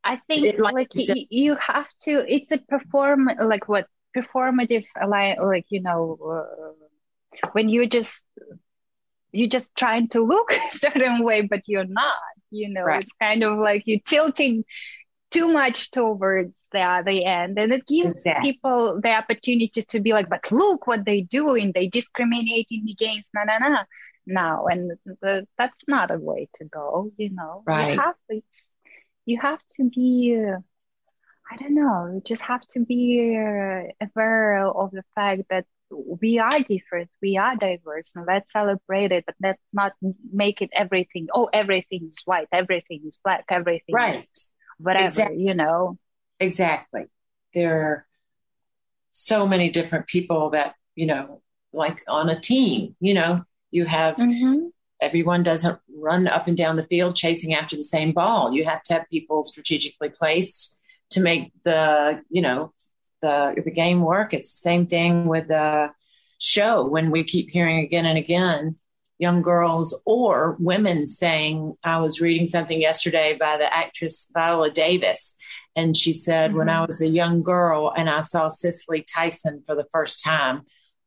I 0.05 0.21
think 0.27 0.45
it, 0.45 0.59
like, 0.59 0.75
like 0.75 0.89
you, 0.95 1.27
you, 1.31 1.57
have 1.57 1.87
to, 2.03 2.25
it's 2.27 2.51
a 2.51 2.59
perform, 2.59 3.31
like 3.41 3.69
what 3.69 3.87
performative, 4.17 4.85
like, 5.07 5.39
like 5.41 5.67
you 5.69 5.81
know, 5.81 6.19
uh, 6.21 7.49
when 7.53 7.69
you 7.69 7.87
just, 7.87 8.25
you're 9.31 9.49
just 9.49 9.71
trying 9.77 10.09
to 10.09 10.23
look 10.23 10.53
a 10.53 10.79
certain 10.79 11.23
way, 11.23 11.43
but 11.43 11.61
you're 11.69 11.85
not, 11.85 12.17
you 12.51 12.69
know, 12.69 12.83
right. 12.83 13.05
it's 13.05 13.13
kind 13.21 13.45
of 13.45 13.59
like 13.59 13.85
you're 13.87 14.01
tilting 14.05 14.65
too 15.33 15.49
much 15.49 15.91
towards 15.91 16.57
the, 16.73 17.03
the 17.07 17.25
end 17.25 17.59
and 17.59 17.73
it 17.73 17.87
gives 17.87 18.17
exactly. 18.17 18.53
people 18.53 19.01
the 19.03 19.11
opportunity 19.11 19.83
to 19.83 20.01
be 20.01 20.13
like 20.13 20.29
but 20.29 20.53
look 20.53 20.87
what 20.87 21.05
they're 21.05 21.29
doing 21.29 21.73
they 21.75 21.89
discriminating 21.89 22.87
against 22.91 23.31
na 23.35 23.45
na 23.45 23.59
na 23.59 23.79
now 24.27 24.67
and 24.67 24.93
the, 25.23 25.47
that's 25.59 25.83
not 25.89 26.11
a 26.11 26.19
way 26.19 26.49
to 26.55 26.65
go 26.67 27.11
you 27.17 27.31
know 27.31 27.63
right. 27.67 27.95
you 27.95 28.01
have 28.01 28.15
you 29.25 29.41
have 29.41 29.61
to 29.69 29.89
be 29.91 30.39
uh, 30.39 30.59
i 31.51 31.57
don't 31.57 31.75
know 31.75 32.11
you 32.15 32.23
just 32.25 32.43
have 32.43 32.63
to 32.73 32.81
be 32.85 33.37
uh, 33.37 33.83
aware 34.07 34.67
of 34.67 34.91
the 34.93 35.05
fact 35.15 35.43
that 35.51 35.65
we 36.21 36.39
are 36.39 36.61
different 36.61 37.11
we 37.21 37.37
are 37.37 37.57
diverse 37.57 38.13
and 38.15 38.27
let's 38.27 38.51
celebrate 38.53 39.13
it 39.13 39.25
but 39.27 39.35
let's 39.43 39.63
not 39.73 39.93
make 40.33 40.63
it 40.63 40.71
everything 40.73 41.27
oh 41.35 41.49
everything 41.53 42.07
is 42.07 42.19
white 42.25 42.49
everything 42.53 43.01
is 43.07 43.19
black 43.25 43.45
everything 43.51 43.95
right 43.95 44.21
is 44.21 44.52
whatever, 44.83 45.07
exactly. 45.07 45.43
you 45.43 45.55
know. 45.55 45.99
Exactly. 46.41 47.05
There 47.55 47.83
are 47.83 48.07
so 49.11 49.47
many 49.47 49.71
different 49.71 50.07
people 50.07 50.51
that, 50.51 50.75
you 50.95 51.07
know, 51.07 51.43
like 51.73 52.03
on 52.09 52.29
a 52.29 52.41
team, 52.41 52.97
you 53.01 53.15
know, 53.15 53.45
you 53.71 53.85
have 53.85 54.17
mm-hmm. 54.17 54.67
everyone 55.01 55.43
doesn't 55.43 55.79
run 55.95 56.27
up 56.27 56.49
and 56.49 56.57
down 56.57 56.77
the 56.77 56.87
field 56.87 57.17
chasing 57.17 57.55
after 57.55 57.77
the 57.77 57.85
same 57.85 58.13
ball. 58.13 58.53
You 58.53 58.65
have 58.65 58.83
to 58.83 58.95
have 58.95 59.09
people 59.11 59.45
strategically 59.45 60.09
placed 60.09 60.77
to 61.11 61.21
make 61.21 61.53
the, 61.65 62.23
you 62.29 62.43
know, 62.43 62.73
the 63.21 63.55
the 63.65 63.71
game 63.71 64.03
work. 64.03 64.35
It's 64.35 64.51
the 64.51 64.63
same 64.69 64.87
thing 64.87 65.27
with 65.27 65.49
the 65.49 65.93
show 66.39 66.87
when 66.87 67.11
we 67.11 67.23
keep 67.23 67.51
hearing 67.51 67.79
again 67.79 68.05
and 68.05 68.19
again 68.19 68.77
young 69.23 69.41
girls 69.41 69.97
or 70.05 70.57
women 70.59 71.07
saying, 71.07 71.75
I 71.85 72.01
was 72.01 72.21
reading 72.21 72.47
something 72.47 72.81
yesterday 72.81 73.37
by 73.39 73.57
the 73.57 73.73
actress 73.73 74.29
Viola 74.35 74.69
Davis, 74.69 75.37
and 75.77 75.97
she 75.97 76.13
said, 76.13 76.51
mm-hmm. 76.51 76.59
When 76.59 76.69
I 76.69 76.85
was 76.85 77.01
a 77.01 77.07
young 77.07 77.45
girl 77.45 77.93
and 77.97 78.11
I 78.11 78.23
saw 78.23 78.49
Cicely 78.49 79.05
Tyson 79.09 79.63
for 79.65 79.77
the 79.77 79.87
first 79.93 80.25
time, 80.25 80.63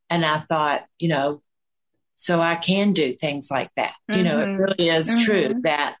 and 0.08 0.24
I 0.24 0.38
thought, 0.38 0.86
you 0.98 1.08
know, 1.08 1.42
so 2.14 2.40
I 2.40 2.54
can 2.54 2.94
do 2.94 3.14
things 3.14 3.50
like 3.50 3.70
that. 3.76 3.92
Mm-hmm. 4.10 4.18
You 4.18 4.24
know, 4.24 4.40
it 4.40 4.46
mm-hmm. 4.46 4.62
really 4.62 4.88
is 4.88 5.10
mm-hmm. 5.10 5.24
true 5.24 5.60
that 5.64 5.98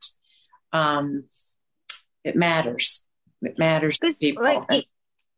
um, 0.72 1.24
it 2.24 2.34
matters. 2.34 3.04
It 3.42 3.58
matters 3.58 3.98
to 3.98 4.10
people. 4.18 4.42
Like, 4.42 4.86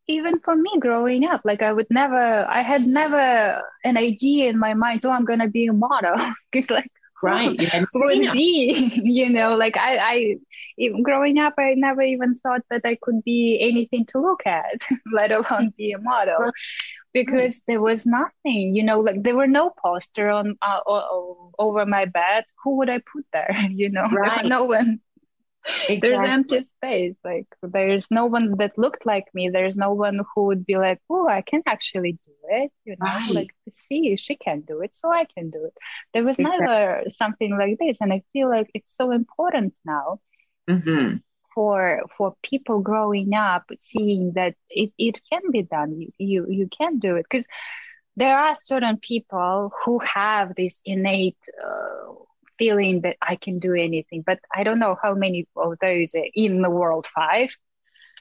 even 0.08 0.40
for 0.40 0.56
me 0.56 0.70
growing 0.80 1.24
up, 1.24 1.42
like 1.44 1.62
I 1.62 1.72
would 1.72 1.86
never, 1.90 2.46
I 2.48 2.62
had 2.62 2.86
never 2.86 3.62
an 3.84 3.96
idea 3.96 4.48
in 4.48 4.58
my 4.58 4.74
mind, 4.74 5.04
oh, 5.04 5.10
I'm 5.10 5.26
going 5.26 5.40
to 5.40 5.48
be 5.48 5.66
a 5.66 5.72
model. 5.72 6.16
It's 6.52 6.70
like, 6.70 6.90
right. 7.22 7.60
Who 7.92 8.06
would 8.06 8.32
be, 8.32 8.92
you 9.02 9.28
know, 9.28 9.56
like 9.56 9.76
I, 9.76 9.96
I, 9.96 10.36
even 10.78 11.02
growing 11.02 11.38
up, 11.38 11.54
I 11.58 11.74
never 11.74 12.00
even 12.00 12.38
thought 12.42 12.62
that 12.70 12.82
I 12.84 12.96
could 13.02 13.24
be 13.24 13.58
anything 13.60 14.06
to 14.06 14.20
look 14.20 14.46
at, 14.46 14.80
let 15.12 15.32
alone 15.32 15.74
be 15.76 15.92
a 15.92 15.98
model. 15.98 16.52
Because 17.12 17.64
there 17.66 17.80
was 17.80 18.06
nothing, 18.06 18.76
you 18.76 18.84
know, 18.84 19.00
like 19.00 19.22
there 19.24 19.34
were 19.34 19.48
no 19.48 19.72
poster 19.82 20.30
on 20.30 20.56
uh, 20.62 20.80
over 21.58 21.84
my 21.86 22.04
bed. 22.04 22.44
Who 22.62 22.76
would 22.76 22.90
I 22.90 22.98
put 22.98 23.26
there? 23.32 23.56
You 23.68 23.90
know, 23.90 24.06
right. 24.12 24.44
no 24.44 24.64
one 24.64 25.00
Exactly. 25.68 25.98
There's 26.00 26.20
empty 26.20 26.62
space. 26.64 27.14
Like 27.24 27.46
there's 27.62 28.10
no 28.10 28.26
one 28.26 28.56
that 28.58 28.78
looked 28.78 29.04
like 29.04 29.26
me. 29.34 29.50
There's 29.50 29.76
no 29.76 29.92
one 29.92 30.20
who 30.34 30.44
would 30.46 30.64
be 30.64 30.76
like, 30.76 31.00
"Oh, 31.10 31.28
I 31.28 31.42
can 31.42 31.62
actually 31.66 32.12
do 32.12 32.32
it." 32.48 32.72
You 32.84 32.96
know, 32.98 33.06
right. 33.06 33.30
like 33.30 33.54
see, 33.74 34.16
she 34.16 34.36
can 34.36 34.62
do 34.62 34.80
it, 34.80 34.94
so 34.94 35.10
I 35.12 35.24
can 35.24 35.50
do 35.50 35.64
it. 35.64 35.74
There 36.14 36.24
was 36.24 36.38
exactly. 36.38 36.66
never 36.66 37.02
something 37.08 37.56
like 37.58 37.78
this, 37.78 37.98
and 38.00 38.12
I 38.12 38.22
feel 38.32 38.48
like 38.48 38.70
it's 38.74 38.94
so 38.94 39.10
important 39.10 39.74
now 39.84 40.20
mm-hmm. 40.68 41.16
for 41.54 42.02
for 42.16 42.34
people 42.42 42.80
growing 42.80 43.34
up, 43.34 43.64
seeing 43.76 44.32
that 44.34 44.54
it 44.70 44.92
it 44.98 45.20
can 45.30 45.50
be 45.50 45.62
done. 45.62 46.00
You 46.00 46.12
you 46.18 46.46
you 46.48 46.68
can 46.68 46.98
do 46.98 47.16
it 47.16 47.26
because 47.28 47.46
there 48.16 48.38
are 48.38 48.54
certain 48.54 48.98
people 48.98 49.72
who 49.84 49.98
have 50.00 50.54
this 50.54 50.80
innate. 50.84 51.38
Uh, 51.62 52.14
feeling 52.58 53.02
that 53.02 53.16
I 53.22 53.36
can 53.36 53.58
do 53.58 53.74
anything. 53.74 54.22
But 54.26 54.38
I 54.54 54.64
don't 54.64 54.78
know 54.78 54.96
how 55.00 55.14
many 55.14 55.46
of 55.56 55.78
those 55.80 56.14
are 56.14 56.26
in 56.34 56.62
the 56.62 56.70
world 56.70 57.06
five. 57.14 57.50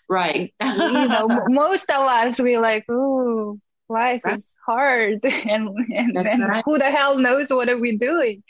Right. 0.09 0.53
you 0.61 1.07
know, 1.07 1.27
most 1.47 1.89
of 1.89 2.07
us, 2.07 2.39
we're 2.39 2.61
like, 2.61 2.85
oh, 2.89 3.59
life 3.89 4.21
right. 4.23 4.35
is 4.35 4.55
hard. 4.65 5.19
and, 5.23 5.69
and, 5.93 6.17
and 6.17 6.47
right. 6.47 6.63
who 6.65 6.77
the 6.77 6.85
hell 6.85 7.17
knows 7.17 7.49
what 7.49 7.69
are 7.69 7.79
we 7.79 7.97
doing? 7.97 8.43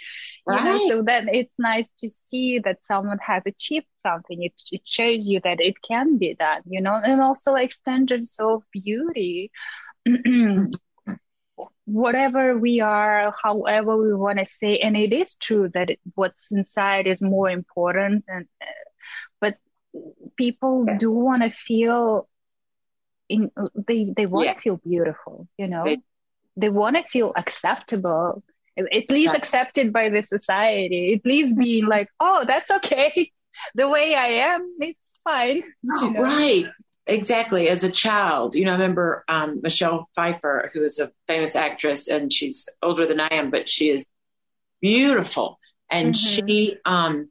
Right. 0.46 0.60
You 0.60 0.66
know, 0.66 0.88
so 0.88 1.02
that 1.04 1.26
it's 1.34 1.58
nice 1.60 1.90
to 2.00 2.10
see 2.10 2.60
that 2.60 2.86
someone 2.86 3.20
has 3.26 3.44
achieved 3.46 3.88
something. 4.06 4.44
It, 4.44 4.54
it 4.72 4.88
shows 4.88 5.28
you 5.28 5.40
that 5.44 5.60
it 5.60 5.76
can 5.82 6.18
be 6.18 6.36
done, 6.36 6.62
you 6.66 6.82
know, 6.82 6.96
and 7.04 7.22
also 7.22 7.52
like 7.52 7.74
standards 7.74 8.38
of 8.40 8.64
beauty. 8.72 9.52
whatever 11.88 12.58
we 12.58 12.82
are, 12.82 13.34
however 13.42 13.96
we 13.96 14.14
want 14.14 14.40
to 14.40 14.46
say, 14.46 14.80
and 14.80 14.98
it 14.98 15.14
is 15.14 15.36
true 15.36 15.70
that 15.74 15.90
it, 15.90 16.00
what's 16.16 16.52
inside 16.52 17.08
is 17.08 17.22
more 17.22 17.50
important. 17.50 18.26
And 18.28 18.46
but 19.40 19.56
people 20.36 20.86
do 21.00 21.10
want 21.10 21.44
to 21.44 21.50
feel 21.50 22.28
in 23.30 23.52
they 23.88 24.14
they 24.16 24.26
want 24.26 24.48
to 24.48 24.54
yeah. 24.54 24.60
feel 24.60 24.82
beautiful, 24.86 25.48
you 25.58 25.68
know. 25.68 25.86
They, 25.86 26.00
they 26.58 26.70
want 26.70 26.98
to 26.98 27.04
feel 27.04 27.32
acceptable, 27.36 28.44
at 28.78 29.10
least 29.10 29.36
accepted 29.36 29.94
by 29.94 30.10
the 30.10 30.24
society. 30.24 31.14
At 31.14 31.26
least 31.26 31.58
being 31.58 31.84
mm-hmm. 31.84 31.92
like, 31.92 32.10
oh, 32.20 32.44
that's 32.46 32.70
okay. 32.70 33.32
the 33.76 33.88
way 33.88 34.14
I 34.14 34.54
am, 34.54 34.76
it's 34.80 35.14
fine. 35.24 35.64
You 35.84 35.92
oh, 35.94 36.10
know? 36.10 36.22
Right 36.22 36.66
exactly 37.08 37.70
as 37.70 37.84
a 37.84 37.92
child. 37.92 38.56
You 38.56 38.66
know 38.66 38.72
i 38.72 38.76
remember 38.76 39.24
um, 39.28 39.60
michelle 39.62 40.10
pfeiffer 40.16 40.72
who 40.74 40.84
is 40.84 41.00
a 41.00 41.12
famous 41.28 41.56
actress 41.56 42.08
and 42.08 42.32
she's 42.32 42.68
older 42.82 43.06
than 43.06 43.20
i 43.20 43.28
am 43.32 43.50
but 43.50 43.70
she 43.70 43.90
is 43.90 44.06
beautiful. 44.82 45.60
And 45.90 46.14
mm-hmm. 46.14 46.48
she 46.48 46.78
um, 46.86 47.30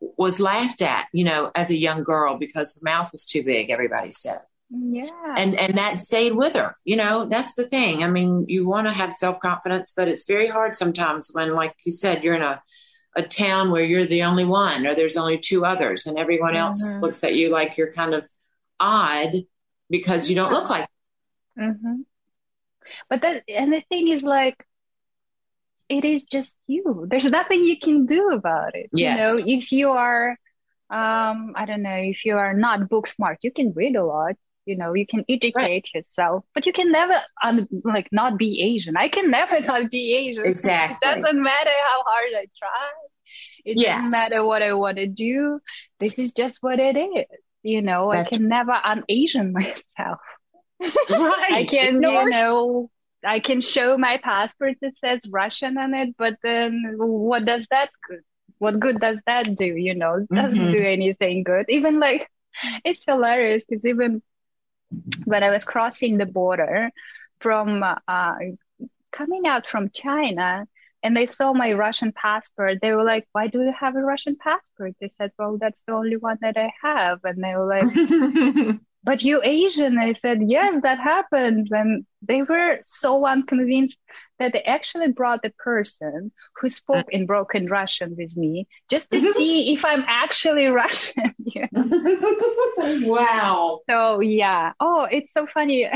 was 0.00 0.38
laughed 0.38 0.82
at 0.82 1.08
you 1.12 1.24
know 1.24 1.50
as 1.54 1.70
a 1.70 1.76
young 1.76 2.04
girl 2.04 2.38
because 2.38 2.74
her 2.76 2.84
mouth 2.84 3.10
was 3.12 3.24
too 3.24 3.42
big 3.42 3.70
everybody 3.70 4.10
said. 4.10 4.38
Yeah. 4.70 5.34
And 5.36 5.58
and 5.58 5.78
that 5.78 5.98
stayed 5.98 6.34
with 6.34 6.54
her 6.54 6.74
you 6.84 6.96
know 6.96 7.26
that's 7.26 7.54
the 7.54 7.68
thing. 7.68 8.04
I 8.04 8.08
mean 8.08 8.44
you 8.48 8.66
want 8.66 8.86
to 8.86 8.92
have 8.92 9.12
self-confidence 9.12 9.92
but 9.96 10.08
it's 10.08 10.26
very 10.26 10.48
hard 10.48 10.74
sometimes 10.74 11.30
when 11.32 11.54
like 11.54 11.74
you 11.84 11.92
said 11.92 12.22
you're 12.22 12.36
in 12.36 12.42
a 12.42 12.62
a 13.16 13.22
town 13.22 13.72
where 13.72 13.82
you're 13.82 14.06
the 14.06 14.22
only 14.22 14.44
one 14.44 14.86
or 14.86 14.94
there's 14.94 15.16
only 15.16 15.38
two 15.38 15.64
others 15.64 16.06
and 16.06 16.18
everyone 16.18 16.54
else 16.54 16.86
mm-hmm. 16.86 17.00
looks 17.00 17.24
at 17.24 17.34
you 17.34 17.48
like 17.48 17.76
you're 17.76 17.92
kind 17.92 18.14
of 18.14 18.30
odd 18.80 19.44
because 19.90 20.28
you 20.28 20.36
don't 20.36 20.52
look 20.52 20.70
like. 20.70 20.88
Mm-hmm. 21.58 22.02
But 23.08 23.22
that 23.22 23.44
and 23.48 23.72
the 23.72 23.82
thing 23.88 24.08
is 24.08 24.22
like, 24.22 24.64
it 25.88 26.04
is 26.04 26.24
just 26.24 26.56
you. 26.66 27.06
There's 27.08 27.26
nothing 27.26 27.62
you 27.62 27.78
can 27.78 28.06
do 28.06 28.30
about 28.30 28.74
it. 28.74 28.90
Yes. 28.92 29.18
You 29.18 29.22
know, 29.22 29.44
if 29.46 29.72
you 29.72 29.90
are, 29.90 30.30
um, 30.90 31.52
I 31.56 31.64
don't 31.66 31.82
know, 31.82 31.96
if 31.96 32.24
you 32.24 32.36
are 32.36 32.54
not 32.54 32.88
book 32.88 33.06
smart, 33.06 33.38
you 33.42 33.50
can 33.50 33.72
read 33.74 33.96
a 33.96 34.04
lot. 34.04 34.36
You 34.66 34.76
know, 34.76 34.92
you 34.92 35.06
can 35.06 35.24
educate 35.30 35.54
right. 35.56 35.88
yourself, 35.94 36.44
but 36.54 36.66
you 36.66 36.74
can 36.74 36.92
never 36.92 37.14
un- 37.42 37.68
like 37.84 38.08
not 38.12 38.36
be 38.36 38.74
Asian. 38.74 38.98
I 38.98 39.08
can 39.08 39.30
never 39.30 39.60
not 39.66 39.90
be 39.90 40.14
Asian. 40.14 40.44
Exactly. 40.44 41.08
It 41.08 41.22
doesn't 41.22 41.42
matter 41.42 41.70
how 41.70 42.02
hard 42.06 42.32
I 42.36 42.46
try. 42.58 42.90
It 43.64 43.78
yes. 43.78 43.96
doesn't 43.96 44.10
matter 44.10 44.44
what 44.44 44.62
I 44.62 44.74
want 44.74 44.98
to 44.98 45.06
do. 45.06 45.60
This 46.00 46.18
is 46.18 46.32
just 46.32 46.58
what 46.60 46.78
it 46.78 46.96
is. 46.98 47.38
You 47.62 47.82
know, 47.82 48.12
That's 48.12 48.28
I 48.28 48.30
can 48.30 48.48
never 48.48 48.72
un-Asian 48.72 49.52
myself. 49.52 50.20
right. 51.10 51.52
I 51.52 51.66
can, 51.68 52.00
no, 52.00 52.22
you 52.22 52.30
know, 52.30 52.90
I 53.24 53.40
can 53.40 53.60
show 53.60 53.98
my 53.98 54.18
passport 54.22 54.76
that 54.80 54.96
says 54.96 55.20
Russian 55.28 55.76
on 55.76 55.94
it, 55.94 56.14
but 56.16 56.36
then 56.42 56.94
what 56.96 57.44
does 57.44 57.66
that 57.70 57.90
good? 58.08 58.20
What 58.58 58.80
good 58.80 59.00
does 59.00 59.20
that 59.26 59.56
do? 59.56 59.66
You 59.66 59.94
know, 59.94 60.14
it 60.14 60.34
doesn't 60.34 60.58
mm-hmm. 60.58 60.72
do 60.72 60.82
anything 60.82 61.42
good. 61.44 61.66
Even 61.68 62.00
like 62.00 62.28
it's 62.84 63.00
hilarious 63.06 63.64
because 63.68 63.84
even 63.84 64.22
when 65.24 65.42
I 65.42 65.50
was 65.50 65.64
crossing 65.64 66.18
the 66.18 66.26
border 66.26 66.90
from 67.40 67.84
uh, 67.84 68.34
coming 69.12 69.46
out 69.46 69.66
from 69.66 69.90
China 69.90 70.66
and 71.02 71.16
they 71.16 71.26
saw 71.26 71.52
my 71.52 71.72
Russian 71.72 72.12
passport, 72.12 72.78
they 72.82 72.92
were 72.92 73.04
like, 73.04 73.26
Why 73.32 73.46
do 73.46 73.62
you 73.62 73.72
have 73.78 73.96
a 73.96 74.00
Russian 74.00 74.36
passport? 74.36 74.94
They 75.00 75.10
said, 75.18 75.32
Well, 75.38 75.58
that's 75.58 75.82
the 75.86 75.94
only 75.94 76.16
one 76.16 76.38
that 76.40 76.56
I 76.56 76.72
have. 76.82 77.20
And 77.24 77.42
they 77.42 77.54
were 77.54 77.66
like, 77.66 78.80
But 79.04 79.22
you 79.22 79.40
Asian? 79.44 79.96
I 79.96 80.12
said, 80.14 80.40
Yes, 80.42 80.82
that 80.82 80.98
happens. 80.98 81.70
And 81.70 82.04
they 82.20 82.42
were 82.42 82.78
so 82.82 83.24
unconvinced 83.26 83.98
that 84.38 84.52
they 84.52 84.62
actually 84.62 85.12
brought 85.12 85.42
the 85.42 85.52
person 85.58 86.32
who 86.60 86.68
spoke 86.68 87.06
in 87.10 87.26
broken 87.26 87.66
Russian 87.68 88.16
with 88.18 88.36
me 88.36 88.66
just 88.90 89.10
to 89.12 89.20
see 89.20 89.72
if 89.74 89.84
I'm 89.84 90.04
actually 90.06 90.66
Russian. 90.66 91.34
wow. 93.06 93.80
So, 93.88 94.20
yeah. 94.20 94.72
Oh, 94.80 95.06
it's 95.10 95.32
so 95.32 95.46
funny. 95.46 95.88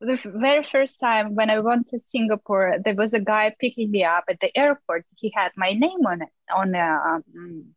The 0.00 0.18
very 0.24 0.64
first 0.64 0.98
time 0.98 1.34
when 1.34 1.50
I 1.50 1.60
went 1.60 1.88
to 1.88 1.98
Singapore, 2.00 2.78
there 2.84 2.94
was 2.94 3.14
a 3.14 3.20
guy 3.20 3.54
picking 3.60 3.90
me 3.90 4.04
up 4.04 4.24
at 4.28 4.40
the 4.40 4.50
airport. 4.56 5.04
He 5.16 5.32
had 5.34 5.52
my 5.56 5.72
name 5.72 6.06
on 6.06 6.22
it 6.22 6.28
on 6.54 6.74
a 6.74 7.00
um, 7.06 7.74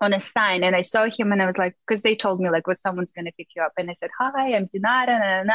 on 0.00 0.12
a 0.12 0.20
sign, 0.20 0.62
and 0.62 0.76
I 0.76 0.82
saw 0.82 1.06
him, 1.06 1.32
and 1.32 1.42
I 1.42 1.46
was 1.46 1.58
like, 1.58 1.76
because 1.86 2.02
they 2.02 2.14
told 2.16 2.40
me 2.40 2.50
like, 2.50 2.66
"What 2.66 2.78
someone's 2.78 3.12
gonna 3.12 3.32
pick 3.36 3.48
you 3.56 3.62
up," 3.62 3.72
and 3.78 3.90
I 3.90 3.94
said, 3.94 4.10
"Hi, 4.18 4.54
I'm 4.54 4.68
Dinara." 4.68 5.40
And 5.40 5.50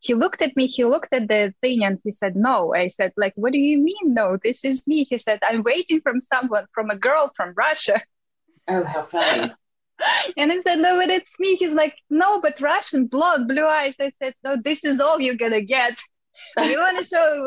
he 0.00 0.14
looked 0.14 0.42
at 0.42 0.56
me. 0.56 0.66
He 0.66 0.84
looked 0.84 1.12
at 1.12 1.28
the 1.28 1.54
thing, 1.60 1.84
and 1.84 1.98
he 2.02 2.10
said, 2.10 2.36
"No." 2.36 2.74
I 2.74 2.88
said, 2.88 3.12
"Like, 3.16 3.32
what 3.36 3.52
do 3.52 3.58
you 3.58 3.78
mean, 3.78 4.14
no? 4.14 4.38
This 4.42 4.64
is 4.64 4.86
me." 4.86 5.04
He 5.04 5.18
said, 5.18 5.40
"I'm 5.42 5.62
waiting 5.62 6.00
from 6.00 6.20
someone, 6.20 6.66
from 6.72 6.90
a 6.90 6.96
girl 6.96 7.32
from 7.36 7.54
Russia." 7.56 8.02
Oh, 8.68 8.84
how 8.84 9.02
funny! 9.02 9.52
and 10.36 10.52
I 10.52 10.60
said, 10.60 10.78
no, 10.78 10.96
but 10.96 11.10
it's 11.10 11.38
me. 11.38 11.56
He's 11.56 11.74
like, 11.74 11.94
no, 12.10 12.40
but 12.40 12.60
Russian, 12.60 13.06
blonde, 13.06 13.48
blue 13.48 13.66
eyes. 13.66 13.96
I 14.00 14.12
said, 14.18 14.34
no, 14.44 14.56
this 14.62 14.84
is 14.84 15.00
all 15.00 15.20
you're 15.20 15.36
to 15.36 15.62
get. 15.62 15.98
you 16.58 16.78
want 16.78 16.98
to 16.98 17.04
show, 17.04 17.46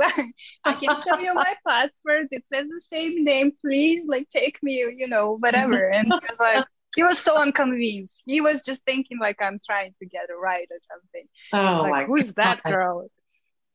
I 0.65 0.73
can 0.73 0.95
show 1.01 1.19
you 1.19 1.33
my 1.33 1.55
passport. 1.67 2.27
It 2.31 2.43
says 2.51 2.67
the 2.67 2.81
same 2.91 3.23
name. 3.23 3.51
Please, 3.61 4.05
like, 4.07 4.27
take 4.29 4.57
me, 4.63 4.83
you 4.95 5.07
know, 5.07 5.37
whatever. 5.37 5.89
And 5.89 6.05
he 6.05 6.11
was 6.11 6.39
like, 6.39 6.65
he 6.95 7.03
was 7.03 7.19
so 7.19 7.39
unconvinced. 7.39 8.15
He 8.25 8.41
was 8.41 8.61
just 8.61 8.83
thinking 8.83 9.19
like 9.19 9.41
I'm 9.41 9.59
trying 9.65 9.93
to 9.99 10.07
get 10.07 10.29
a 10.29 10.35
ride 10.35 10.67
or 10.71 10.79
something. 10.91 11.27
Oh, 11.53 11.87
like, 11.89 12.07
who's 12.07 12.31
God. 12.31 12.43
that 12.43 12.63
girl? 12.63 13.07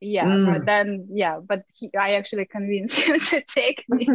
Yeah, 0.01 0.25
mm. 0.25 0.53
but 0.53 0.65
then 0.65 1.07
yeah, 1.11 1.39
but 1.39 1.63
he, 1.73 1.89
I 1.97 2.15
actually 2.15 2.45
convinced 2.45 2.95
him 2.99 3.19
to 3.19 3.41
take 3.41 3.83
me. 3.87 4.07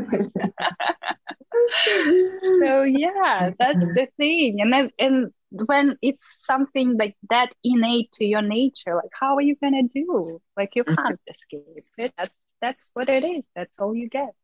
so 2.61 2.83
yeah, 2.83 3.51
that's 3.59 3.79
the 3.79 4.09
thing. 4.17 4.61
And 4.61 4.73
then, 4.73 4.91
and 4.99 5.33
when 5.51 5.97
it's 6.03 6.45
something 6.45 6.97
like 6.97 7.17
that 7.31 7.53
innate 7.65 8.13
to 8.13 8.25
your 8.25 8.43
nature, 8.43 8.95
like 8.95 9.11
how 9.19 9.37
are 9.37 9.43
you 9.43 9.57
gonna 9.57 9.83
do? 9.83 10.41
Like 10.57 10.77
you 10.77 10.85
can't 10.85 10.99
mm-hmm. 10.99 11.57
escape 11.57 11.87
it. 11.97 12.15
That's 12.17 12.35
that's 12.61 12.91
what 12.93 13.09
it 13.09 13.25
is. 13.25 13.45
That's 13.57 13.79
all 13.79 13.95
you 13.95 14.09
get. 14.09 14.35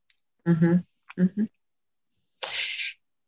Mm-hmm. 0.47 1.22
Mm-hmm. 1.22 1.45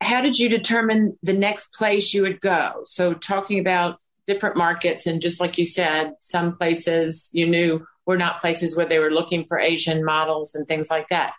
How 0.01 0.23
did 0.23 0.39
you 0.39 0.49
determine 0.49 1.19
the 1.23 1.33
next 1.35 1.75
place 1.75 2.15
you 2.15 2.23
would 2.23 2.41
go? 2.41 2.83
So 2.85 3.15
talking 3.15 3.59
about 3.59 3.99
different 4.29 4.57
markets 4.57 5.07
and 5.07 5.21
just 5.21 5.41
like 5.41 5.59
you 5.59 5.65
said, 5.65 6.13
some 6.21 6.53
places 6.53 7.31
you 7.33 7.49
knew 7.49 7.85
were 8.07 8.19
not 8.19 8.41
places 8.41 8.77
where 8.77 8.87
they 8.87 8.99
were 8.99 9.11
looking 9.11 9.47
for 9.47 9.59
Asian 9.59 10.05
models 10.05 10.55
and 10.55 10.69
things 10.69 10.89
like 10.91 11.09
that. 11.09 11.33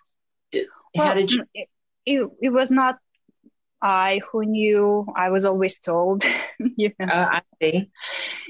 How 0.52 0.60
well, 0.96 1.14
did 1.14 1.32
you? 1.32 1.44
It, 1.54 1.68
it, 2.04 2.30
it 2.42 2.48
was 2.50 2.70
not 2.70 2.96
I 3.82 4.20
who 4.30 4.44
knew. 4.44 5.06
I 5.16 5.30
was 5.30 5.44
always 5.44 5.78
told. 5.78 6.24
you 6.58 6.92
know? 6.98 7.06
Uh, 7.06 7.28
I 7.32 7.42
see. 7.62 7.90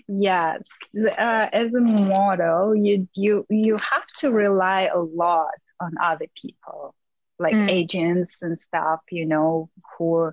Yes, 0.08 0.62
uh, 0.96 1.46
as 1.52 1.74
a 1.74 1.80
model, 1.80 2.74
you 2.74 3.08
you 3.14 3.46
you 3.48 3.76
have 3.76 4.06
to 4.18 4.30
rely 4.30 4.88
a 4.92 4.98
lot 4.98 5.54
on 5.78 5.92
other 6.02 6.26
people, 6.40 6.94
like 7.38 7.54
mm. 7.54 7.70
agents 7.70 8.42
and 8.42 8.58
stuff. 8.58 9.00
You 9.10 9.26
know, 9.26 9.70
who 9.98 10.32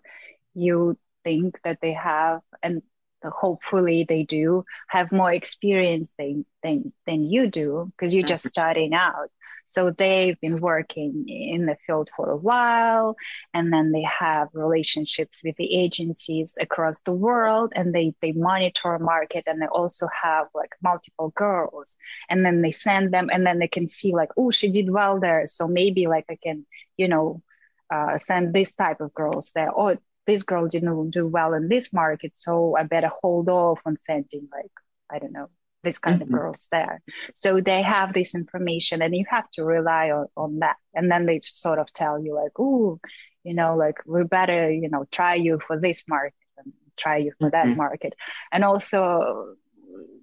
you 0.55 0.97
think 1.23 1.59
that 1.63 1.79
they 1.81 1.93
have, 1.93 2.41
and 2.63 2.81
hopefully 3.23 4.05
they 4.07 4.23
do 4.23 4.63
have 4.87 5.11
more 5.11 5.33
experience 5.33 6.13
than 6.17 6.45
than 6.63 6.93
than 7.05 7.23
you 7.23 7.47
do 7.47 7.91
because 7.91 8.13
you're 8.13 8.23
just 8.25 8.43
mm-hmm. 8.43 8.49
starting 8.49 8.93
out 8.93 9.29
so 9.69 9.91
they've 9.91 10.39
been 10.39 10.61
working 10.61 11.27
in 11.27 11.65
the 11.65 11.75
field 11.85 12.09
for 12.15 12.29
a 12.29 12.37
while 12.37 13.17
and 13.53 13.71
then 13.71 13.91
they 13.91 14.03
have 14.03 14.47
relationships 14.53 15.41
with 15.43 15.57
the 15.57 15.75
agencies 15.75 16.57
across 16.59 17.01
the 17.01 17.11
world 17.11 17.73
and 17.75 17.93
they, 17.93 18.15
they 18.21 18.31
monitor 18.31 18.97
market 18.97 19.43
and 19.45 19.61
they 19.61 19.67
also 19.67 20.07
have 20.23 20.47
like 20.55 20.73
multiple 20.81 21.33
girls 21.35 21.97
and 22.29 22.45
then 22.45 22.61
they 22.61 22.71
send 22.71 23.13
them 23.13 23.29
and 23.29 23.45
then 23.45 23.59
they 23.59 23.67
can 23.67 23.89
see 23.89 24.13
like, 24.13 24.29
oh, 24.37 24.51
she 24.51 24.69
did 24.69 24.89
well 24.89 25.19
there. 25.19 25.45
So 25.47 25.67
maybe 25.67 26.07
like 26.07 26.25
I 26.29 26.37
can, 26.41 26.65
you 26.95 27.09
know, 27.09 27.43
uh, 27.89 28.17
send 28.19 28.53
this 28.53 28.73
type 28.73 29.01
of 29.01 29.13
girls 29.13 29.51
there. 29.53 29.71
Or 29.71 29.97
this 30.27 30.43
girl 30.43 30.67
didn't 30.67 31.11
do 31.11 31.25
well 31.25 31.53
in 31.53 31.69
this 31.69 31.91
market. 31.91 32.33
So 32.35 32.75
I 32.77 32.83
better 32.83 33.09
hold 33.21 33.49
off 33.49 33.79
on 33.85 33.97
sending 33.99 34.47
like, 34.51 34.71
I 35.09 35.19
don't 35.19 35.31
know, 35.31 35.49
this 35.83 35.97
kind 35.97 36.21
mm-hmm. 36.21 36.33
of 36.33 36.39
girls 36.39 36.67
there. 36.71 37.01
So 37.33 37.61
they 37.61 37.81
have 37.81 38.13
this 38.13 38.35
information 38.35 39.01
and 39.01 39.15
you 39.15 39.25
have 39.29 39.49
to 39.51 39.63
rely 39.63 40.11
on, 40.11 40.27
on 40.35 40.59
that. 40.59 40.75
And 40.93 41.09
then 41.09 41.25
they 41.25 41.39
sort 41.41 41.79
of 41.79 41.91
tell 41.93 42.21
you 42.21 42.35
like, 42.35 42.51
oh, 42.59 42.99
you 43.43 43.53
know, 43.53 43.77
like 43.77 43.95
we 44.05 44.23
better, 44.23 44.69
you 44.69 44.89
know, 44.89 45.05
try 45.11 45.35
you 45.35 45.59
for 45.65 45.79
this 45.79 46.03
market 46.07 46.33
and 46.57 46.73
try 46.97 47.17
you 47.17 47.31
for 47.39 47.49
mm-hmm. 47.49 47.69
that 47.69 47.77
market. 47.77 48.13
And 48.51 48.63
also 48.63 49.55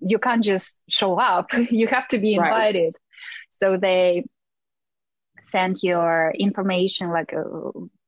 you 0.01 0.19
can't 0.19 0.45
just 0.45 0.77
show 0.89 1.19
up. 1.19 1.49
you 1.71 1.87
have 1.87 2.09
to 2.09 2.19
be 2.19 2.35
invited. 2.35 2.81
Right. 2.81 2.93
So 3.49 3.77
they 3.79 4.25
send 5.45 5.79
your 5.83 6.33
information 6.39 7.11
like 7.11 7.33
a 7.33 7.45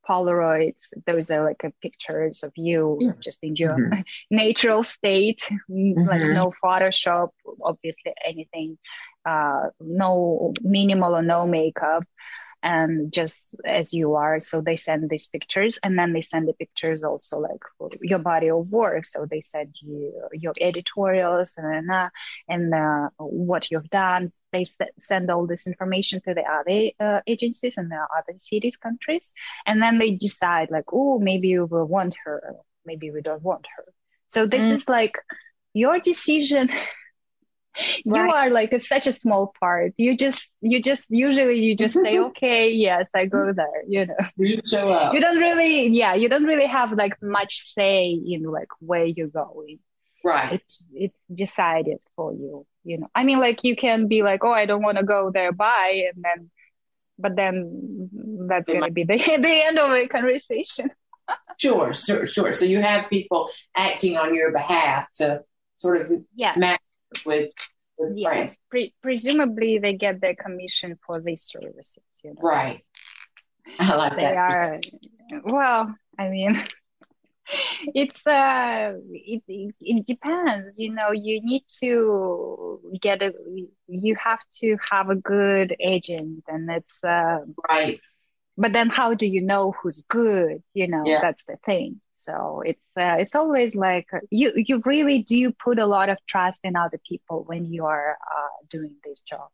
Polaroids. 0.07 0.93
Those 1.05 1.31
are 1.31 1.43
like 1.43 1.61
pictures 1.81 2.43
of 2.43 2.51
you 2.55 2.97
yeah. 3.01 3.11
just 3.19 3.39
in 3.41 3.55
your 3.55 3.77
mm-hmm. 3.77 4.01
natural 4.31 4.83
state, 4.83 5.41
mm-hmm. 5.69 6.07
like 6.07 6.21
no 6.21 6.53
Photoshop, 6.63 7.29
obviously 7.61 8.13
anything, 8.25 8.77
uh, 9.25 9.67
no 9.79 10.53
minimal 10.61 11.15
or 11.15 11.21
no 11.21 11.45
makeup 11.45 12.03
and 12.63 13.11
just 13.13 13.55
as 13.65 13.93
you 13.93 14.15
are. 14.15 14.39
So 14.39 14.61
they 14.61 14.75
send 14.75 15.09
these 15.09 15.27
pictures 15.27 15.79
and 15.83 15.97
then 15.97 16.13
they 16.13 16.21
send 16.21 16.47
the 16.47 16.53
pictures 16.53 17.03
also 17.03 17.39
like 17.39 17.61
your 18.01 18.19
body 18.19 18.49
of 18.49 18.67
work. 18.69 19.05
So 19.05 19.25
they 19.29 19.41
send 19.41 19.75
you 19.81 20.13
your 20.33 20.53
editorials 20.59 21.53
and, 21.57 21.89
uh, 21.91 22.09
and 22.49 22.73
uh, 22.73 23.09
what 23.17 23.69
you've 23.69 23.89
done. 23.89 24.31
They 24.51 24.65
send 24.99 25.29
all 25.29 25.47
this 25.47 25.67
information 25.67 26.21
to 26.21 26.33
the 26.33 26.43
other 26.43 26.91
uh, 26.99 27.21
agencies 27.27 27.77
in 27.77 27.89
the 27.89 28.07
other 28.17 28.37
cities, 28.39 28.77
countries. 28.77 29.33
And 29.65 29.81
then 29.81 29.99
they 29.99 30.11
decide 30.11 30.69
like, 30.71 30.85
oh, 30.91 31.19
maybe 31.19 31.57
we 31.59 31.63
will 31.63 31.85
want 31.85 32.15
her. 32.25 32.55
Maybe 32.85 33.11
we 33.11 33.21
don't 33.21 33.43
want 33.43 33.65
her. 33.75 33.85
So 34.25 34.45
this 34.45 34.65
mm. 34.65 34.73
is 34.73 34.89
like 34.89 35.17
your 35.73 35.99
decision 35.99 36.69
you 38.03 38.13
right. 38.13 38.47
are 38.47 38.49
like 38.51 38.73
a, 38.73 38.79
such 38.79 39.07
a 39.07 39.13
small 39.13 39.53
part. 39.59 39.93
You 39.97 40.15
just 40.17 40.45
you 40.61 40.81
just 40.81 41.09
usually 41.09 41.59
you 41.59 41.75
just 41.75 41.93
say 41.95 42.19
okay 42.27 42.71
yes 42.71 43.11
i 43.15 43.25
go 43.25 43.53
there 43.53 43.83
you 43.87 44.05
know. 44.05 44.15
You 44.37 44.59
show 44.65 44.87
up. 44.87 45.13
You 45.13 45.21
don't 45.21 45.37
really 45.37 45.87
yeah 45.89 46.15
you 46.15 46.29
don't 46.29 46.45
really 46.45 46.67
have 46.67 46.91
like 46.93 47.21
much 47.21 47.63
say 47.73 48.09
in 48.11 48.43
like 48.43 48.69
where 48.79 49.05
you're 49.05 49.27
going. 49.27 49.79
Right. 50.23 50.53
It's 50.53 50.83
it's 50.93 51.23
decided 51.33 51.99
for 52.15 52.33
you 52.33 52.65
you 52.83 52.99
know. 52.99 53.07
I 53.13 53.23
mean 53.23 53.39
like 53.39 53.63
you 53.63 53.75
can 53.75 54.07
be 54.07 54.23
like 54.23 54.43
oh 54.43 54.51
i 54.51 54.65
don't 54.65 54.83
want 54.83 54.97
to 54.97 55.03
go 55.03 55.31
there 55.33 55.51
bye 55.51 56.09
and 56.13 56.23
then 56.23 56.49
but 57.19 57.35
then 57.35 58.09
that's 58.47 58.67
going 58.67 58.83
to 58.83 58.91
be 58.91 59.03
the, 59.03 59.17
the 59.17 59.65
end 59.65 59.79
of 59.79 59.91
a 59.91 60.07
conversation. 60.07 60.91
Sure 61.57 61.93
sure 61.93 62.27
sure. 62.27 62.53
So 62.53 62.65
you 62.65 62.81
have 62.81 63.09
people 63.09 63.49
acting 63.75 64.17
on 64.17 64.33
your 64.35 64.51
behalf 64.51 65.11
to 65.15 65.43
sort 65.75 66.01
of 66.01 66.11
yeah. 66.35 66.53
match 66.55 66.81
with, 67.25 67.51
with 67.97 68.17
yeah. 68.17 68.47
Pre- 68.69 68.93
presumably 69.01 69.79
they 69.79 69.93
get 69.93 70.21
their 70.21 70.35
commission 70.35 70.97
for 71.05 71.21
these 71.21 71.43
services. 71.43 72.03
You 72.23 72.31
know? 72.31 72.41
Right. 72.41 72.85
I 73.79 73.95
like 73.95 74.15
they 74.15 74.21
that. 74.21 74.37
are 74.37 74.79
well. 75.43 75.95
I 76.17 76.29
mean, 76.29 76.63
it's 77.93 78.25
uh, 78.25 78.93
it, 79.11 79.43
it, 79.47 79.75
it 79.79 80.05
depends. 80.05 80.77
You 80.77 80.93
know, 80.93 81.11
you 81.11 81.41
need 81.43 81.63
to 81.81 82.79
get 83.01 83.21
a. 83.21 83.33
You 83.87 84.15
have 84.15 84.39
to 84.61 84.77
have 84.91 85.09
a 85.09 85.15
good 85.15 85.75
agent, 85.79 86.43
and 86.47 86.69
it's 86.69 87.03
uh, 87.03 87.39
right. 87.69 87.99
But 88.57 88.73
then, 88.73 88.89
how 88.89 89.13
do 89.13 89.27
you 89.27 89.41
know 89.41 89.73
who's 89.81 90.03
good? 90.07 90.63
You 90.73 90.87
know, 90.87 91.03
yeah. 91.05 91.21
that's 91.21 91.43
the 91.47 91.57
thing. 91.65 92.01
So 92.17 92.61
it's 92.65 92.83
uh, 92.99 93.17
it's 93.19 93.35
always 93.35 93.75
like 93.75 94.07
you 94.29 94.51
you 94.55 94.81
really 94.85 95.23
do 95.23 95.51
put 95.51 95.79
a 95.79 95.85
lot 95.85 96.09
of 96.09 96.17
trust 96.27 96.59
in 96.63 96.75
other 96.75 96.99
people 97.07 97.43
when 97.45 97.71
you 97.71 97.85
are 97.85 98.17
uh, 98.19 98.65
doing 98.69 98.95
this 99.05 99.21
job 99.21 99.49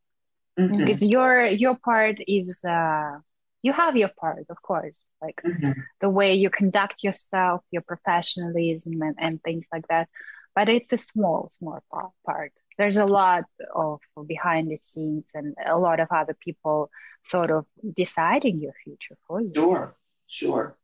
mm-hmm. 0.59 0.78
because 0.78 1.03
your 1.03 1.45
your 1.45 1.76
part 1.76 2.18
is 2.26 2.64
uh, 2.64 3.20
you 3.64 3.74
have 3.74 3.95
your 3.95 4.09
part, 4.09 4.45
of 4.49 4.61
course, 4.61 4.99
like 5.22 5.41
mm-hmm. 5.43 5.72
the 6.01 6.09
way 6.09 6.36
you 6.36 6.49
conduct 6.49 7.03
yourself, 7.03 7.61
your 7.72 7.82
professionalism 7.82 9.01
and, 9.01 9.16
and 9.20 9.41
things 9.41 9.66
like 9.72 9.88
that. 9.88 10.09
But 10.53 10.70
it's 10.70 10.93
a 10.93 10.97
small, 10.97 11.49
small 11.57 11.82
part. 12.26 12.51
There's 12.78 12.97
a 12.97 13.05
lot 13.05 13.45
of 13.74 13.99
behind 14.28 14.70
the 14.70 14.78
scenes 14.78 15.32
and 15.34 15.55
a 15.66 15.78
lot 15.78 15.99
of 15.99 16.09
other 16.11 16.36
people 16.39 16.91
sort 17.24 17.51
of 17.51 17.66
deciding 17.95 18.59
your 18.61 18.74
future 18.84 19.18
for 19.28 19.41
you. 19.41 19.51
Sure, 19.55 19.95
sure. 20.28 20.78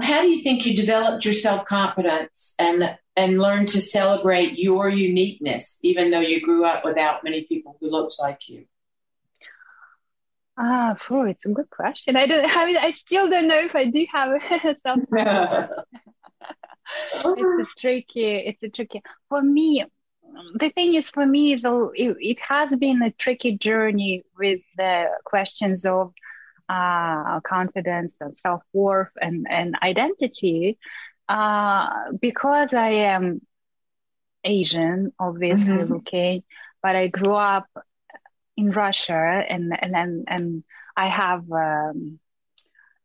How 0.00 0.22
do 0.22 0.28
you 0.28 0.42
think 0.42 0.64
you 0.64 0.76
developed 0.76 1.24
your 1.24 1.34
self 1.34 1.64
confidence 1.64 2.54
and 2.58 2.96
and 3.16 3.40
learned 3.40 3.68
to 3.68 3.80
celebrate 3.80 4.58
your 4.58 4.88
uniqueness, 4.88 5.78
even 5.82 6.10
though 6.10 6.20
you 6.20 6.40
grew 6.40 6.64
up 6.64 6.84
without 6.84 7.24
many 7.24 7.42
people 7.42 7.76
who 7.80 7.90
looked 7.90 8.14
like 8.20 8.48
you? 8.48 8.66
Ah, 10.56 10.96
oh, 11.10 11.22
it's 11.22 11.46
a 11.46 11.50
good 11.50 11.70
question. 11.70 12.16
I 12.16 12.26
don't. 12.26 12.44
I, 12.56 12.64
mean, 12.66 12.76
I 12.76 12.90
still 12.90 13.28
don't 13.28 13.48
know 13.48 13.58
if 13.58 13.74
I 13.74 13.86
do 13.86 14.06
have 14.12 14.30
a 14.64 14.74
self. 14.74 15.00
it's 17.12 17.68
a 17.68 17.80
tricky. 17.80 18.36
It's 18.36 18.62
a 18.62 18.68
tricky. 18.68 19.02
For 19.28 19.42
me, 19.42 19.84
the 20.58 20.70
thing 20.70 20.94
is, 20.94 21.10
for 21.10 21.26
me, 21.26 21.54
it, 21.54 21.62
it 21.64 22.38
has 22.40 22.74
been 22.76 23.02
a 23.02 23.10
tricky 23.12 23.56
journey 23.56 24.24
with 24.38 24.60
the 24.76 25.06
questions 25.24 25.84
of 25.84 26.12
uh, 26.68 27.40
confidence 27.40 28.14
and 28.20 28.36
self 28.36 28.62
worth 28.72 29.12
and 29.20 29.46
and 29.48 29.76
identity, 29.82 30.78
uh, 31.28 32.12
because 32.20 32.74
I 32.74 32.90
am 33.14 33.40
Asian, 34.44 35.12
obviously 35.18 35.74
mm-hmm. 35.74 35.92
looking, 35.92 36.42
but 36.82 36.96
I 36.96 37.08
grew 37.08 37.34
up 37.34 37.66
in 38.56 38.70
Russia 38.70 39.14
and 39.48 39.76
and 39.80 39.96
and, 39.96 40.24
and 40.28 40.64
I 40.96 41.08
have 41.08 41.50
um, 41.52 42.18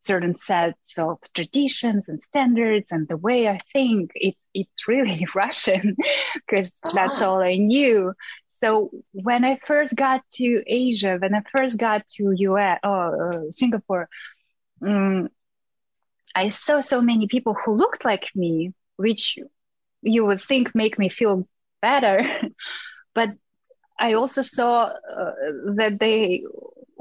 certain 0.03 0.33
sets 0.33 0.97
of 0.97 1.17
traditions 1.33 2.09
and 2.09 2.21
standards 2.21 2.91
and 2.91 3.07
the 3.07 3.17
way 3.17 3.47
I 3.47 3.59
think 3.71 4.11
it's 4.15 4.47
it's 4.53 4.87
really 4.87 5.25
Russian 5.35 5.95
because 6.35 6.77
that's 6.93 7.21
ah. 7.21 7.25
all 7.25 7.41
I 7.41 7.55
knew. 7.55 8.13
So 8.47 8.91
when 9.11 9.43
I 9.45 9.59
first 9.65 9.95
got 9.95 10.21
to 10.33 10.63
Asia, 10.67 11.17
when 11.19 11.33
I 11.33 11.41
first 11.51 11.79
got 11.79 12.05
to 12.15 12.33
US 12.37 12.79
or 12.83 13.33
uh, 13.33 13.51
Singapore, 13.51 14.09
um, 14.85 15.29
I 16.35 16.49
saw 16.49 16.81
so 16.81 17.01
many 17.01 17.27
people 17.27 17.53
who 17.53 17.75
looked 17.75 18.05
like 18.05 18.29
me, 18.35 18.73
which 18.97 19.37
you 20.01 20.25
would 20.25 20.41
think 20.41 20.75
make 20.75 20.99
me 20.99 21.09
feel 21.09 21.47
better, 21.81 22.21
but 23.15 23.29
I 23.99 24.13
also 24.13 24.41
saw 24.41 24.85
uh, 24.85 25.31
that 25.75 25.97
they 25.99 26.43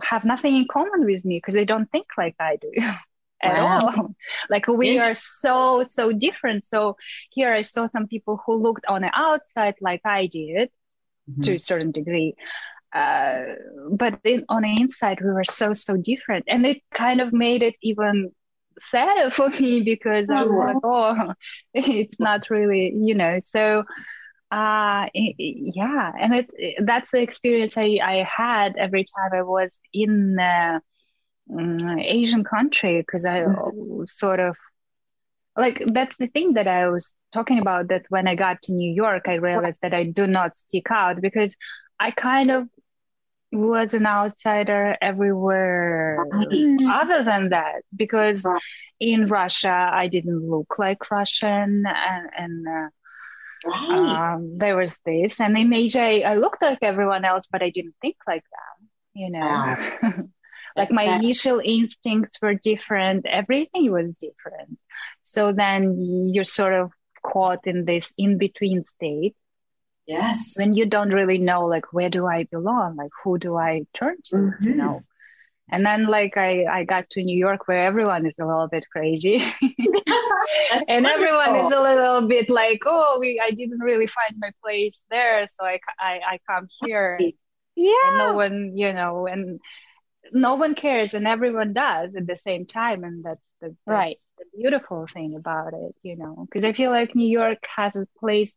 have 0.03 0.25
nothing 0.25 0.57
in 0.57 0.67
common 0.71 1.05
with 1.05 1.25
me 1.25 1.39
because 1.39 1.55
they 1.55 1.65
don't 1.65 1.91
think 1.91 2.07
like 2.17 2.37
I 2.39 2.57
do 2.57 2.71
at 3.43 3.55
wow. 3.55 3.81
all. 3.81 4.15
like 4.51 4.67
we 4.69 4.99
are 4.99 5.15
so, 5.15 5.83
so 5.83 6.13
different. 6.13 6.65
So 6.65 6.97
here 7.31 7.53
I 7.53 7.63
saw 7.63 7.87
some 7.87 8.07
people 8.07 8.41
who 8.47 8.55
looked 8.55 8.87
on 8.87 9.03
the 9.03 9.11
outside 9.13 9.75
like 9.81 10.03
I 10.05 10.27
did 10.27 10.71
mm-hmm. 11.31 11.43
to 11.43 11.55
a 11.57 11.61
certain 11.61 11.91
degree. 11.91 12.35
Uh, 12.95 13.55
but 13.91 14.21
in, 14.25 14.45
on 14.49 14.63
the 14.63 14.81
inside, 14.81 15.19
we 15.21 15.31
were 15.31 15.45
so, 15.45 15.73
so 15.73 15.97
different. 15.97 16.45
And 16.47 16.67
it 16.67 16.83
kind 16.93 17.21
of 17.21 17.33
made 17.33 17.63
it 17.63 17.75
even 17.83 18.33
sadder 18.79 19.31
for 19.35 19.49
me 19.49 19.81
because 19.81 20.31
I 20.31 20.43
was 20.43 20.51
like, 20.51 20.77
oh, 20.85 21.33
it's 21.75 22.21
not 22.21 22.51
really, 22.51 22.93
you 22.95 23.15
know, 23.15 23.39
so 23.39 23.85
uh, 24.53 25.07
yeah, 25.15 26.13
and 26.21 26.35
it, 26.35 26.51
that's 26.85 27.11
the 27.11 27.23
experience 27.23 27.79
I, 27.79 27.99
I 28.05 28.23
had 28.25 28.77
every 28.77 29.05
time 29.05 29.31
I 29.33 29.43
was 29.43 29.81
in 29.95 30.39
uh, 30.39 30.79
um, 31.51 31.99
Asian 31.99 32.45
country 32.45 33.01
because 33.01 33.25
I 33.25 33.41
mm-hmm. 33.41 34.05
sort 34.07 34.41
of 34.41 34.57
like 35.57 35.83
that's 35.87 36.15
the 36.19 36.27
thing 36.27 36.53
that 36.55 36.69
I 36.69 36.89
was 36.89 37.15
talking 37.33 37.61
about 37.61 37.89
that 37.89 38.05
when 38.11 38.29
I 38.29 38.35
got 38.35 38.61
to 38.63 38.73
New 38.73 38.93
York 38.93 39.23
I 39.27 39.35
realized 39.35 39.81
that 39.81 39.95
I 39.95 40.05
do 40.05 40.27
not 40.27 40.57
stick 40.57 40.91
out 40.91 41.23
because 41.23 41.57
I 41.99 42.11
kind 42.11 42.51
of 42.51 42.69
was 43.53 43.95
an 43.95 44.07
outsider 44.07 44.99
everywhere 45.01 46.19
right. 46.31 46.79
other 46.95 47.25
than 47.25 47.51
that 47.51 47.83
because 47.97 48.45
right. 48.45 48.61
in 49.01 49.27
Russia 49.27 49.91
I 49.93 50.09
didn't 50.09 50.47
look 50.47 50.79
like 50.79 51.11
Russian 51.11 51.85
and, 51.87 52.31
and 52.37 52.69
uh, 52.69 52.89
Right. 53.65 54.33
Um, 54.33 54.59
there 54.59 54.77
was 54.77 54.99
this, 55.05 55.41
and 55.41 55.57
in 55.57 55.73
Asia, 55.73 56.27
I 56.27 56.35
looked 56.35 56.63
like 56.63 56.79
everyone 56.83 57.25
else, 57.25 57.47
but 57.51 57.63
I 57.63 57.71
didn't 57.71 57.95
think 58.01 58.17
like 58.27 58.43
them. 58.43 58.89
You 59.15 59.31
know, 59.31 59.41
ah. 59.43 60.13
like 60.77 60.91
my 60.91 61.07
That's... 61.07 61.25
initial 61.25 61.61
instincts 61.65 62.39
were 62.41 62.55
different. 62.55 63.27
Everything 63.27 63.91
was 63.93 64.15
different. 64.15 64.79
So 65.21 65.53
then 65.53 66.31
you're 66.33 66.45
sort 66.45 66.73
of 66.73 66.93
caught 67.23 67.67
in 67.67 67.85
this 67.85 68.13
in 68.19 68.39
between 68.39 68.83
state. 68.83 69.37
Yes. 70.07 70.55
When 70.57 70.73
you 70.73 70.87
don't 70.87 71.11
really 71.11 71.39
know, 71.39 71.67
like, 71.67 71.93
where 71.93 72.11
do 72.11 72.27
I 72.27 72.45
belong? 72.45 72.97
Like, 72.97 73.13
who 73.23 73.39
do 73.39 73.57
I 73.57 73.83
turn 73.95 74.17
to? 74.25 74.37
Mm-hmm. 74.37 74.65
You 74.65 74.75
know. 74.75 75.03
And 75.73 75.87
then 75.87 76.07
like 76.07 76.37
I, 76.37 76.67
I 76.67 76.85
got 76.85 77.09
to 77.11 77.25
New 77.25 77.37
York 77.37 77.67
where 77.67 77.85
everyone 77.85 78.27
is 78.27 78.35
a 78.39 78.45
little 78.47 78.69
bit 78.69 78.85
crazy 78.93 79.37
and 80.87 81.07
everyone 81.07 81.57
is 81.57 81.73
a 81.73 81.81
little 81.81 82.29
bit 82.29 82.51
like, 82.51 82.83
oh, 82.85 83.17
we, 83.19 83.43
I 83.43 83.53
didn't 83.53 83.81
really 83.81 84.07
find 84.07 84.35
my 84.39 84.51
place 84.63 85.01
there. 85.11 85.47
So 85.49 85.65
I, 85.65 85.81
I, 85.99 86.21
I 86.33 86.39
come 86.47 86.69
here. 86.85 87.19
Yeah. 87.75 88.09
And 88.09 88.19
no 88.19 88.33
one, 88.35 88.77
you 88.77 88.93
know, 88.93 89.27
and 89.27 89.61
no 90.31 90.57
one 90.57 90.75
cares 90.75 91.15
and 91.15 91.27
everyone 91.27 91.73
does 91.73 92.15
at 92.15 92.27
the 92.27 92.39
same 92.45 92.67
time. 92.67 93.03
And 93.03 93.25
that's 93.25 93.41
the, 93.63 93.69
that's 93.69 93.79
right. 93.87 94.17
the 94.39 94.45
beautiful 94.55 95.07
thing 95.07 95.37
about 95.37 95.73
it, 95.73 95.95
you 96.03 96.17
know, 96.17 96.47
because 96.47 96.67
I 96.67 96.75
feel 96.75 96.91
like 96.91 97.15
New 97.15 97.29
York 97.29 97.65
has 97.75 97.97
a 97.97 98.07
place 98.21 98.55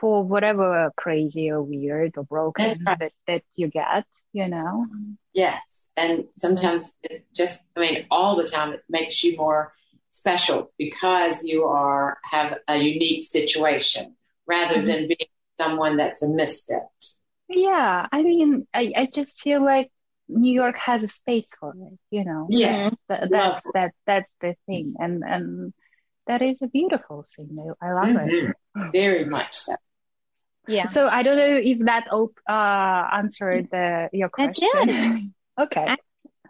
for 0.00 0.22
whatever 0.22 0.92
crazy 0.96 1.50
or 1.50 1.60
weird 1.60 2.12
or 2.16 2.22
broken 2.24 2.76
right. 2.86 2.98
that, 3.00 3.12
that 3.26 3.42
you 3.56 3.66
get, 3.66 4.04
you 4.32 4.48
know? 4.48 4.86
Yes. 5.32 5.88
And 5.96 6.24
sometimes 6.34 6.94
it 7.02 7.26
just, 7.34 7.60
I 7.76 7.80
mean, 7.80 8.06
all 8.10 8.36
the 8.36 8.46
time 8.46 8.72
it 8.72 8.82
makes 8.88 9.22
you 9.22 9.36
more 9.36 9.72
special 10.10 10.72
because 10.78 11.44
you 11.44 11.64
are, 11.64 12.18
have 12.24 12.58
a 12.68 12.76
unique 12.78 13.24
situation 13.24 14.16
rather 14.46 14.76
mm-hmm. 14.76 14.86
than 14.86 15.08
being 15.08 15.28
someone 15.60 15.96
that's 15.96 16.22
a 16.22 16.28
misfit. 16.28 16.82
Yeah. 17.48 18.06
I 18.10 18.22
mean, 18.22 18.66
I, 18.74 18.92
I 18.96 19.08
just 19.12 19.40
feel 19.42 19.64
like 19.64 19.90
New 20.28 20.52
York 20.52 20.76
has 20.78 21.02
a 21.02 21.08
space 21.08 21.48
for 21.58 21.74
it, 21.74 21.98
you 22.10 22.24
know? 22.24 22.46
Yes. 22.50 22.94
That, 23.08 23.28
that's, 23.30 23.60
that, 23.74 23.92
that's 24.06 24.30
the 24.40 24.54
thing. 24.66 24.94
And, 24.98 25.22
and, 25.24 25.74
that 26.28 26.40
is 26.40 26.56
a 26.62 26.68
beautiful 26.68 27.26
thing. 27.34 27.58
I 27.82 27.92
love 27.92 28.04
mm-hmm. 28.04 28.50
it. 28.76 28.92
Very 28.92 29.24
much 29.24 29.54
so. 29.54 29.74
Yeah. 30.68 30.86
So 30.86 31.08
I 31.08 31.22
don't 31.22 31.36
know 31.36 31.60
if 31.62 31.78
that 31.86 32.06
op- 32.12 32.38
uh, 32.48 33.16
answered 33.16 33.68
the, 33.70 34.08
your 34.12 34.28
question. 34.28 34.68
It 34.74 34.86
did. 34.86 35.32
okay. 35.60 35.84
I, 35.88 35.96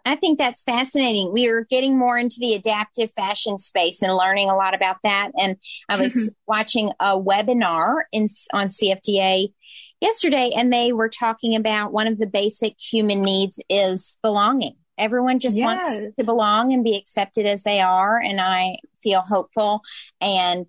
I 0.05 0.15
think 0.15 0.37
that's 0.37 0.63
fascinating. 0.63 1.31
We 1.31 1.47
are 1.47 1.65
getting 1.65 1.97
more 1.97 2.17
into 2.17 2.37
the 2.39 2.53
adaptive 2.53 3.11
fashion 3.13 3.57
space 3.57 4.01
and 4.01 4.13
learning 4.13 4.49
a 4.49 4.55
lot 4.55 4.73
about 4.73 4.97
that. 5.03 5.31
And 5.39 5.57
I 5.87 5.97
was 5.97 6.13
mm-hmm. 6.13 6.27
watching 6.45 6.91
a 6.99 7.19
webinar 7.19 8.03
in, 8.11 8.27
on 8.51 8.67
CFDA 8.67 9.53
yesterday, 10.01 10.51
and 10.55 10.73
they 10.73 10.91
were 10.91 11.09
talking 11.09 11.55
about 11.55 11.93
one 11.93 12.07
of 12.07 12.17
the 12.17 12.27
basic 12.27 12.75
human 12.79 13.21
needs 13.21 13.61
is 13.69 14.17
belonging. 14.21 14.75
Everyone 14.97 15.39
just 15.39 15.57
yes. 15.57 15.65
wants 15.65 16.15
to 16.17 16.23
belong 16.23 16.73
and 16.73 16.83
be 16.83 16.97
accepted 16.97 17.45
as 17.45 17.63
they 17.63 17.79
are. 17.79 18.19
And 18.19 18.39
I 18.39 18.77
feel 19.01 19.21
hopeful 19.21 19.81
and 20.21 20.67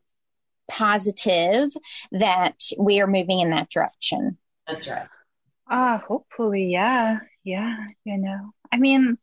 positive 0.70 1.70
that 2.12 2.56
we 2.78 3.00
are 3.00 3.06
moving 3.06 3.40
in 3.40 3.50
that 3.50 3.70
direction. 3.70 4.38
That's 4.66 4.88
right. 4.88 5.06
Ah, 5.68 5.94
uh, 5.94 5.98
hopefully, 5.98 6.66
yeah, 6.66 7.18
yeah. 7.42 7.76
You 8.04 8.18
know, 8.18 8.50
I 8.72 8.76
mean, 8.76 9.18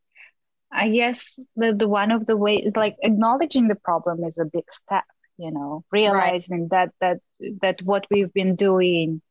I 0.72 0.90
guess 0.90 1.38
the 1.56 1.74
the 1.74 1.88
one 1.88 2.12
of 2.12 2.26
the 2.26 2.38
ways, 2.38 2.72
like 2.76 2.98
acknowledging 3.04 3.68
the 3.68 3.76
problem, 3.76 4.24
is 4.24 4.38
a 4.38 4.46
big 4.46 4.66
step. 4.72 5.04
You 5.38 5.52
know, 5.52 5.84
realizing 5.92 6.68
right. 6.70 6.90
that 7.02 7.20
that 7.40 7.58
that 7.62 7.82
what 7.84 8.06
we've 8.12 8.34
been 8.34 8.56
doing 8.56 9.22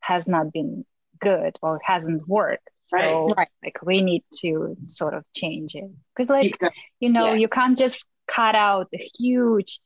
has 0.00 0.26
not 0.26 0.52
been 0.52 0.84
good 1.20 1.56
or 1.62 1.80
hasn't 1.84 2.26
worked. 2.26 2.68
So, 2.82 3.28
right. 3.36 3.48
like, 3.62 3.78
we 3.82 4.02
need 4.02 4.24
to 4.40 4.76
sort 4.88 5.14
of 5.14 5.24
change 5.32 5.76
it 5.76 5.88
because, 6.16 6.28
like, 6.28 6.58
you 6.98 7.10
know, 7.10 7.26
yeah. 7.26 7.34
you 7.34 7.48
can't 7.48 7.78
just 7.78 8.04
cut 8.26 8.56
out 8.56 8.88
a 8.92 9.10
huge 9.16 9.78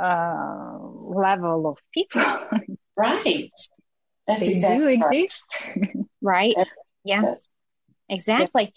uh, 0.00 0.78
level 0.80 1.66
of 1.66 1.78
people. 1.92 2.22
right. 2.96 3.50
That's 4.26 4.40
they 4.40 4.52
exactly 4.52 4.96
do 4.96 5.16
exist. 5.16 5.44
right. 6.22 6.54
Yeah. 7.04 7.34
Exactly. 8.08 8.72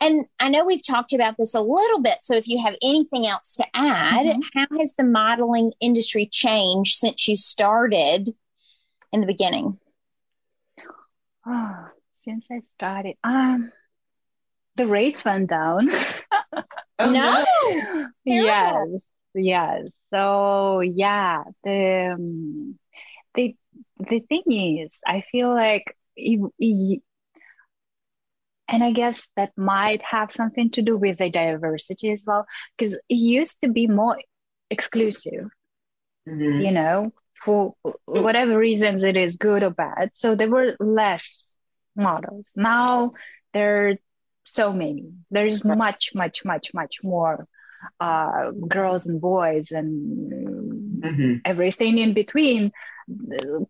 And 0.00 0.26
I 0.38 0.50
know 0.50 0.64
we've 0.64 0.86
talked 0.86 1.12
about 1.12 1.36
this 1.38 1.54
a 1.54 1.60
little 1.60 2.00
bit. 2.00 2.18
So 2.22 2.34
if 2.34 2.48
you 2.48 2.62
have 2.62 2.76
anything 2.82 3.26
else 3.26 3.56
to 3.56 3.64
add, 3.74 4.26
mm-hmm. 4.26 4.58
how 4.58 4.66
has 4.78 4.94
the 4.94 5.04
modeling 5.04 5.72
industry 5.80 6.26
changed 6.26 6.96
since 6.96 7.26
you 7.26 7.36
started 7.36 8.34
in 9.12 9.20
the 9.20 9.26
beginning? 9.26 9.78
Oh, 11.46 11.86
since 12.20 12.48
I 12.50 12.58
started, 12.58 13.16
um, 13.24 13.72
the 14.74 14.86
rates 14.86 15.24
went 15.24 15.48
down. 15.48 15.90
Oh, 16.52 16.62
no. 17.10 17.44
no. 17.66 18.08
yes. 18.24 18.88
Yes. 19.36 19.82
So 20.10 20.80
yeah, 20.80 21.44
the 21.62 22.14
um, 22.14 22.78
the 23.34 23.54
the 23.98 24.20
thing 24.20 24.42
is, 24.50 24.98
I 25.06 25.24
feel 25.30 25.50
like, 25.54 25.84
it, 26.16 26.40
it, 26.58 27.02
and 28.66 28.82
I 28.82 28.92
guess 28.92 29.28
that 29.36 29.52
might 29.56 30.02
have 30.02 30.32
something 30.32 30.70
to 30.70 30.82
do 30.82 30.96
with 30.96 31.18
the 31.18 31.28
diversity 31.28 32.12
as 32.12 32.24
well, 32.26 32.46
because 32.76 32.94
it 32.94 33.14
used 33.14 33.60
to 33.60 33.68
be 33.68 33.86
more 33.86 34.18
exclusive, 34.70 35.50
mm-hmm. 36.26 36.60
you 36.60 36.72
know, 36.72 37.12
for 37.44 37.74
whatever 38.06 38.56
reasons 38.56 39.04
it 39.04 39.16
is 39.16 39.36
good 39.36 39.62
or 39.62 39.70
bad. 39.70 40.10
So 40.14 40.34
there 40.34 40.50
were 40.50 40.76
less 40.80 41.52
models. 41.94 42.46
Now 42.56 43.12
there 43.52 43.88
are 43.88 43.94
so 44.44 44.72
many. 44.72 45.12
There's 45.30 45.64
much, 45.64 46.12
much, 46.14 46.44
much, 46.44 46.72
much 46.72 46.96
more 47.02 47.46
uh, 48.00 48.50
girls 48.50 49.06
and 49.06 49.20
boys 49.20 49.70
and 49.70 51.02
mm-hmm. 51.02 51.34
everything 51.44 51.98
in 51.98 52.14
between. 52.14 52.72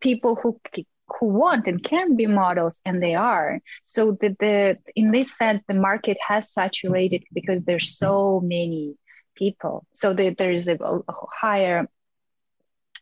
People 0.00 0.36
who 0.36 0.58
who 1.20 1.26
want 1.26 1.66
and 1.66 1.82
can 1.82 2.16
be 2.16 2.26
models, 2.26 2.80
and 2.84 3.02
they 3.02 3.14
are. 3.14 3.60
So 3.84 4.16
the, 4.20 4.36
the 4.40 4.78
in 4.94 5.10
this 5.10 5.36
sense, 5.36 5.62
the 5.68 5.74
market 5.74 6.16
has 6.26 6.52
saturated 6.52 7.24
because 7.32 7.64
there's 7.64 7.96
so 7.96 8.40
many 8.42 8.96
people. 9.36 9.86
So 9.92 10.14
the, 10.14 10.30
there's 10.30 10.68
a, 10.68 10.76
a 10.76 11.02
higher. 11.30 11.86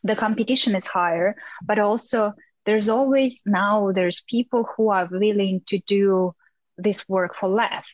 The 0.03 0.17
competition 0.17 0.75
is 0.75 0.87
higher, 0.87 1.37
but 1.65 1.79
also 1.79 2.35
there's 2.67 2.89
always 2.89 3.43
now 3.47 3.93
there's 3.93 4.23
people 4.23 4.69
who 4.77 4.91
are 4.91 5.09
willing 5.11 5.63
to 5.69 5.79
do 5.79 6.35
this 6.77 7.09
work 7.09 7.37
for 7.39 7.49
less 7.49 7.87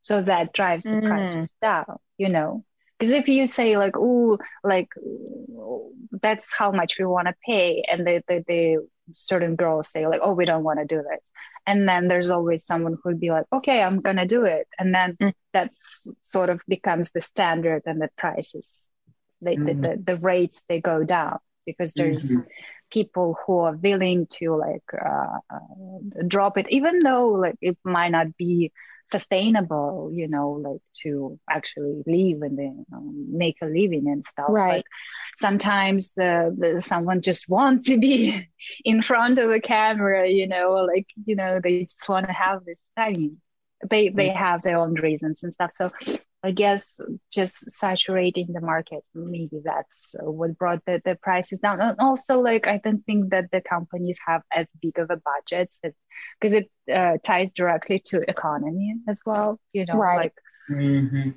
so 0.00 0.22
that 0.22 0.52
drives 0.52 0.84
the 0.84 0.90
mm. 0.90 1.08
prices 1.08 1.54
down 1.60 1.98
you 2.18 2.28
know 2.28 2.64
because 2.98 3.12
if 3.12 3.28
you 3.28 3.46
say 3.46 3.76
like 3.76 3.94
oh 3.96 4.38
like 4.64 4.88
that's 6.22 6.52
how 6.52 6.70
much 6.70 6.96
we 6.98 7.04
want 7.04 7.28
to 7.28 7.34
pay 7.46 7.84
and 7.90 8.06
the, 8.06 8.22
the, 8.28 8.44
the 8.46 8.88
certain 9.14 9.56
girls 9.56 9.90
say 9.90 10.06
like 10.06 10.20
oh 10.22 10.32
we 10.32 10.44
don't 10.44 10.64
want 10.64 10.78
to 10.78 10.84
do 10.84 11.02
this 11.02 11.30
and 11.66 11.88
then 11.88 12.08
there's 12.08 12.30
always 12.30 12.64
someone 12.64 12.96
who'd 13.02 13.20
be 13.20 13.30
like 13.30 13.46
okay 13.52 13.82
i'm 13.82 14.00
gonna 14.00 14.26
do 14.26 14.44
it 14.44 14.66
and 14.78 14.94
then 14.94 15.16
mm. 15.20 15.32
that 15.52 15.70
sort 16.20 16.50
of 16.50 16.60
becomes 16.68 17.10
the 17.10 17.20
standard 17.20 17.82
and 17.86 18.00
the 18.00 18.08
prices 18.16 18.86
they, 19.42 19.56
mm. 19.56 19.66
the, 19.66 19.88
the, 19.88 20.02
the 20.02 20.16
rates 20.16 20.62
they 20.68 20.80
go 20.80 21.04
down 21.04 21.38
because 21.66 21.92
there's 21.92 22.30
mm-hmm 22.30 22.40
people 22.90 23.36
who 23.46 23.58
are 23.60 23.76
willing 23.76 24.26
to 24.26 24.56
like 24.56 24.84
uh, 24.94 25.38
uh, 25.50 26.22
drop 26.26 26.58
it, 26.58 26.66
even 26.70 26.98
though 26.98 27.28
like 27.30 27.56
it 27.60 27.78
might 27.84 28.10
not 28.10 28.36
be 28.36 28.72
sustainable, 29.10 30.10
you 30.12 30.28
know, 30.28 30.50
like 30.50 30.80
to 31.02 31.38
actually 31.48 32.02
live 32.06 32.42
and 32.42 32.58
then 32.58 32.86
um, 32.92 33.26
make 33.30 33.56
a 33.62 33.66
living 33.66 34.08
and 34.08 34.24
stuff. 34.24 34.48
Right. 34.48 34.84
But 34.84 35.44
sometimes 35.44 36.14
the, 36.14 36.54
the 36.56 36.82
someone 36.82 37.22
just 37.22 37.48
want 37.48 37.84
to 37.84 37.98
be 37.98 38.48
in 38.84 39.02
front 39.02 39.38
of 39.38 39.50
a 39.50 39.60
camera, 39.60 40.28
you 40.28 40.46
know, 40.46 40.72
like 40.86 41.06
you 41.24 41.36
know 41.36 41.60
they 41.62 41.84
just 41.84 42.08
want 42.08 42.26
to 42.26 42.32
have 42.32 42.64
this 42.64 42.78
time. 42.96 43.38
They 43.88 44.10
they 44.10 44.28
have 44.28 44.62
their 44.62 44.78
own 44.78 44.94
reasons 44.94 45.42
and 45.42 45.54
stuff. 45.54 45.70
So 45.74 45.90
I 46.42 46.52
guess 46.52 46.98
just 47.30 47.70
saturating 47.70 48.52
the 48.52 48.62
market, 48.62 49.00
maybe 49.14 49.60
that's 49.62 50.14
what 50.20 50.56
brought 50.56 50.82
the, 50.86 51.02
the 51.04 51.16
prices 51.16 51.58
down. 51.58 51.80
And 51.80 51.98
also, 52.00 52.40
like, 52.40 52.66
I 52.66 52.80
don't 52.82 53.04
think 53.04 53.30
that 53.30 53.50
the 53.52 53.60
companies 53.60 54.18
have 54.26 54.42
as 54.54 54.66
big 54.80 54.98
of 54.98 55.10
a 55.10 55.18
budget 55.18 55.74
because 56.40 56.54
it 56.54 56.70
uh, 56.92 57.18
ties 57.22 57.50
directly 57.52 58.00
to 58.06 58.24
economy 58.26 58.94
as 59.06 59.18
well, 59.26 59.60
you 59.74 59.84
know, 59.86 59.96
right. 59.96 60.16
like, 60.16 60.34
mm-hmm. 60.70 61.30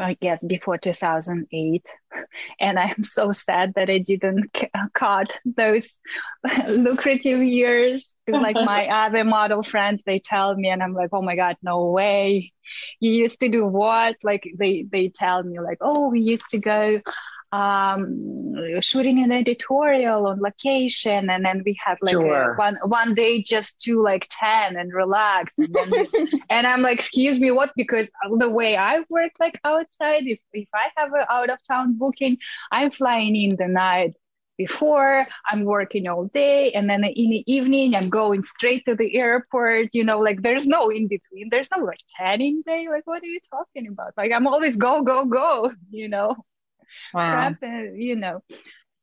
I 0.00 0.14
guess 0.14 0.42
before 0.42 0.78
2008. 0.78 1.86
And 2.60 2.76
I'm 2.78 3.04
so 3.04 3.30
sad 3.30 3.74
that 3.76 3.88
I 3.88 3.98
didn't 3.98 4.52
cut 4.94 5.30
uh, 5.32 5.38
those 5.44 6.00
lucrative 6.68 7.40
years. 7.40 8.12
like 8.26 8.54
my 8.74 8.88
other 8.88 9.24
model 9.24 9.62
friends, 9.62 10.02
they 10.04 10.18
tell 10.18 10.56
me 10.56 10.70
and 10.70 10.82
I'm 10.82 10.92
like, 10.92 11.10
oh 11.12 11.22
my 11.22 11.36
God, 11.36 11.56
no 11.62 11.86
way. 11.86 12.52
You 12.98 13.12
used 13.12 13.40
to 13.40 13.48
do 13.48 13.64
what? 13.64 14.16
Like 14.24 14.48
they, 14.58 14.86
they 14.90 15.08
tell 15.08 15.42
me 15.42 15.60
like, 15.60 15.78
oh, 15.80 16.08
we 16.08 16.20
used 16.20 16.50
to 16.50 16.58
go 16.58 17.00
um, 17.52 18.54
shooting 18.80 19.22
an 19.22 19.32
editorial 19.32 20.26
on 20.26 20.40
location, 20.40 21.30
and 21.30 21.44
then 21.44 21.62
we 21.64 21.76
had 21.84 21.98
like 22.00 22.12
sure. 22.12 22.52
a, 22.52 22.56
one 22.56 22.78
one 22.84 23.14
day 23.14 23.42
just 23.42 23.80
to 23.82 24.00
like 24.02 24.28
ten 24.30 24.76
and 24.76 24.92
relax. 24.92 25.54
And, 25.80 26.28
and, 26.50 26.66
I'm 26.66 26.82
like, 26.82 26.98
excuse 26.98 27.40
me, 27.40 27.50
what? 27.50 27.70
Because 27.76 28.10
the 28.38 28.48
way 28.48 28.76
I 28.76 29.00
work 29.08 29.32
like 29.40 29.58
outside, 29.64 30.24
if 30.26 30.38
if 30.52 30.68
I 30.74 30.88
have 30.96 31.12
an 31.12 31.24
out 31.28 31.50
of 31.50 31.58
town 31.66 31.96
booking, 31.98 32.38
I'm 32.70 32.90
flying 32.90 33.34
in 33.36 33.56
the 33.56 33.68
night 33.68 34.14
before 34.60 35.26
i'm 35.50 35.64
working 35.64 36.06
all 36.06 36.26
day 36.34 36.70
and 36.72 36.84
then 36.90 37.02
in 37.02 37.30
the 37.30 37.42
evening 37.46 37.94
i'm 37.94 38.10
going 38.10 38.42
straight 38.42 38.84
to 38.84 38.94
the 38.94 39.16
airport 39.16 39.88
you 39.94 40.04
know 40.04 40.18
like 40.18 40.42
there's 40.42 40.66
no 40.66 40.90
in 40.90 41.08
between 41.08 41.48
there's 41.50 41.70
no 41.74 41.82
like 41.82 42.02
tanning 42.14 42.62
day 42.66 42.86
like 42.90 43.06
what 43.06 43.22
are 43.22 43.32
you 43.36 43.40
talking 43.48 43.88
about 43.88 44.12
like 44.18 44.30
i'm 44.32 44.46
always 44.46 44.76
go 44.76 45.02
go 45.02 45.24
go 45.24 45.72
you 45.90 46.10
know 46.10 46.36
wow. 47.14 47.54
prep, 47.58 47.92
you 47.94 48.16
know. 48.16 48.42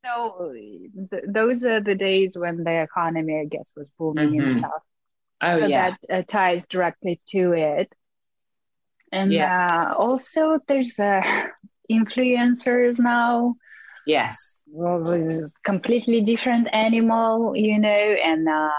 So 0.06 0.54
th- 0.54 1.24
those 1.28 1.64
are 1.64 1.82
the 1.82 1.96
days 1.96 2.38
when 2.38 2.64
the 2.64 2.82
economy, 2.82 3.40
I 3.40 3.46
guess, 3.46 3.72
was 3.76 3.90
booming 3.98 4.32
mm-hmm. 4.32 4.50
and 4.50 4.60
stuff. 4.60 4.82
Oh, 5.42 5.60
so 5.60 5.66
yeah. 5.66 5.96
that 6.10 6.20
uh, 6.20 6.24
ties 6.28 6.66
directly 6.66 7.22
to 7.30 7.54
it. 7.54 7.94
And 9.12 9.32
yeah. 9.32 9.92
uh, 9.92 9.94
also, 9.96 10.60
there's 10.68 10.98
uh, 11.00 11.22
influencers 11.92 13.00
now. 13.00 13.56
Yes. 14.06 14.60
Well, 14.68 15.46
completely 15.66 16.22
different 16.22 16.68
animal, 16.74 17.54
you 17.56 17.80
know, 17.80 17.90
and 17.90 18.48
um, 18.48 18.72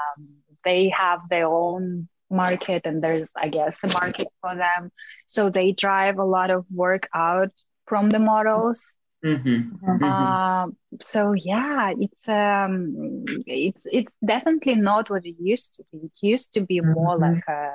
they 0.64 0.88
have 0.88 1.20
their 1.28 1.46
own 1.46 2.08
market, 2.30 2.82
and 2.84 3.02
there's, 3.02 3.28
I 3.36 3.48
guess, 3.48 3.78
the 3.80 3.88
market 3.88 4.28
for 4.40 4.54
them. 4.54 4.90
So 5.26 5.50
they 5.50 5.72
drive 5.72 6.18
a 6.18 6.24
lot 6.24 6.50
of 6.50 6.66
work 6.70 7.08
out 7.14 7.50
from 7.86 8.10
the 8.10 8.18
models 8.18 8.82
Mm-hmm. 9.24 9.84
Mm-hmm. 9.84 10.04
Uh, 10.04 10.66
so 11.00 11.32
yeah, 11.32 11.92
it's 11.98 12.28
um, 12.28 13.24
it's 13.46 13.82
it's 13.90 14.12
definitely 14.24 14.76
not 14.76 15.10
what 15.10 15.26
it 15.26 15.34
used 15.40 15.74
to 15.74 15.84
be. 15.92 16.06
It 16.06 16.12
used 16.20 16.52
to 16.52 16.60
be 16.60 16.80
more 16.80 17.18
mm-hmm. 17.18 17.34
like 17.34 17.48
a 17.48 17.72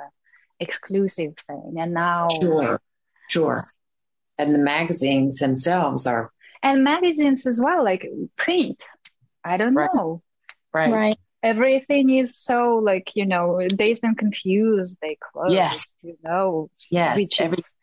exclusive 0.58 1.34
thing, 1.46 1.74
and 1.78 1.92
now 1.92 2.28
sure, 2.40 2.80
sure. 3.28 3.64
And 4.38 4.54
the 4.54 4.58
magazines 4.58 5.36
themselves 5.36 6.06
are 6.06 6.32
and 6.62 6.82
magazines 6.82 7.46
as 7.46 7.60
well, 7.60 7.84
like 7.84 8.08
print. 8.36 8.82
I 9.44 9.58
don't 9.58 9.74
right. 9.74 9.90
know. 9.94 10.22
Right. 10.72 10.90
Right. 10.90 11.18
Everything 11.42 12.08
is 12.08 12.38
so 12.38 12.76
like 12.76 13.12
you 13.14 13.26
know, 13.26 13.60
dazed 13.68 14.02
and 14.02 14.16
confused. 14.16 14.96
They 15.02 15.18
close. 15.20 15.52
Yes. 15.52 15.94
You 16.02 16.16
know. 16.24 16.70
Yes. 16.90 17.18
Which 17.18 17.38
Every- 17.38 17.58
is 17.58 17.76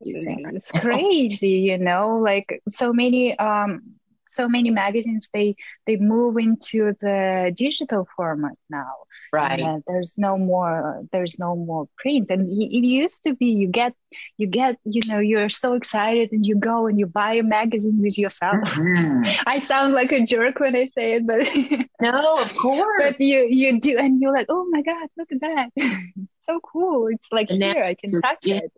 it's 0.00 0.72
crazy 0.80 1.48
you 1.48 1.78
know 1.78 2.18
like 2.18 2.62
so 2.68 2.92
many 2.92 3.38
um 3.38 3.82
so 4.30 4.48
many 4.48 4.70
magazines 4.70 5.28
they 5.34 5.56
they 5.86 5.96
move 5.96 6.38
into 6.38 6.94
the 7.00 7.52
digital 7.54 8.08
format 8.16 8.56
now. 8.70 8.92
Right. 9.32 9.60
uh, 9.60 9.78
there's 9.86 10.14
no 10.18 10.36
more 10.36 11.04
there's 11.12 11.38
no 11.38 11.54
more 11.54 11.88
print. 11.98 12.30
And 12.30 12.48
it 12.48 12.84
used 12.86 13.22
to 13.24 13.34
be 13.34 13.46
you 13.46 13.68
get 13.68 13.94
you 14.38 14.46
get 14.46 14.78
you 14.84 15.02
know 15.06 15.18
you're 15.18 15.50
so 15.50 15.74
excited 15.74 16.32
and 16.32 16.46
you 16.46 16.56
go 16.56 16.86
and 16.86 16.98
you 16.98 17.06
buy 17.06 17.34
a 17.34 17.42
magazine 17.42 18.00
with 18.00 18.18
yourself. 18.18 18.56
Mm-hmm. 18.56 19.22
i 19.46 19.60
sound 19.60 19.94
like 19.94 20.12
a 20.12 20.24
jerk 20.24 20.58
when 20.60 20.74
i 20.74 20.86
say 20.86 21.14
it 21.14 21.26
but 21.26 21.46
no 22.00 22.40
of 22.40 22.56
course. 22.56 23.02
but 23.02 23.20
you 23.20 23.46
you 23.48 23.80
do 23.80 23.96
and 23.98 24.20
you're 24.20 24.32
like 24.32 24.46
oh 24.48 24.66
my 24.70 24.82
god 24.82 25.08
look 25.16 25.30
at 25.32 25.40
that. 25.40 25.68
So 26.42 26.58
cool. 26.60 27.08
It's 27.08 27.28
like 27.30 27.50
and 27.50 27.62
here 27.62 27.84
i 27.84 27.94
can 27.94 28.10
touch 28.10 28.46
it 28.46 28.72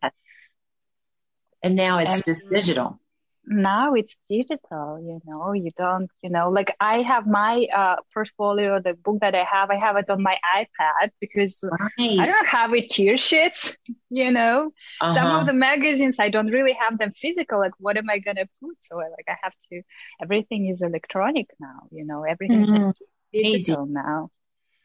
and 1.63 1.77
now 1.77 1.99
it's 1.99 2.15
and 2.15 2.25
just 2.25 2.49
digital 2.49 2.99
now 3.45 3.95
it's 3.95 4.15
digital 4.31 5.01
you 5.03 5.21
know 5.27 5.53
you 5.53 5.71
don't 5.77 6.09
you 6.23 6.31
know 6.31 6.49
like 6.49 6.75
i 6.79 7.03
have 7.03 7.27
my 7.27 7.67
uh, 7.75 7.97
portfolio 8.15 8.81
the 8.81 8.95
book 8.95 9.19
that 9.21 9.35
i 9.35 9.43
have 9.43 9.71
i 9.71 9.77
have 9.77 9.97
it 9.97 10.09
on 10.09 10.23
my 10.23 10.37
ipad 10.57 11.11
because 11.21 11.65
right. 11.81 12.21
i 12.21 12.27
don't 12.27 12.47
have 12.47 12.73
it 12.73 12.89
tear 12.89 13.19
sheets 13.19 13.77
you 14.11 14.31
know 14.31 14.71
uh-huh. 15.01 15.15
some 15.15 15.27
of 15.27 15.37
uh-huh. 15.39 15.45
the 15.47 15.53
magazines 15.53 16.21
i 16.21 16.29
don't 16.29 16.49
really 16.49 16.73
have 16.73 16.99
them 16.99 17.11
physical 17.13 17.59
like 17.59 17.73
what 17.79 17.97
am 17.97 18.09
i 18.09 18.19
gonna 18.19 18.47
put 18.63 18.77
so 18.79 18.97
like 18.97 19.27
i 19.29 19.37
have 19.43 19.55
to 19.69 19.83
everything 20.23 20.69
is 20.69 20.81
electronic 20.81 21.49
now 21.59 21.89
you 21.91 22.05
know 22.05 22.23
everything 22.23 22.65
mm-hmm. 22.65 22.91
is 22.91 22.95
digital 23.33 23.85
Easy. 23.85 23.93
now 23.93 24.31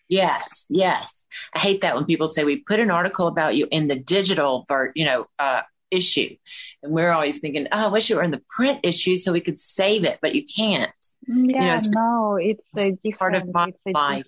Yes, 0.09 0.65
yes. 0.69 1.25
I 1.53 1.59
hate 1.59 1.81
that 1.81 1.93
when 1.93 2.05
people 2.05 2.29
say 2.29 2.45
we 2.45 2.61
put 2.61 2.79
an 2.79 2.91
article 2.91 3.27
about 3.27 3.57
you 3.57 3.67
in 3.69 3.89
the 3.89 3.99
digital, 3.99 4.63
ver- 4.65 4.93
you 4.95 5.03
know, 5.03 5.27
uh, 5.37 5.63
issue. 5.91 6.35
And 6.83 6.91
we're 6.91 7.11
always 7.11 7.39
thinking, 7.39 7.67
oh, 7.71 7.77
I 7.77 7.87
wish 7.87 8.09
it 8.09 8.15
were 8.15 8.23
in 8.23 8.31
the 8.31 8.43
print 8.55 8.79
issue 8.83 9.15
so 9.15 9.31
we 9.31 9.41
could 9.41 9.59
save 9.59 10.03
it, 10.03 10.19
but 10.21 10.35
you 10.35 10.43
can't. 10.45 10.91
Yeah, 11.27 11.35
you 11.35 11.47
know, 11.47 11.73
it's 11.73 11.89
no, 11.89 12.35
it's 12.35 12.63
a 12.77 12.91
different, 12.91 13.53
part 13.53 13.75
of 13.75 13.83
my 13.93 13.93
life. 13.93 14.25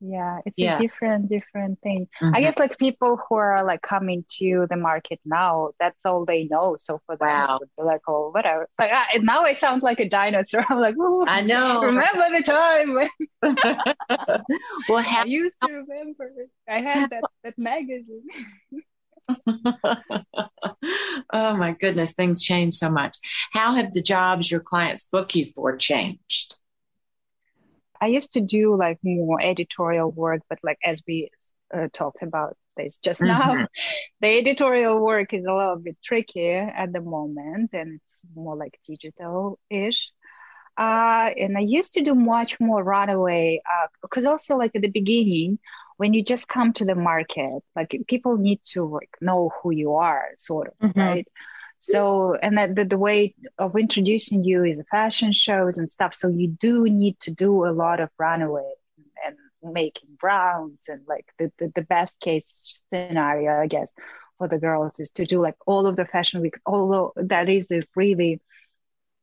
Yeah 0.00 0.38
it's 0.46 0.54
yes. 0.56 0.78
a 0.78 0.82
different 0.82 1.28
different 1.28 1.80
thing 1.80 2.06
mm-hmm. 2.22 2.34
i 2.34 2.40
guess 2.40 2.56
like 2.56 2.78
people 2.78 3.18
who 3.28 3.34
are 3.34 3.64
like 3.64 3.82
coming 3.82 4.24
to 4.38 4.66
the 4.70 4.76
market 4.76 5.18
now 5.24 5.70
that's 5.80 6.06
all 6.06 6.24
they 6.24 6.44
know 6.44 6.76
so 6.78 7.00
for 7.06 7.16
them 7.16 7.28
wow. 7.28 7.58
be 7.76 7.82
like 7.82 8.00
oh 8.06 8.30
whatever 8.30 8.68
like 8.78 8.90
I, 8.92 9.18
now 9.18 9.42
i 9.42 9.54
sound 9.54 9.82
like 9.82 9.98
a 9.98 10.08
dinosaur 10.08 10.64
i'm 10.68 10.78
like 10.78 10.94
i 11.26 11.40
know 11.40 11.82
remember 11.82 12.26
the 12.36 12.42
time 12.44 13.08
well 14.88 15.02
how- 15.02 15.22
i 15.22 15.24
used 15.24 15.56
to 15.64 15.72
remember 15.72 16.30
i 16.68 16.80
had 16.80 17.10
that 17.10 17.24
that 17.42 17.58
magazine 17.58 18.22
oh 21.32 21.54
my 21.56 21.74
goodness 21.80 22.12
things 22.14 22.42
change 22.42 22.74
so 22.74 22.90
much 22.90 23.16
how 23.52 23.74
have 23.74 23.92
the 23.92 24.02
jobs 24.02 24.50
your 24.50 24.60
clients 24.60 25.04
book 25.04 25.34
you 25.34 25.46
for 25.54 25.76
changed 25.76 26.54
I 28.00 28.06
used 28.06 28.32
to 28.32 28.40
do 28.40 28.76
like 28.76 28.98
more 29.02 29.40
editorial 29.40 30.10
work, 30.10 30.42
but 30.48 30.58
like 30.62 30.78
as 30.84 31.02
we 31.06 31.30
uh, 31.74 31.88
talked 31.92 32.22
about 32.22 32.56
this 32.76 32.96
just 32.98 33.20
mm-hmm. 33.20 33.58
now, 33.60 33.66
the 34.20 34.38
editorial 34.38 35.04
work 35.04 35.34
is 35.34 35.44
a 35.44 35.52
little 35.52 35.76
bit 35.76 35.96
tricky 36.02 36.50
at 36.50 36.92
the 36.92 37.00
moment, 37.00 37.70
and 37.72 38.00
it's 38.04 38.20
more 38.34 38.56
like 38.56 38.78
digital-ish. 38.86 40.12
Uh, 40.76 41.30
and 41.36 41.58
I 41.58 41.62
used 41.62 41.94
to 41.94 42.02
do 42.02 42.14
much 42.14 42.60
more 42.60 42.84
runaway 42.84 43.60
because 44.00 44.24
uh, 44.24 44.30
also 44.30 44.56
like 44.56 44.76
at 44.76 44.82
the 44.82 44.88
beginning, 44.88 45.58
when 45.98 46.14
you 46.14 46.22
just 46.22 46.48
come 46.48 46.72
to 46.72 46.84
the 46.84 46.94
market, 46.94 47.60
like 47.76 47.94
people 48.06 48.36
need 48.36 48.60
to 48.72 48.84
like 48.86 49.10
know 49.20 49.50
who 49.60 49.72
you 49.72 49.96
are, 49.96 50.28
sort 50.36 50.68
of, 50.68 50.90
mm-hmm. 50.90 50.98
right? 50.98 51.28
So, 51.76 52.34
and 52.34 52.56
that 52.56 52.74
the, 52.74 52.84
the 52.84 52.98
way 52.98 53.34
of 53.58 53.76
introducing 53.76 54.44
you 54.44 54.64
is 54.64 54.80
fashion 54.90 55.32
shows 55.32 55.76
and 55.76 55.90
stuff. 55.90 56.14
So 56.14 56.28
you 56.28 56.48
do 56.48 56.84
need 56.84 57.18
to 57.20 57.32
do 57.32 57.66
a 57.66 57.74
lot 57.74 58.00
of 58.00 58.10
runaway 58.16 58.72
and 59.26 59.36
making 59.74 60.10
rounds 60.22 60.88
and 60.88 61.02
like 61.08 61.26
the, 61.38 61.52
the, 61.58 61.72
the 61.74 61.82
best 61.82 62.12
case 62.20 62.80
scenario, 62.92 63.60
I 63.60 63.66
guess, 63.66 63.92
for 64.38 64.46
the 64.46 64.58
girls 64.58 65.00
is 65.00 65.10
to 65.12 65.26
do 65.26 65.42
like 65.42 65.56
all 65.66 65.88
of 65.88 65.96
the 65.96 66.04
fashion 66.04 66.40
week, 66.40 66.58
although 66.64 67.12
that 67.16 67.48
is 67.48 67.68
a 67.72 67.82
really 67.96 68.40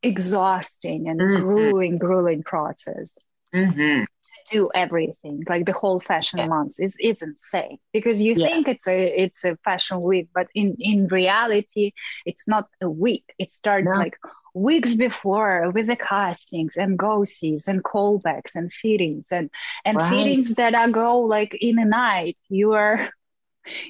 exhausting 0.04 1.08
and 1.08 1.22
mm-hmm. 1.22 1.42
grueling, 1.42 1.98
grueling 2.00 2.44
process. 2.44 3.12
Mm-hmm 3.54 4.04
do 4.52 4.70
everything 4.74 5.44
like 5.50 5.66
the 5.66 5.74
whole 5.74 6.00
fashion 6.00 6.40
yeah. 6.40 6.48
month 6.48 6.74
is 6.80 6.96
it's 7.00 7.22
insane 7.22 7.78
because 7.94 8.22
you 8.22 8.36
yeah. 8.36 8.46
think 8.46 8.68
it's 8.68 8.88
a 8.88 9.22
it's 9.24 9.44
a 9.44 9.58
fashion 9.64 10.02
week 10.02 10.30
but 10.34 10.48
in 10.54 10.76
in 10.80 11.08
reality 11.08 11.92
it's 12.26 12.48
not 12.48 12.68
a 12.82 12.90
week 12.90 13.26
it 13.40 13.52
starts 13.52 13.92
no. 13.92 14.00
like 14.00 14.18
weeks 14.54 14.96
before 14.96 15.70
with 15.72 15.88
the 15.88 15.98
castings 15.98 16.78
and 16.78 16.98
go-sees 16.98 17.68
and 17.68 17.84
callbacks 17.84 18.56
and 18.56 18.72
fittings 18.72 19.26
and 19.32 19.50
and 19.84 19.98
right. 19.98 20.10
fittings 20.10 20.56
that 20.56 20.74
are 20.74 20.90
go 20.90 21.20
like 21.20 21.58
in 21.60 21.78
a 21.78 21.86
night 21.86 22.38
you 22.50 22.72
are 22.72 23.10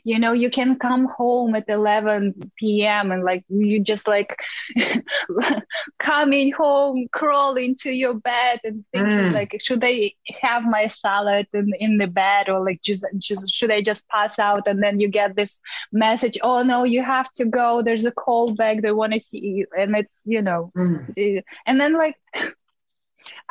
you 0.03 0.19
know 0.19 0.31
you 0.31 0.49
can 0.49 0.77
come 0.77 1.05
home 1.05 1.55
at 1.55 1.65
11 1.67 2.33
p.m 2.57 3.11
and 3.11 3.23
like 3.23 3.43
you 3.49 3.79
just 3.79 4.07
like 4.07 4.37
coming 5.99 6.51
home 6.51 7.07
crawl 7.11 7.55
into 7.55 7.91
your 7.91 8.13
bed 8.13 8.59
and 8.63 8.85
thinking 8.91 9.29
mm. 9.29 9.33
like 9.33 9.55
should 9.59 9.83
i 9.83 10.11
have 10.41 10.63
my 10.63 10.87
salad 10.87 11.47
in, 11.53 11.71
in 11.79 11.97
the 11.97 12.07
bed 12.07 12.49
or 12.49 12.63
like 12.63 12.81
just 12.81 13.03
just 13.17 13.49
should 13.49 13.71
i 13.71 13.81
just 13.81 14.07
pass 14.09 14.39
out 14.39 14.67
and 14.67 14.81
then 14.81 14.99
you 14.99 15.07
get 15.07 15.35
this 15.35 15.59
message 15.91 16.37
oh 16.41 16.63
no 16.63 16.83
you 16.83 17.03
have 17.03 17.31
to 17.33 17.45
go 17.45 17.81
there's 17.81 18.05
a 18.05 18.11
call 18.11 18.53
back 18.53 18.81
they 18.81 18.91
want 18.91 19.13
to 19.13 19.19
see 19.19 19.39
you 19.39 19.65
and 19.77 19.95
it's 19.95 20.15
you 20.25 20.41
know 20.41 20.71
mm. 20.75 21.43
and 21.65 21.79
then 21.79 21.93
like 21.93 22.15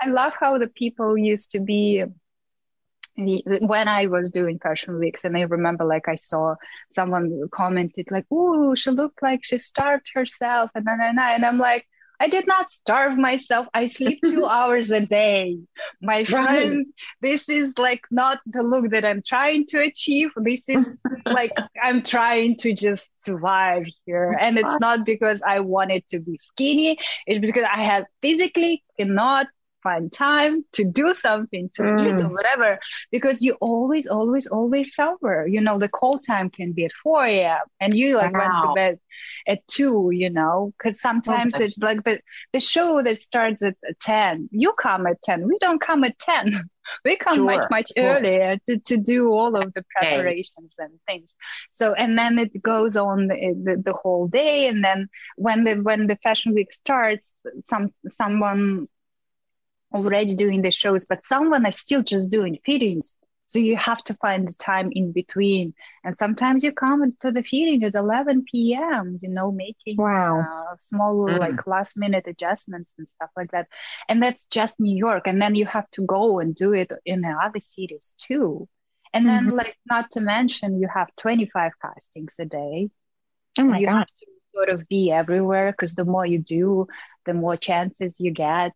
i 0.01 0.09
love 0.09 0.33
how 0.39 0.59
the 0.59 0.69
people 0.69 1.19
used 1.19 1.51
to 1.51 1.61
be 1.61 2.03
when 3.17 3.89
I 3.89 4.07
was 4.07 4.31
doing 4.31 4.59
fashion 4.59 4.99
weeks, 4.99 5.25
and 5.25 5.37
I 5.37 5.43
remember 5.43 5.85
like 5.85 6.09
I 6.09 6.17
saw 6.17 6.55
someone 6.93 7.49
commented 7.53 8.09
like, 8.11 8.31
"Ooh, 8.33 8.75
she 8.77 8.91
looked 8.91 9.23
like 9.23 9.41
she 9.43 9.59
starved 9.59 10.11
herself," 10.15 10.71
and 10.75 10.87
then 10.87 11.01
and, 11.01 11.19
and 11.19 11.45
I'm 11.45 11.59
like, 11.59 11.87
I 12.21 12.29
did 12.29 12.47
not 12.47 12.71
starve 12.71 13.19
myself. 13.19 13.67
I 13.75 13.87
sleep 13.87 14.21
two 14.25 14.47
hours 14.57 14.91
a 14.91 15.01
day. 15.01 15.59
My 16.01 16.25
friend, 16.25 16.77
right. 16.77 16.87
this 17.21 17.49
is 17.49 17.73
like 17.77 18.03
not 18.11 18.39
the 18.47 18.63
look 18.63 18.91
that 18.91 19.05
I'm 19.05 19.23
trying 19.23 19.67
to 19.69 19.81
achieve. 19.81 20.31
This 20.37 20.69
is 20.69 20.89
like 21.27 21.53
I'm 21.83 22.03
trying 22.03 22.57
to 22.59 22.73
just 22.73 23.25
survive 23.25 23.87
here. 24.07 24.37
And 24.41 24.59
it's 24.59 24.79
not 24.81 25.05
because 25.05 25.43
I 25.43 25.61
wanted 25.61 26.07
to 26.09 26.21
be 26.21 26.39
skinny. 26.39 26.99
It's 27.27 27.45
because 27.45 27.65
I 27.71 27.83
have 27.83 28.05
physically 28.23 28.85
cannot 28.99 29.49
find 29.85 30.11
time 30.11 30.65
to 30.73 30.85
do 30.85 31.15
something, 31.15 31.71
to 31.75 31.83
mm. 31.83 32.01
eat 32.01 32.25
or 32.25 32.29
whatever, 32.29 32.81
because 33.13 33.43
you 33.43 33.53
always, 33.61 34.09
always, 34.09 34.49
always 34.49 34.95
suffer. 34.95 35.47
You 35.49 35.61
know, 35.61 35.79
the 35.79 35.89
call 35.89 36.19
time 36.19 36.51
can 36.51 36.73
be 36.73 36.87
at 36.87 36.93
4 37.05 37.27
a.m. 37.27 37.61
and 37.81 37.97
you 37.97 38.17
like 38.17 38.33
wow. 38.33 38.41
went 38.41 38.53
to 38.63 38.75
bed 38.75 38.99
at 39.47 39.67
2, 39.69 40.11
you 40.13 40.31
know, 40.31 40.73
because 40.77 41.01
sometimes 41.01 41.55
okay. 41.55 41.67
it's 41.67 41.79
like 41.79 42.03
the, 42.03 42.19
the 42.53 42.61
show 42.61 43.03
that 43.03 43.21
starts 43.21 43.63
at 43.63 43.77
10, 44.01 44.49
you 44.51 44.73
come 44.73 45.07
at 45.07 45.23
10. 45.23 45.47
We 45.47 45.59
don't 45.61 45.81
come 45.81 46.03
at 46.03 46.19
10. 46.19 46.65
We 47.03 47.17
come 47.17 47.37
sure. 47.37 47.45
much, 47.45 47.71
much 47.71 47.93
earlier 47.97 48.59
to, 48.69 48.79
to 48.79 48.99
do 48.99 49.31
all 49.31 49.57
of 49.57 49.73
the 49.73 49.85
preparations 49.89 50.73
okay. 50.79 50.85
and 50.85 51.01
things. 51.07 51.31
So, 51.71 51.95
and 51.95 52.19
then 52.19 52.39
it 52.39 52.63
goes 52.63 52.99
on 52.99 53.29
the, 53.29 53.55
the, 53.65 53.83
the 53.83 53.95
whole 53.95 54.29
day. 54.29 54.69
And 54.69 54.85
then 54.85 55.09
when 55.37 55.65
the, 55.65 55.77
when 55.77 56.07
the 56.09 56.17
fashion 56.17 56.53
week 56.53 56.75
starts, 56.75 57.37
some, 57.63 57.91
someone 58.11 58.89
already 59.95 60.35
doing 60.35 60.61
the 60.63 60.71
shows, 60.71 61.05
but 61.05 61.25
someone 61.25 61.65
is 61.65 61.79
still 61.79 62.03
just 62.03 62.29
doing 62.29 62.59
fittings. 62.67 63.17
So 63.47 63.59
you 63.59 63.77
have 63.77 64.03
to 64.05 64.15
find 64.15 64.49
the 64.49 64.55
time 64.55 64.91
in 64.93 65.13
between. 65.13 65.75
And 66.03 66.19
sometimes 66.19 66.65
you 66.65 66.73
come 66.73 67.15
to 67.21 67.31
the 67.31 67.43
fitting 67.43 67.85
at 67.85 67.95
11 67.95 68.47
p.m., 68.51 69.21
you 69.23 69.29
know, 69.29 69.53
making 69.53 69.97
wow. 69.97 70.41
uh, 70.41 70.77
small, 70.79 71.29
mm. 71.29 71.39
like 71.39 71.67
last 71.67 71.97
minute 71.97 72.25
adjustments 72.27 72.93
and 72.99 73.07
stuff 73.15 73.31
like 73.37 73.53
that. 73.53 73.69
And 74.09 74.23
that's 74.23 74.47
just 74.47 74.81
New 74.81 74.97
York. 74.97 75.27
And 75.27 75.41
then 75.41 75.55
you 75.55 75.67
have 75.67 75.89
to 75.93 76.03
go 76.03 76.41
and 76.41 76.55
do 76.55 76.73
it 76.73 76.91
in 77.05 77.25
other 77.25 77.61
cities 77.61 78.15
too. 78.19 78.69
And 79.13 79.25
then, 79.25 79.47
mm-hmm. 79.47 79.57
like, 79.57 79.77
not 79.87 80.11
to 80.13 80.21
mention, 80.21 80.81
you 80.81 80.89
have 80.93 81.15
25 81.17 81.73
castings 81.81 82.35
a 82.41 82.47
day. 82.47 82.91
Oh 83.59 83.65
my 83.65 83.79
you 83.79 83.87
God. 83.87 83.99
have 83.99 84.07
to 84.07 84.27
sort 84.53 84.71
of 84.71 84.89
be 84.89 85.13
everywhere 85.13 85.71
because 85.71 85.95
the 85.95 86.05
more 86.05 86.27
you 86.27 86.39
do, 86.39 86.89
the 87.25 87.35
more 87.35 87.57
chances 87.57 88.19
you 88.19 88.33
get 88.33 88.73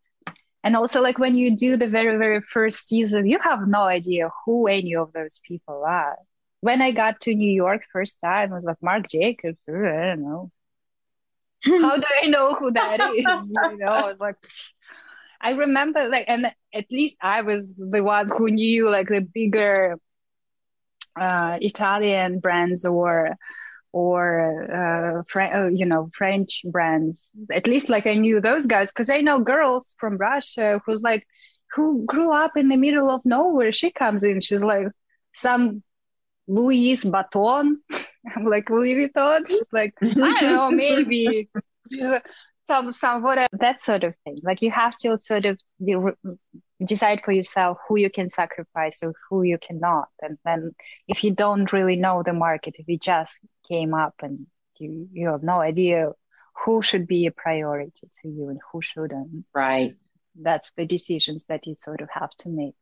and 0.65 0.77
also 0.77 1.01
like 1.01 1.19
when 1.19 1.35
you 1.35 1.57
do 1.57 1.77
the 1.77 1.89
very 1.89 2.17
very 2.19 2.41
first 2.41 2.89
season 2.89 3.27
you 3.27 3.39
have 3.39 3.67
no 3.67 3.83
idea 3.83 4.31
who 4.45 4.67
any 4.67 4.95
of 4.95 5.13
those 5.13 5.41
people 5.47 5.85
are. 5.87 6.17
When 6.61 6.83
i 6.83 6.91
got 6.91 7.21
to 7.23 7.35
new 7.35 7.53
york 7.53 7.83
first 7.93 8.19
time 8.21 8.53
i 8.53 8.57
was 8.57 8.65
like 8.65 8.83
Marc 8.83 9.09
Jacobs 9.09 9.59
i 9.69 9.73
don't 9.73 10.23
know. 10.23 10.51
How 11.65 11.97
do 11.97 12.07
i 12.23 12.27
know 12.29 12.55
who 12.55 12.71
that 12.73 13.01
is? 13.01 13.15
You 13.17 13.79
know 13.79 13.93
i 13.93 14.09
was 14.09 14.21
like 14.21 14.37
i 15.41 15.51
remember 15.51 16.09
like 16.09 16.25
and 16.29 16.47
at 16.75 16.87
least 16.91 17.17
i 17.23 17.43
was 17.43 17.77
the 17.77 18.03
one 18.03 18.29
who 18.29 18.51
knew 18.51 18.91
like 18.91 19.09
the 19.09 19.21
bigger 19.21 19.97
uh 21.21 21.59
italian 21.61 22.41
brands 22.41 22.85
or 22.85 23.37
or 23.93 25.25
uh, 25.27 25.39
uh, 25.39 25.69
you 25.69 25.87
know 25.87 26.11
French 26.17 26.63
brands. 26.65 27.25
At 27.53 27.67
least 27.67 27.89
like 27.89 28.07
I 28.07 28.15
knew 28.15 28.41
those 28.41 28.67
guys 28.67 28.91
because 28.91 29.11
I 29.11 29.21
know 29.21 29.41
girls 29.41 29.95
from 29.99 30.17
Russia 30.17 30.81
who's 30.85 31.03
like 31.03 31.27
who 31.75 32.05
grew 32.07 32.33
up 32.33 32.57
in 32.57 32.69
the 32.69 32.77
middle 32.77 33.11
of 33.11 33.23
nowhere. 33.25 33.73
She 33.73 33.91
comes 33.91 34.25
in, 34.25 34.41
she's 34.41 34.65
like 34.65 34.89
some 35.35 35.83
Louis 36.47 36.95
Vuitton. 37.05 37.77
I'm 38.37 38.45
like 38.45 38.69
Louis 38.71 38.95
Vuitton. 38.95 39.51
like 39.73 39.95
I 40.03 40.07
don't 40.07 40.43
know, 40.43 40.71
maybe 40.71 41.49
some 42.67 42.93
some 42.93 43.23
whatever 43.23 43.49
that 43.61 43.81
sort 43.81 44.05
of 44.05 44.15
thing. 44.25 44.39
Like 44.43 44.63
you 44.63 44.71
have 44.71 44.97
to 44.99 45.19
sort 45.19 45.47
of 45.47 45.59
decide 46.85 47.23
for 47.25 47.33
yourself 47.33 47.79
who 47.89 47.97
you 47.97 48.11
can 48.11 48.31
sacrifice 48.31 49.03
or 49.03 49.15
who 49.29 49.43
you 49.43 49.59
cannot. 49.59 50.09
And 50.23 50.39
then 50.45 50.73
if 51.07 51.25
you 51.25 51.33
don't 51.33 51.73
really 51.73 51.97
know 51.97 52.23
the 52.23 52.33
market, 52.33 52.77
if 52.79 52.89
you 52.89 52.99
just 52.99 53.39
came 53.69 53.95
up 53.95 54.15
and 54.23 54.47
you, 54.79 55.09
you 55.13 55.29
have 55.29 55.43
no 55.43 55.61
idea 55.61 56.13
who 56.65 56.83
should 56.83 57.07
be 57.07 57.27
a 57.27 57.31
priority 57.31 58.09
to 58.23 58.29
you 58.29 58.49
and 58.49 58.61
who 58.73 58.83
shouldn't. 58.83 59.45
Right. 59.55 59.97
That's 60.41 60.71
the 60.77 60.87
decisions 60.87 61.47
that 61.47 61.67
you 61.67 61.75
sort 61.75 62.01
of 62.01 62.09
have 62.13 62.31
to 62.41 62.49
make. 62.49 62.75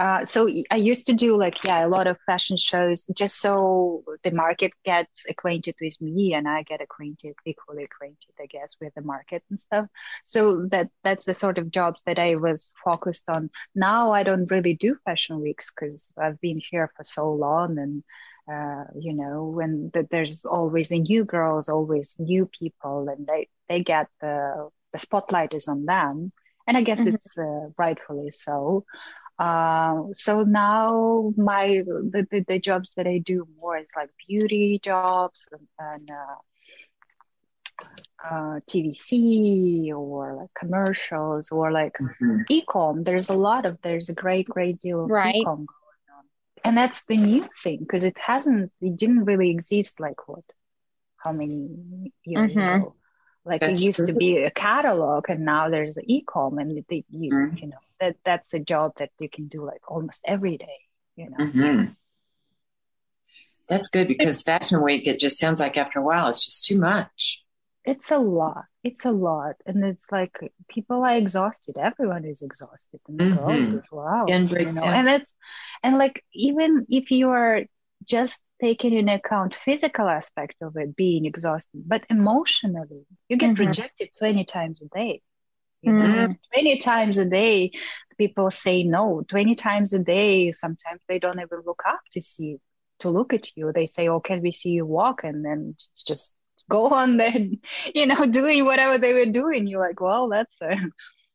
Uh, 0.00 0.24
so 0.24 0.48
I 0.70 0.76
used 0.76 1.04
to 1.06 1.12
do 1.12 1.36
like, 1.36 1.62
yeah, 1.62 1.84
a 1.84 1.86
lot 1.86 2.06
of 2.06 2.16
fashion 2.24 2.56
shows 2.56 3.04
just 3.14 3.38
so 3.38 4.02
the 4.22 4.30
market 4.30 4.72
gets 4.82 5.26
acquainted 5.28 5.74
with 5.78 6.00
me 6.00 6.32
and 6.32 6.48
I 6.48 6.62
get 6.62 6.80
acquainted, 6.80 7.34
equally 7.44 7.84
acquainted, 7.84 8.32
I 8.40 8.46
guess, 8.46 8.74
with 8.80 8.94
the 8.94 9.02
market 9.02 9.42
and 9.50 9.58
stuff. 9.58 9.88
So 10.24 10.64
that, 10.70 10.88
that's 11.04 11.26
the 11.26 11.34
sort 11.34 11.58
of 11.58 11.70
jobs 11.70 12.02
that 12.06 12.18
I 12.18 12.36
was 12.36 12.72
focused 12.82 13.28
on. 13.28 13.50
Now 13.74 14.12
I 14.12 14.22
don't 14.22 14.50
really 14.50 14.72
do 14.72 14.96
fashion 15.04 15.38
weeks 15.38 15.70
because 15.70 16.14
I've 16.16 16.40
been 16.40 16.62
here 16.70 16.90
for 16.96 17.04
so 17.04 17.34
long 17.34 17.78
and, 17.78 18.02
uh, 18.50 18.84
you 18.98 19.12
know, 19.12 19.52
when 19.54 19.90
the, 19.92 20.08
there's 20.10 20.46
always 20.46 20.90
new 20.90 21.26
girls, 21.26 21.68
always 21.68 22.16
new 22.18 22.46
people 22.46 23.10
and 23.10 23.26
they, 23.26 23.48
they 23.68 23.84
get 23.84 24.06
the, 24.22 24.70
the 24.94 24.98
spotlight 24.98 25.52
is 25.52 25.68
on 25.68 25.84
them. 25.84 26.32
And 26.66 26.76
I 26.76 26.82
guess 26.82 27.00
mm-hmm. 27.00 27.16
it's 27.16 27.36
uh, 27.36 27.68
rightfully 27.76 28.30
so. 28.30 28.84
Uh, 29.40 30.12
so 30.12 30.42
now 30.42 31.32
my 31.34 31.82
the, 31.86 32.26
the, 32.30 32.44
the 32.46 32.58
jobs 32.58 32.92
that 32.94 33.06
I 33.06 33.16
do 33.16 33.48
more 33.58 33.78
is 33.78 33.88
like 33.96 34.10
beauty 34.28 34.78
jobs 34.84 35.46
and, 35.50 35.66
and 35.78 36.10
uh, 36.10 36.36
uh, 38.22 38.60
TVC 38.68 39.94
or 39.94 40.34
like 40.34 40.50
commercials 40.54 41.48
or 41.50 41.72
like 41.72 41.94
mm-hmm. 41.94 42.40
ecom. 42.50 43.02
There's 43.02 43.30
a 43.30 43.34
lot 43.34 43.64
of 43.64 43.78
there's 43.82 44.10
a 44.10 44.14
great 44.14 44.46
great 44.46 44.78
deal 44.78 45.04
of 45.04 45.10
right. 45.10 45.34
ecom 45.34 45.64
going 45.64 46.10
on, 46.18 46.24
and 46.62 46.76
that's 46.76 47.02
the 47.04 47.16
new 47.16 47.48
thing 47.62 47.78
because 47.78 48.04
it 48.04 48.18
hasn't 48.18 48.70
it 48.82 48.96
didn't 48.96 49.24
really 49.24 49.48
exist 49.48 50.00
like 50.00 50.28
what 50.28 50.44
how 51.16 51.32
many 51.32 52.12
years 52.24 52.50
mm-hmm. 52.50 52.82
ago. 52.82 52.94
Like 53.44 53.60
that's 53.60 53.82
it 53.82 53.86
used 53.86 53.98
true. 53.98 54.06
to 54.08 54.12
be 54.12 54.38
a 54.38 54.50
catalog, 54.50 55.30
and 55.30 55.44
now 55.44 55.70
there's 55.70 55.94
the 55.94 56.02
ecom, 56.02 56.60
and 56.60 56.84
the, 56.88 57.04
you 57.08 57.32
mm-hmm. 57.32 57.56
you 57.56 57.68
know 57.68 57.78
that 58.00 58.16
that's 58.24 58.52
a 58.54 58.58
job 58.58 58.92
that 58.98 59.10
you 59.18 59.28
can 59.28 59.48
do 59.48 59.64
like 59.64 59.90
almost 59.90 60.22
every 60.24 60.58
day. 60.58 60.78
You 61.16 61.30
know. 61.30 61.36
Mm-hmm. 61.38 61.84
That's 63.66 63.88
good 63.88 64.08
because 64.08 64.42
Fashion 64.42 64.82
Week, 64.82 65.06
it 65.06 65.20
just 65.20 65.38
sounds 65.38 65.60
like 65.60 65.76
after 65.76 66.00
a 66.00 66.02
while, 66.02 66.28
it's 66.28 66.44
just 66.44 66.64
too 66.64 66.78
much 66.78 67.44
it's 67.84 68.10
a 68.10 68.18
lot 68.18 68.64
it's 68.84 69.04
a 69.04 69.10
lot 69.10 69.56
and 69.66 69.84
it's 69.84 70.04
like 70.10 70.38
people 70.68 71.02
are 71.02 71.16
exhausted 71.16 71.76
everyone 71.78 72.24
is 72.24 72.42
exhausted 72.42 73.00
and 73.08 73.18
the 73.18 73.24
mm-hmm. 73.24 73.36
girls 73.36 73.70
as 73.72 73.84
well 73.90 74.26
and, 74.28 74.50
you 74.50 74.70
know? 74.72 74.84
and 74.84 75.08
it's 75.08 75.34
and 75.82 75.96
like 75.96 76.22
even 76.34 76.86
if 76.88 77.10
you 77.10 77.30
are 77.30 77.62
just 78.04 78.42
taking 78.60 78.92
into 78.94 79.14
account 79.14 79.56
physical 79.64 80.08
aspect 80.08 80.56
of 80.62 80.76
it 80.76 80.94
being 80.96 81.26
exhausting 81.26 81.82
but 81.86 82.04
emotionally 82.10 83.04
you 83.28 83.36
get 83.36 83.52
mm-hmm. 83.52 83.66
rejected 83.66 84.08
20 84.18 84.44
times 84.44 84.82
a 84.82 84.86
day 84.86 85.20
you 85.82 85.92
know? 85.92 86.02
mm-hmm. 86.02 86.32
20 86.52 86.78
times 86.78 87.18
a 87.18 87.24
day 87.24 87.70
people 88.18 88.50
say 88.50 88.82
no 88.82 89.22
20 89.28 89.54
times 89.54 89.92
a 89.92 89.98
day 89.98 90.52
sometimes 90.52 91.00
they 91.08 91.18
don't 91.18 91.40
even 91.40 91.62
look 91.64 91.82
up 91.86 92.00
to 92.12 92.20
see 92.20 92.56
to 92.98 93.08
look 93.08 93.32
at 93.32 93.56
you 93.56 93.72
they 93.74 93.86
say 93.86 94.08
oh 94.08 94.20
can 94.20 94.42
we 94.42 94.50
see 94.50 94.70
you 94.70 94.84
walk 94.84 95.24
and 95.24 95.44
then 95.44 95.74
just 96.06 96.34
go 96.70 96.88
on 97.00 97.18
then, 97.18 97.58
you 97.94 98.06
know, 98.06 98.24
doing 98.24 98.64
whatever 98.64 98.96
they 98.96 99.12
were 99.12 99.26
doing. 99.26 99.66
You're 99.66 99.86
like, 99.86 100.00
well, 100.00 100.30
that's 100.30 100.54
a 100.62 100.76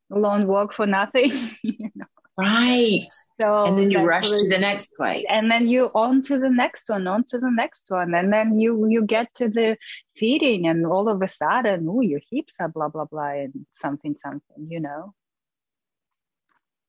long 0.09 0.47
walk 0.47 0.73
for 0.73 0.87
nothing. 0.87 1.31
you 1.61 1.91
know? 1.93 2.05
Right. 2.37 3.07
So 3.39 3.63
and 3.63 3.77
then 3.77 3.91
you 3.91 3.99
rush 3.99 4.29
to 4.29 4.49
the 4.49 4.57
next 4.57 4.93
place. 4.95 5.25
And 5.29 5.49
then 5.49 5.69
you 5.69 5.89
on 5.95 6.21
to 6.23 6.37
the 6.37 6.49
next 6.49 6.89
one, 6.89 7.07
on 7.07 7.23
to 7.29 7.37
the 7.37 7.49
next 7.49 7.85
one. 7.87 8.13
And 8.13 8.31
then 8.31 8.59
you 8.59 8.87
you 8.89 9.03
get 9.03 9.33
to 9.35 9.47
the 9.47 9.77
feeding 10.17 10.67
and 10.67 10.85
all 10.85 11.07
of 11.07 11.21
a 11.21 11.27
sudden, 11.27 11.87
oh, 11.89 12.01
your 12.01 12.19
hips 12.31 12.55
are 12.59 12.67
blah 12.67 12.89
blah 12.89 13.05
blah 13.05 13.29
and 13.29 13.65
something 13.71 14.15
something, 14.17 14.67
you 14.69 14.81
know. 14.81 15.13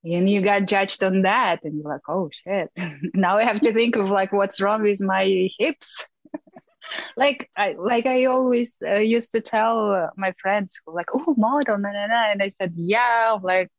And 0.03 0.29
you 0.29 0.41
got 0.41 0.67
judged 0.67 1.03
on 1.03 1.23
that 1.23 1.63
and 1.63 1.75
you're 1.75 1.91
like, 1.91 2.07
oh 2.09 2.29
shit. 2.31 2.69
now 3.13 3.37
I 3.37 3.45
have 3.45 3.61
to 3.61 3.73
think 3.73 3.95
of 3.95 4.09
like 4.09 4.33
what's 4.33 4.59
wrong 4.59 4.83
with 4.83 5.01
my 5.01 5.49
hips 5.57 6.05
like 7.17 7.49
I 7.55 7.75
like 7.77 8.05
I 8.05 8.25
always 8.25 8.77
uh, 8.85 8.95
used 8.95 9.31
to 9.31 9.41
tell 9.41 9.91
uh, 9.91 10.07
my 10.15 10.33
friends 10.41 10.79
who 10.85 10.95
like 10.95 11.07
oh 11.13 11.35
model 11.37 11.77
na, 11.77 11.91
na, 11.91 12.07
na. 12.07 12.31
and 12.31 12.41
I 12.41 12.53
said 12.59 12.73
yeah 12.75 13.37
like 13.41 13.71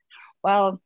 well 0.42 0.80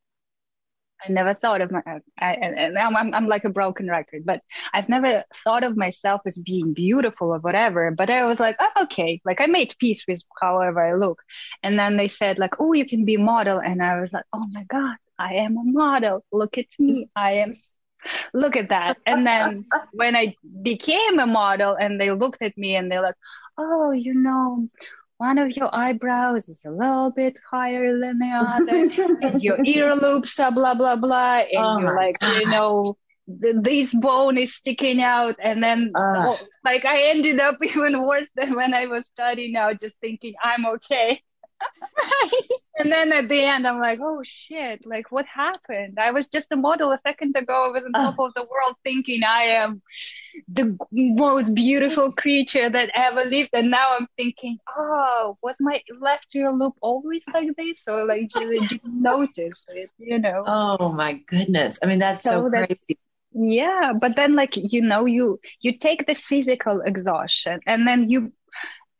I 1.05 1.11
never 1.11 1.33
thought 1.33 1.61
of 1.61 1.71
my 1.71 1.81
uh, 1.85 1.99
I, 2.19 2.33
and 2.33 2.77
I'm, 2.77 3.13
I'm 3.13 3.27
like 3.27 3.43
a 3.43 3.49
broken 3.49 3.89
record 3.89 4.23
but 4.25 4.41
I've 4.73 4.89
never 4.89 5.23
thought 5.43 5.63
of 5.63 5.77
myself 5.77 6.21
as 6.25 6.37
being 6.37 6.73
beautiful 6.73 7.33
or 7.33 7.39
whatever 7.39 7.91
but 7.91 8.09
I 8.09 8.25
was 8.25 8.39
like 8.39 8.55
oh, 8.59 8.83
okay 8.83 9.21
like 9.25 9.41
I 9.41 9.47
made 9.47 9.75
peace 9.79 10.05
with 10.07 10.23
however 10.41 10.81
I 10.81 10.95
look. 10.95 11.21
And 11.61 11.77
then 11.77 11.97
they 11.97 12.07
said 12.07 12.39
like 12.39 12.59
oh 12.59 12.73
you 12.73 12.85
can 12.85 13.05
be 13.05 13.15
a 13.15 13.19
model. 13.19 13.59
And 13.59 13.81
I 13.81 13.99
was 13.99 14.13
like 14.13 14.25
oh 14.33 14.45
my 14.51 14.63
god 14.65 14.95
I 15.19 15.35
am 15.35 15.57
a 15.57 15.63
model. 15.63 16.25
Look 16.31 16.57
at 16.57 16.67
me. 16.79 17.09
I 17.15 17.33
am 17.33 17.53
look 18.33 18.55
at 18.55 18.69
that. 18.69 18.97
And 19.05 19.25
then 19.25 19.65
when 19.91 20.15
I 20.15 20.35
became 20.61 21.19
a 21.19 21.27
model 21.27 21.75
and 21.75 21.99
they 21.99 22.11
looked 22.11 22.41
at 22.41 22.57
me 22.57 22.75
and 22.75 22.91
they're 22.91 23.01
like, 23.01 23.15
oh, 23.57 23.91
you 23.91 24.13
know, 24.13 24.67
one 25.23 25.37
of 25.37 25.55
your 25.55 25.73
eyebrows 25.73 26.49
is 26.49 26.65
a 26.65 26.69
little 26.69 27.09
bit 27.09 27.39
higher 27.49 27.97
than 27.97 28.19
the 28.19 28.25
other, 28.53 28.79
and 29.21 29.41
your 29.41 29.57
ear 29.65 29.95
loops 29.95 30.37
are 30.37 30.51
blah, 30.51 30.73
blah, 30.73 30.97
blah. 30.97 31.39
And 31.39 31.65
oh 31.65 31.79
you're 31.79 31.95
like, 31.95 32.19
God. 32.19 32.41
you 32.41 32.49
know, 32.49 32.97
the, 33.27 33.53
this 33.61 33.95
bone 33.95 34.37
is 34.37 34.53
sticking 34.53 35.01
out. 35.01 35.35
And 35.41 35.63
then, 35.63 35.93
uh. 35.95 36.35
like, 36.65 36.83
I 36.83 37.03
ended 37.03 37.39
up 37.39 37.57
even 37.63 38.05
worse 38.05 38.27
than 38.35 38.53
when 38.53 38.73
I 38.73 38.87
was 38.87 39.05
studying 39.05 39.53
now, 39.53 39.73
just 39.73 39.97
thinking 40.01 40.33
I'm 40.43 40.65
okay 40.75 41.21
right. 41.97 42.31
And 42.75 42.91
then 42.91 43.13
at 43.13 43.29
the 43.29 43.39
end, 43.43 43.67
I'm 43.67 43.79
like, 43.79 43.99
oh 44.01 44.21
shit, 44.23 44.83
like 44.83 45.11
what 45.11 45.27
happened? 45.27 45.99
I 45.99 46.09
was 46.09 46.25
just 46.25 46.47
a 46.51 46.55
model 46.55 46.91
a 46.91 46.97
second 46.97 47.35
ago. 47.35 47.67
I 47.67 47.71
was 47.71 47.85
on 47.85 47.91
top 47.91 48.17
uh. 48.17 48.23
of 48.23 48.33
the 48.33 48.41
world 48.41 48.75
thinking 48.83 49.21
I 49.23 49.43
am 49.43 49.81
the 50.47 50.75
most 50.91 51.53
beautiful 51.53 52.11
creature 52.13 52.71
that 52.71 52.89
ever 52.95 53.25
lived. 53.25 53.51
And 53.53 53.69
now 53.69 53.95
I'm 53.95 54.07
thinking, 54.17 54.57
oh, 54.75 55.37
was 55.43 55.57
my 55.59 55.83
left 56.01 56.33
ear 56.33 56.51
loop 56.51 56.73
always 56.81 57.23
like 57.31 57.55
this? 57.55 57.87
Or 57.87 58.05
like, 58.07 58.29
did 58.29 58.71
you 58.71 58.79
notice 58.85 59.63
it, 59.67 59.91
you 59.99 60.17
know? 60.17 60.43
Oh 60.47 60.91
my 60.91 61.13
goodness. 61.27 61.77
I 61.83 61.85
mean, 61.85 61.99
that's 61.99 62.23
so, 62.23 62.43
so 62.43 62.49
crazy. 62.49 62.97
yeah. 63.33 63.93
But 63.93 64.15
then 64.15 64.35
like, 64.35 64.57
you 64.57 64.81
know, 64.81 65.05
you, 65.05 65.39
you 65.61 65.77
take 65.77 66.07
the 66.07 66.15
physical 66.15 66.81
exhaustion 66.81 67.59
and 67.67 67.87
then 67.87 68.09
you 68.09 68.33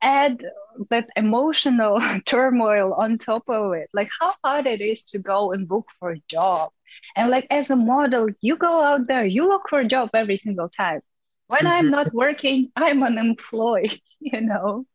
add 0.04 0.44
that 0.90 1.10
emotional 1.16 2.00
turmoil 2.26 2.94
on 2.94 3.18
top 3.18 3.44
of 3.48 3.74
it. 3.74 3.90
Like 3.94 4.10
how 4.20 4.34
hard 4.44 4.68
it 4.68 4.82
is 4.82 5.04
to 5.06 5.20
go 5.20 5.52
and 5.54 5.70
look 5.70 5.88
for 6.00 6.12
a 6.12 6.22
job. 6.28 6.72
And 7.16 7.32
like 7.32 7.48
as 7.50 7.70
a 7.70 7.76
model 7.76 8.28
you 8.42 8.56
go 8.56 8.84
out 8.84 9.08
there 9.08 9.26
you 9.26 9.48
look 9.48 9.64
for 9.70 9.80
a 9.80 9.88
job 9.88 10.10
every 10.14 10.38
single 10.38 10.70
time. 10.70 11.02
When 11.48 11.62
mm-hmm. 11.62 11.68
i'm 11.68 11.90
not 11.90 12.14
working 12.14 12.72
i'm 12.76 13.02
unemployed 13.02 14.00
you 14.20 14.42
know? 14.42 14.86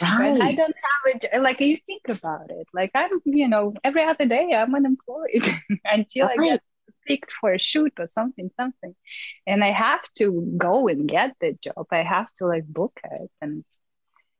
Right. 0.00 0.40
i 0.40 0.54
don't 0.54 0.74
have 0.88 1.30
a 1.32 1.38
like 1.40 1.60
you 1.60 1.76
think 1.76 2.08
about 2.08 2.50
it. 2.50 2.66
Like 2.72 2.90
i'm 2.94 3.10
you 3.24 3.48
know 3.48 3.74
every 3.82 4.04
other 4.04 4.26
day 4.26 4.54
i'm 4.54 4.74
unemployed 4.74 5.44
until 5.84 6.26
right. 6.26 6.38
i 6.40 6.44
get 6.44 6.60
picked 7.06 7.32
for 7.40 7.54
a 7.54 7.58
shoot 7.58 7.92
or 7.98 8.06
something 8.06 8.50
something. 8.56 8.94
And 9.46 9.64
i 9.64 9.72
have 9.72 10.02
to 10.18 10.54
go 10.56 10.88
and 10.88 11.08
get 11.08 11.34
the 11.40 11.58
job. 11.60 11.86
I 11.90 12.02
have 12.02 12.32
to 12.38 12.46
like 12.46 12.66
book 12.66 13.00
it 13.04 13.30
and 13.40 13.64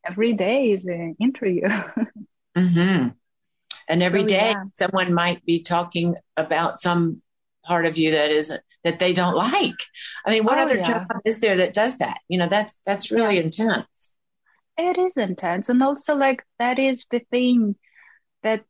every 0.09 0.33
day 0.33 0.73
is 0.73 0.87
an 0.87 1.17
interview. 1.21 1.63
mm-hmm. 2.57 3.09
And 3.89 4.03
every 4.03 4.23
so, 4.23 4.29
day, 4.29 4.51
yeah. 4.51 4.65
someone 4.75 5.15
might 5.15 5.45
be 5.45 5.63
talking 5.63 6.15
about 6.37 6.79
some 6.79 7.23
part 7.65 7.87
of 7.87 7.97
you 7.97 8.13
that 8.13 8.31
isn't 8.31 8.63
that 8.85 8.99
they 8.99 9.13
don't 9.13 9.35
like. 9.35 9.81
I 10.25 10.31
mean, 10.31 10.45
what 10.45 10.59
oh, 10.59 10.63
other 10.63 10.77
yeah. 10.77 10.83
job 10.83 11.07
is 11.25 11.41
there 11.41 11.57
that 11.57 11.75
does 11.75 11.99
that? 11.99 12.21
You 12.29 12.39
know, 12.39 12.49
that's 12.49 12.79
that's 12.87 13.11
really 13.11 13.37
yeah. 13.37 13.43
intense. 13.43 14.13
It 14.77 14.99
is 14.99 15.17
intense, 15.17 15.69
and 15.69 15.83
also 15.83 16.15
like 16.15 16.45
that 16.59 16.79
is 16.79 17.07
the 17.11 17.21
thing 17.31 17.77
that 18.43 18.65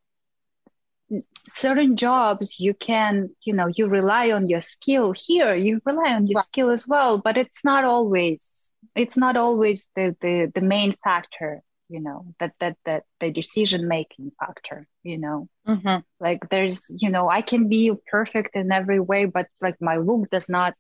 certain 1.47 1.97
jobs 1.97 2.61
you 2.61 2.75
can 2.75 3.31
you 3.43 3.55
know 3.55 3.67
you 3.75 3.87
rely 3.87 4.31
on 4.31 4.47
your 4.47 4.61
skill 4.61 5.15
here 5.17 5.55
you 5.55 5.81
rely 5.87 6.13
on 6.13 6.27
your 6.27 6.37
right. 6.37 6.45
skill 6.45 6.71
as 6.71 6.87
well 6.87 7.17
but 7.17 7.39
it's 7.39 7.65
not 7.65 7.85
always 7.85 8.68
it's 8.99 9.17
not 9.17 9.37
always 9.37 9.87
the, 9.95 10.17
the, 10.21 10.51
the 10.55 10.61
main 10.61 10.97
factor, 11.05 11.63
you 11.89 12.01
know, 12.01 12.35
that, 12.41 12.53
that, 12.59 12.77
that 12.85 13.05
the 13.21 13.31
decision 13.31 13.87
making 13.87 14.33
factor, 14.39 14.89
you 15.05 15.19
know, 15.19 15.49
mm-hmm. 15.67 15.99
like 16.19 16.41
there's, 16.51 16.91
you 16.95 17.09
know, 17.09 17.29
I 17.31 17.43
can 17.43 17.69
be 17.69 17.93
perfect 18.11 18.57
in 18.57 18.73
every 18.73 18.99
way, 18.99 19.25
but 19.27 19.47
like 19.61 19.77
my 19.81 19.97
look 19.97 20.29
does 20.31 20.49
not, 20.49 20.75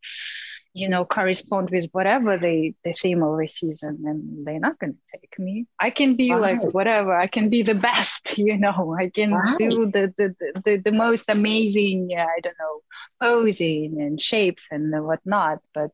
you 0.74 0.88
know, 0.88 1.04
correspond 1.04 1.70
with 1.70 1.86
whatever 1.92 2.36
the, 2.38 2.74
the 2.84 2.92
theme 2.92 3.22
of 3.22 3.38
the 3.38 3.46
season 3.46 4.02
and 4.04 4.44
they're 4.44 4.58
not 4.58 4.78
going 4.80 4.94
to 4.94 5.18
take 5.18 5.38
me. 5.38 5.66
I 5.78 5.90
can 5.90 6.16
be 6.16 6.32
right. 6.32 6.56
like 6.56 6.74
whatever. 6.74 7.16
I 7.16 7.28
can 7.28 7.48
be 7.50 7.62
the 7.62 7.74
best, 7.74 8.36
you 8.38 8.58
know, 8.58 8.96
I 8.98 9.10
can 9.10 9.32
right. 9.32 9.58
do 9.58 9.90
the, 9.92 10.12
the, 10.18 10.34
the, 10.64 10.76
the, 10.84 10.92
most 10.92 11.26
amazing, 11.28 12.10
I 12.18 12.40
don't 12.42 12.58
know, 12.58 12.80
posing 13.22 14.00
and 14.00 14.20
shapes 14.20 14.66
and 14.72 14.92
whatnot, 15.04 15.60
but 15.72 15.92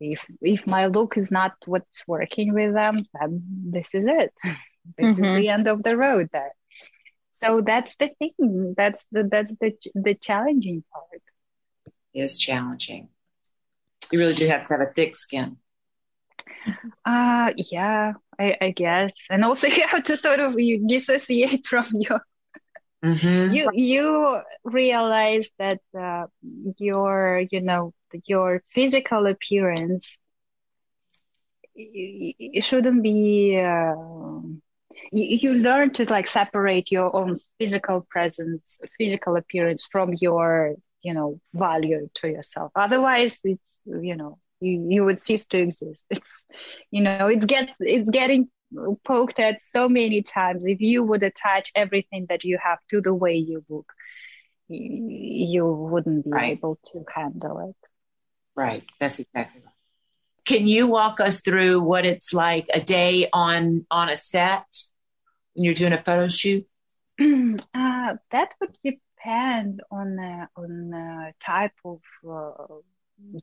if 0.00 0.24
if 0.40 0.66
my 0.66 0.86
look 0.86 1.16
is 1.16 1.30
not 1.30 1.52
what's 1.66 2.06
working 2.06 2.54
with 2.54 2.74
them 2.74 3.04
then 3.14 3.42
this 3.70 3.88
is 3.94 4.04
it. 4.06 4.32
This 4.96 5.14
mm-hmm. 5.14 5.24
is 5.24 5.36
the 5.36 5.48
end 5.50 5.68
of 5.68 5.82
the 5.82 5.94
road 5.94 6.30
there 6.32 6.54
so 7.30 7.62
that's 7.62 7.96
the 7.96 8.10
thing. 8.18 8.74
That's 8.76 9.06
the 9.12 9.28
that's 9.30 9.52
the 9.60 9.72
the 9.94 10.14
challenging 10.14 10.84
part. 10.92 11.22
It 12.12 12.20
is 12.20 12.36
challenging. 12.36 13.08
You 14.10 14.18
really 14.18 14.34
do 14.34 14.46
have 14.48 14.66
to 14.66 14.74
have 14.74 14.82
a 14.82 14.92
thick 14.92 15.16
skin. 15.16 15.56
Uh 17.04 17.52
yeah 17.56 18.12
i, 18.38 18.56
I 18.60 18.70
guess. 18.72 19.12
And 19.30 19.44
also 19.44 19.66
you 19.78 19.86
have 19.86 20.04
to 20.04 20.16
sort 20.16 20.40
of 20.40 20.58
you 20.58 20.86
dissociate 20.86 21.66
from 21.66 21.86
your 21.92 22.20
Mm-hmm. 23.02 23.54
you 23.54 23.70
you 23.72 24.42
realize 24.62 25.50
that 25.58 25.80
uh, 25.98 26.26
your 26.76 27.42
you 27.50 27.62
know 27.62 27.94
your 28.26 28.62
physical 28.74 29.26
appearance 29.26 30.18
it 31.74 32.62
shouldn't 32.62 33.02
be 33.02 33.58
uh, 33.58 33.94
you, 35.12 35.24
you 35.42 35.54
learn 35.54 35.92
to 35.94 36.04
like 36.10 36.26
separate 36.26 36.90
your 36.90 37.14
own 37.14 37.38
physical 37.58 38.06
presence 38.10 38.80
physical 38.98 39.36
appearance 39.36 39.86
from 39.90 40.14
your 40.20 40.74
you 41.02 41.14
know 41.14 41.40
value 41.54 42.08
to 42.14 42.28
yourself. 42.28 42.72
Otherwise 42.74 43.40
it's 43.44 43.62
you 43.86 44.16
know 44.16 44.38
you, 44.60 44.86
you 44.90 45.04
would 45.04 45.20
cease 45.20 45.46
to 45.46 45.58
exist. 45.58 46.04
It's 46.10 46.46
you 46.90 47.02
know 47.02 47.28
it's 47.28 47.46
gets 47.46 47.72
it's 47.80 48.10
getting 48.10 48.48
poked 49.04 49.38
at 49.38 49.62
so 49.62 49.88
many 49.88 50.22
times. 50.22 50.66
If 50.66 50.80
you 50.80 51.02
would 51.04 51.22
attach 51.22 51.72
everything 51.74 52.26
that 52.28 52.44
you 52.44 52.58
have 52.62 52.78
to 52.90 53.00
the 53.00 53.14
way 53.14 53.36
you 53.36 53.64
look 53.68 53.90
you, 54.70 55.48
you 55.48 55.66
wouldn't 55.66 56.24
be 56.24 56.30
right. 56.30 56.52
able 56.52 56.78
to 56.92 57.04
handle 57.14 57.70
it 57.70 57.79
right. 58.56 58.84
That's 58.98 59.18
exactly 59.18 59.62
right. 59.64 59.74
Can 60.44 60.66
you 60.66 60.86
walk 60.86 61.20
us 61.20 61.42
through 61.42 61.80
what 61.82 62.04
it's 62.04 62.32
like 62.32 62.66
a 62.72 62.80
day 62.80 63.28
on 63.32 63.86
on 63.90 64.08
a 64.08 64.16
set 64.16 64.66
when 65.54 65.64
you're 65.64 65.74
doing 65.74 65.92
a 65.92 66.02
photo 66.02 66.28
shoot? 66.28 66.66
Uh, 67.74 68.16
that 68.30 68.48
would 68.60 68.76
depend 68.82 69.82
on 69.90 70.16
the 70.16 70.48
on 70.56 70.90
the 70.90 71.32
type 71.44 71.74
of 71.84 72.00
uh, 72.28 72.74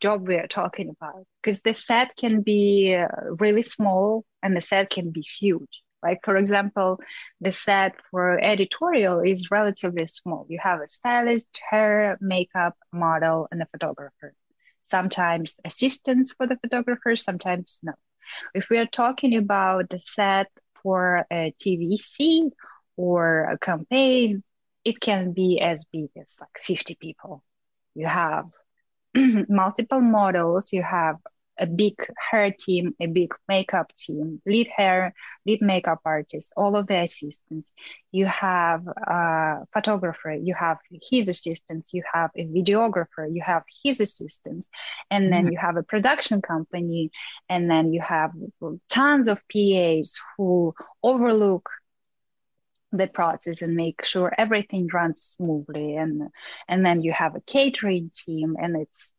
job 0.02 0.28
we 0.28 0.36
are 0.36 0.48
talking 0.48 0.90
about. 0.90 1.26
Because 1.42 1.62
the 1.62 1.74
set 1.74 2.16
can 2.18 2.42
be 2.42 2.96
uh, 2.96 3.08
really 3.40 3.62
small 3.62 4.26
and 4.42 4.56
the 4.56 4.62
set 4.62 4.90
can 4.90 5.12
be 5.12 5.22
huge. 5.22 5.84
Like 6.04 6.20
for 6.24 6.38
example 6.38 7.00
the 7.40 7.52
set 7.52 7.96
for 8.12 8.40
editorial 8.40 9.22
is 9.22 9.52
relatively 9.52 10.08
small. 10.08 10.46
You 10.50 10.60
have 10.62 10.82
a 10.82 10.88
stylist 10.88 11.48
hair 11.70 12.18
makeup 12.20 12.76
model 12.92 13.48
and 13.52 13.62
a 13.62 13.68
photographer 13.72 14.34
sometimes 14.88 15.58
assistance 15.66 16.32
for 16.32 16.48
the 16.48 16.58
photographer 16.58 17.16
sometimes 17.16 17.80
no 17.84 17.94
if 18.54 18.70
we 18.70 18.78
are 18.78 18.86
talking 18.88 19.38
about 19.38 19.90
the 19.90 20.00
set 20.00 20.48
for 20.84 21.26
a 21.32 21.54
tvc 21.62 22.52
or 22.96 23.46
a 23.46 23.58
campaign 23.58 24.44
it 24.84 25.00
can 25.00 25.34
be 25.34 25.60
as 25.60 25.86
big 25.92 26.10
as 26.20 26.38
like 26.40 26.64
50 26.66 26.96
people 26.96 27.44
you 27.96 28.08
have 28.08 28.46
multiple 29.50 30.02
models. 30.02 30.72
You 30.72 30.84
have 30.84 31.18
a 31.60 31.66
big 31.66 31.96
hair 32.32 32.54
team, 32.58 32.96
a 33.00 33.08
big 33.08 33.34
makeup 33.48 33.92
team, 33.96 34.42
lead 34.46 34.68
hair, 34.68 35.14
lead 35.46 35.62
makeup 35.62 36.02
artist, 36.06 36.52
all 36.56 36.76
of 36.76 36.88
the 36.88 37.02
assistants. 37.02 37.74
You 38.12 38.26
have 38.26 38.88
a 38.88 39.66
photographer, 39.74 40.34
you 40.34 40.54
have 40.54 40.78
his 40.90 41.30
assistants, 41.30 41.94
you 41.94 42.04
have 42.12 42.32
a 42.36 42.46
videographer, 42.46 43.28
you 43.32 43.42
have 43.46 43.64
his 43.84 44.00
assistants, 44.00 44.68
and 45.10 45.32
then 45.32 45.46
mm-hmm. 45.46 45.54
you 45.54 45.58
have 45.58 45.78
a 45.78 45.84
production 45.84 46.42
company, 46.42 47.12
and 47.50 47.70
then 47.70 47.94
you 47.94 48.02
have 48.02 48.32
tons 48.90 49.28
of 49.28 49.40
PAs 49.52 50.20
who 50.38 50.74
overlook 51.04 51.70
the 52.92 53.08
process 53.08 53.62
and 53.62 53.76
make 53.76 54.06
sure 54.06 54.34
everything 54.38 54.88
runs 54.94 55.36
smoothly 55.38 55.98
and 55.98 56.30
and 56.70 56.86
then 56.86 57.02
you 57.02 57.12
have 57.12 57.36
a 57.36 57.42
catering 57.42 58.10
team 58.14 58.56
and 58.60 58.78
it's 58.78 59.12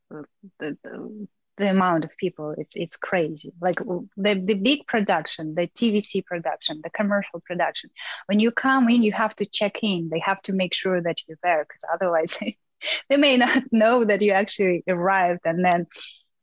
the, 1.58 1.68
amount 1.70 2.04
of 2.04 2.16
people 2.16 2.54
it's 2.56 2.74
it's 2.76 2.96
crazy. 2.96 3.52
Like 3.60 3.76
the 4.16 4.34
the 4.34 4.54
big 4.54 4.86
production 4.86 5.54
the 5.54 5.66
tvc 5.68 6.24
production 6.24 6.80
the 6.82 6.90
commercial 6.90 7.40
production 7.40 7.90
when 8.26 8.40
you 8.40 8.50
come 8.50 8.88
in 8.88 9.02
you 9.02 9.12
have 9.12 9.34
to 9.36 9.46
check 9.46 9.82
in. 9.82 10.08
They 10.10 10.20
have 10.20 10.40
to 10.42 10.52
make 10.52 10.74
sure 10.74 11.00
that 11.00 11.16
you're 11.26 11.38
there 11.42 11.64
because 11.64 11.84
otherwise 11.92 12.36
they 13.08 13.16
may 13.16 13.36
not 13.36 13.62
know 13.72 14.04
that 14.04 14.22
you 14.22 14.32
actually 14.32 14.84
arrived 14.88 15.40
and 15.44 15.64
then 15.64 15.86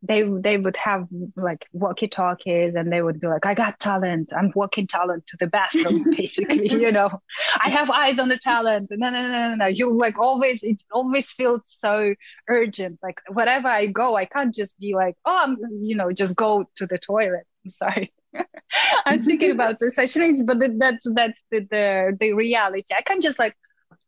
they 0.07 0.23
they 0.23 0.57
would 0.57 0.75
have 0.77 1.07
like 1.35 1.65
walkie 1.73 2.07
talkies 2.07 2.75
and 2.75 2.91
they 2.91 3.01
would 3.01 3.19
be 3.19 3.27
like, 3.27 3.45
I 3.45 3.53
got 3.53 3.79
talent. 3.79 4.31
I'm 4.35 4.51
walking 4.55 4.87
talent 4.87 5.25
to 5.27 5.37
the 5.39 5.47
bathroom, 5.47 6.05
basically, 6.17 6.69
you 6.69 6.91
know. 6.91 7.21
I 7.61 7.69
have 7.69 7.89
eyes 7.89 8.19
on 8.19 8.29
the 8.29 8.37
talent. 8.37 8.89
No, 8.91 9.09
no, 9.09 9.21
no, 9.21 9.49
no, 9.49 9.55
no. 9.55 9.65
You 9.65 9.97
like 9.97 10.19
always 10.19 10.63
it 10.63 10.83
always 10.91 11.29
feels 11.31 11.61
so 11.65 12.13
urgent. 12.49 12.99
Like 13.03 13.21
wherever 13.29 13.67
I 13.67 13.87
go, 13.87 14.15
I 14.15 14.25
can't 14.25 14.53
just 14.53 14.77
be 14.79 14.93
like, 14.95 15.15
oh 15.25 15.39
I'm 15.43 15.57
you 15.81 15.95
know, 15.95 16.11
just 16.11 16.35
go 16.35 16.65
to 16.77 16.85
the 16.85 16.97
toilet. 16.97 17.45
I'm 17.65 17.71
sorry. 17.71 18.13
I'm 19.05 19.23
thinking 19.23 19.51
about 19.51 19.79
the 19.79 19.91
such 19.91 20.13
things, 20.13 20.43
but 20.43 20.59
that's 20.77 21.05
that's 21.13 21.41
the, 21.51 21.61
the 21.71 22.17
the 22.19 22.33
reality. 22.33 22.93
I 22.97 23.01
can't 23.01 23.23
just 23.23 23.39
like 23.39 23.55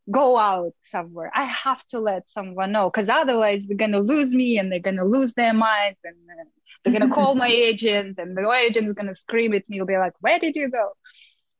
go 0.09 0.37
out 0.37 0.73
somewhere. 0.81 1.31
I 1.33 1.45
have 1.45 1.85
to 1.87 1.99
let 1.99 2.29
someone 2.29 2.71
know 2.71 2.89
because 2.89 3.09
otherwise 3.09 3.65
they're 3.67 3.77
going 3.77 3.91
to 3.91 3.99
lose 3.99 4.33
me 4.33 4.57
and 4.57 4.71
they're 4.71 4.79
going 4.79 4.97
to 4.97 5.03
lose 5.03 5.33
their 5.33 5.53
minds 5.53 5.99
and 6.03 6.15
uh, 6.29 6.43
they're 6.83 6.97
going 6.97 7.07
to 7.07 7.13
call 7.13 7.35
my 7.35 7.47
agent 7.69 8.17
and 8.17 8.35
the 8.35 8.49
agent 8.51 8.87
is 8.87 8.93
going 8.93 9.07
to 9.07 9.15
scream 9.15 9.53
at 9.53 9.67
me. 9.69 9.77
He'll 9.77 9.85
be 9.85 9.97
like, 9.97 10.13
where 10.19 10.39
did 10.39 10.55
you 10.55 10.69
go? 10.69 10.91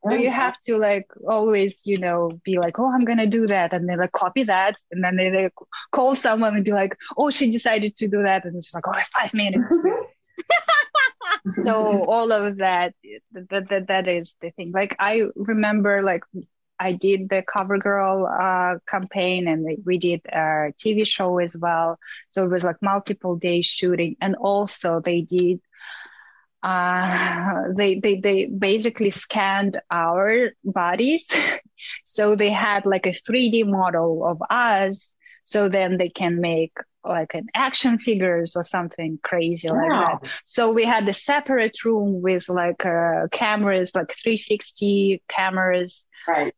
So 0.06 0.14
you 0.14 0.32
have 0.32 0.58
to 0.62 0.78
like 0.78 1.08
always, 1.28 1.82
you 1.86 1.98
know, 1.98 2.32
be 2.46 2.60
like, 2.60 2.80
oh, 2.80 2.90
I'm 2.90 3.04
going 3.04 3.18
to 3.18 3.28
do 3.28 3.48
that. 3.48 3.74
And 3.74 3.90
they 3.90 3.98
like 3.98 4.12
copy 4.12 4.44
that. 4.44 4.78
And 4.92 5.04
then 5.04 5.18
they, 5.18 5.30
they 5.30 5.50
call 5.92 6.16
someone 6.16 6.56
and 6.56 6.64
be 6.64 6.72
like, 6.72 6.96
oh, 7.18 7.30
she 7.30 7.52
decided 7.52 7.96
to 7.98 8.08
do 8.08 8.24
that. 8.24 8.46
And 8.46 8.56
it's 8.56 8.74
like, 8.74 8.88
oh, 8.88 8.94
five 9.14 9.34
minutes. 9.34 9.66
so 11.64 12.06
all 12.06 12.32
of 12.32 12.60
that, 12.60 12.94
that, 13.34 13.68
that, 13.70 13.88
that 13.88 14.08
is 14.08 14.34
the 14.40 14.52
thing. 14.52 14.72
Like 14.72 14.96
I 15.00 15.24
remember 15.36 16.02
like 16.02 16.24
I 16.80 16.94
did 16.94 17.30
the 17.30 17.44
CoverGirl 17.44 18.76
uh, 18.76 18.80
campaign 18.88 19.48
and 19.48 19.66
we 19.86 19.98
did 19.98 20.22
a 20.28 20.74
TV 20.78 21.06
show 21.08 21.40
as 21.40 21.56
well. 21.58 22.00
So 22.30 22.44
it 22.44 22.50
was 22.50 22.64
like 22.64 22.82
multiple 22.82 23.36
days 23.36 23.66
shooting. 23.66 24.16
And 24.22 24.36
also 24.36 25.02
they 25.04 25.22
did, 25.22 25.60
uh, 26.64 27.64
they, 27.76 28.00
they, 28.00 28.20
they 28.20 28.46
basically 28.46 29.12
scanned 29.12 29.80
our 29.90 30.52
bodies. 30.64 31.32
so 32.04 32.36
they 32.36 32.52
had 32.52 32.86
like 32.86 33.06
a 33.06 33.14
3D 33.14 33.68
model 33.68 34.26
of 34.26 34.42
us. 34.50 35.14
So 35.44 35.70
then 35.70 35.98
they 35.98 36.10
can 36.10 36.42
make 36.42 36.74
like 37.06 37.34
an 37.34 37.48
action 37.56 38.00
figures 38.00 38.58
or 38.58 38.66
something 38.66 39.18
crazy 39.24 39.70
wow. 39.72 39.78
like 39.78 40.22
that. 40.22 40.30
So 40.44 40.74
we 40.74 40.86
had 40.86 41.08
a 41.08 41.14
separate 41.14 41.86
room 41.86 42.22
with 42.22 42.50
like 42.50 42.86
uh, 42.86 43.28
cameras, 43.32 43.96
like 43.96 44.14
360 44.22 45.24
cameras. 45.30 46.06
Right 46.28 46.54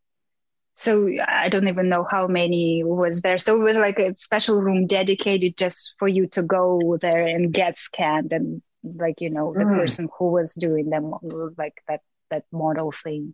so 0.74 1.09
I 1.28 1.49
don't 1.49 1.67
even 1.67 1.89
know 1.89 2.05
how 2.09 2.28
many 2.28 2.84
was 2.86 3.22
there. 3.22 3.38
So 3.38 3.55
it 3.55 3.63
was 3.63 3.78
like 3.78 3.99
a 3.99 4.15
special 4.17 4.61
room 4.61 4.88
dedicated 4.88 5.57
just 5.57 5.93
for 5.99 6.07
you 6.07 6.28
to 6.28 6.41
go 6.41 6.97
there 7.01 7.28
and 7.28 7.53
get 7.53 7.78
scanned 7.78 8.32
and 8.32 8.61
like, 8.84 9.20
you 9.20 9.30
know, 9.30 9.53
the 9.53 9.65
mm. 9.65 9.78
person 9.78 10.07
who 10.17 10.32
was 10.32 10.53
doing 10.53 10.89
them 10.89 11.13
like 11.57 11.82
that, 11.88 12.01
that 12.32 12.43
model 12.51 12.93
thing 13.03 13.34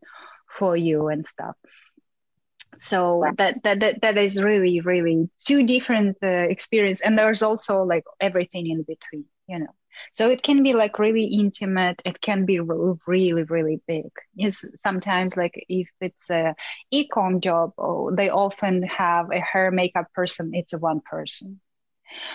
for 0.57 0.75
you 0.75 1.07
and 1.07 1.25
stuff. 1.25 1.55
So 2.77 3.23
that, 3.37 3.63
that, 3.63 3.79
that, 3.79 4.01
that 4.01 4.17
is 4.17 4.41
really, 4.41 4.81
really 4.81 5.29
two 5.45 5.65
different 5.65 6.17
uh, 6.23 6.27
experience. 6.27 7.01
And 7.01 7.17
there's 7.17 7.43
also 7.43 7.83
like 7.83 8.03
everything 8.19 8.67
in 8.67 8.83
between, 8.83 9.25
you 9.47 9.59
know. 9.59 9.75
So 10.11 10.29
it 10.29 10.43
can 10.43 10.63
be 10.63 10.73
like 10.73 10.99
really 10.99 11.25
intimate. 11.25 12.01
It 12.05 12.21
can 12.21 12.45
be 12.45 12.59
really, 12.59 13.43
really 13.43 13.81
big. 13.87 14.09
Is 14.37 14.65
sometimes 14.77 15.35
like 15.37 15.53
if 15.69 15.89
it's 16.01 16.29
a 16.29 16.55
ecom 16.93 17.41
job, 17.41 17.73
oh, 17.77 18.11
they 18.11 18.29
often 18.29 18.83
have 18.83 19.31
a 19.31 19.39
hair 19.39 19.71
makeup 19.71 20.07
person. 20.13 20.51
It's 20.53 20.73
a 20.73 20.77
one 20.79 21.01
person. 21.01 21.59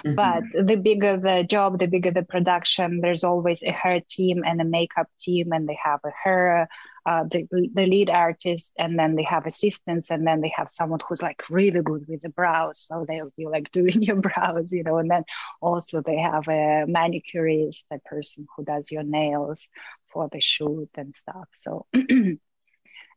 Mm-hmm. 0.05 0.15
But 0.15 0.67
the 0.67 0.77
bigger 0.77 1.17
the 1.17 1.45
job, 1.45 1.79
the 1.79 1.87
bigger 1.87 2.11
the 2.11 2.23
production. 2.23 3.01
There's 3.01 3.25
always 3.25 3.63
a 3.63 3.71
hair 3.71 4.01
team 4.09 4.43
and 4.45 4.61
a 4.61 4.65
makeup 4.65 5.09
team, 5.19 5.53
and 5.53 5.69
they 5.69 5.79
have 5.83 6.01
a 6.05 6.11
hair, 6.11 6.69
uh, 7.07 7.25
the 7.25 7.47
the 7.51 7.87
lead 7.87 8.11
artist, 8.11 8.73
and 8.79 8.99
then 8.99 9.15
they 9.17 9.23
have 9.25 9.47
assistants, 9.47 10.11
and 10.11 10.27
then 10.27 10.41
they 10.41 10.53
have 10.57 10.71
someone 10.71 11.01
who's 11.07 11.23
like 11.23 11.43
really 11.51 11.83
good 11.83 12.07
with 12.09 12.23
the 12.23 12.29
brows, 12.31 12.79
so 12.79 13.05
they'll 13.07 13.33
be 13.37 13.47
like 13.47 13.71
doing 13.73 14.03
your 14.03 14.17
brows, 14.17 14.67
you 14.71 14.83
know. 14.83 14.99
And 14.99 15.11
then 15.11 15.25
also 15.61 16.03
they 16.03 16.19
have 16.19 16.49
a 16.49 16.87
manicurist, 16.89 17.85
the 17.91 17.99
person 18.05 18.47
who 18.57 18.65
does 18.65 18.91
your 18.91 19.05
nails 19.05 19.69
for 20.13 20.29
the 20.31 20.41
shoot 20.41 20.91
and 20.97 21.15
stuff. 21.15 21.49
So. 21.53 21.87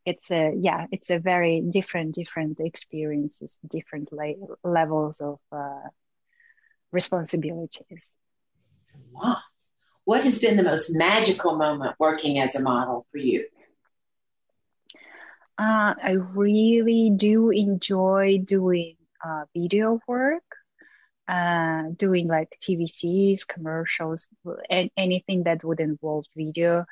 it's 0.05 0.31
a 0.31 0.53
yeah 0.57 0.85
it's 0.91 1.09
a 1.09 1.17
very 1.17 1.61
different 1.61 2.13
different 2.13 2.59
experiences 2.59 3.57
different 3.69 4.11
la- 4.11 4.47
levels 4.69 5.21
of 5.21 5.39
uh, 5.53 5.87
responsibilities. 6.93 7.83
It's 7.89 8.93
a 8.95 9.17
lot. 9.17 9.39
What 10.05 10.23
has 10.23 10.39
been 10.39 10.57
the 10.57 10.63
most 10.63 10.89
magical 10.93 11.57
moment 11.57 11.95
working 11.97 12.39
as 12.39 12.55
a 12.55 12.61
model 12.61 13.05
for 13.11 13.17
you? 13.17 13.45
Uh, 15.57 15.93
I 16.01 16.17
really 16.33 17.11
do 17.15 17.51
enjoy 17.51 18.39
doing 18.43 18.95
uh, 19.23 19.45
video 19.55 19.99
work, 20.07 20.43
uh, 21.27 21.83
doing 21.95 22.27
like 22.27 22.49
TVCs, 22.61 23.47
commercials, 23.47 24.27
and 24.69 24.89
anything 24.97 25.43
that 25.43 25.63
would 25.63 25.79
involve 25.79 26.25
video. 26.35 26.85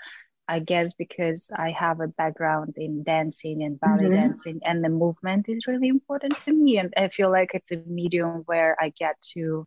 I 0.47 0.59
guess 0.59 0.93
because 0.93 1.49
I 1.55 1.71
have 1.71 2.01
a 2.01 2.07
background 2.07 2.73
in 2.77 3.03
dancing 3.03 3.63
and 3.63 3.79
ballet 3.79 4.03
mm-hmm. 4.03 4.13
dancing, 4.13 4.59
and 4.63 4.83
the 4.83 4.89
movement 4.89 5.47
is 5.47 5.65
really 5.65 5.87
important 5.87 6.39
to 6.41 6.53
me. 6.53 6.77
And 6.77 6.93
I 6.97 7.07
feel 7.07 7.31
like 7.31 7.51
it's 7.53 7.71
a 7.71 7.77
medium 7.87 8.43
where 8.45 8.75
I 8.79 8.89
get 8.89 9.15
to 9.33 9.65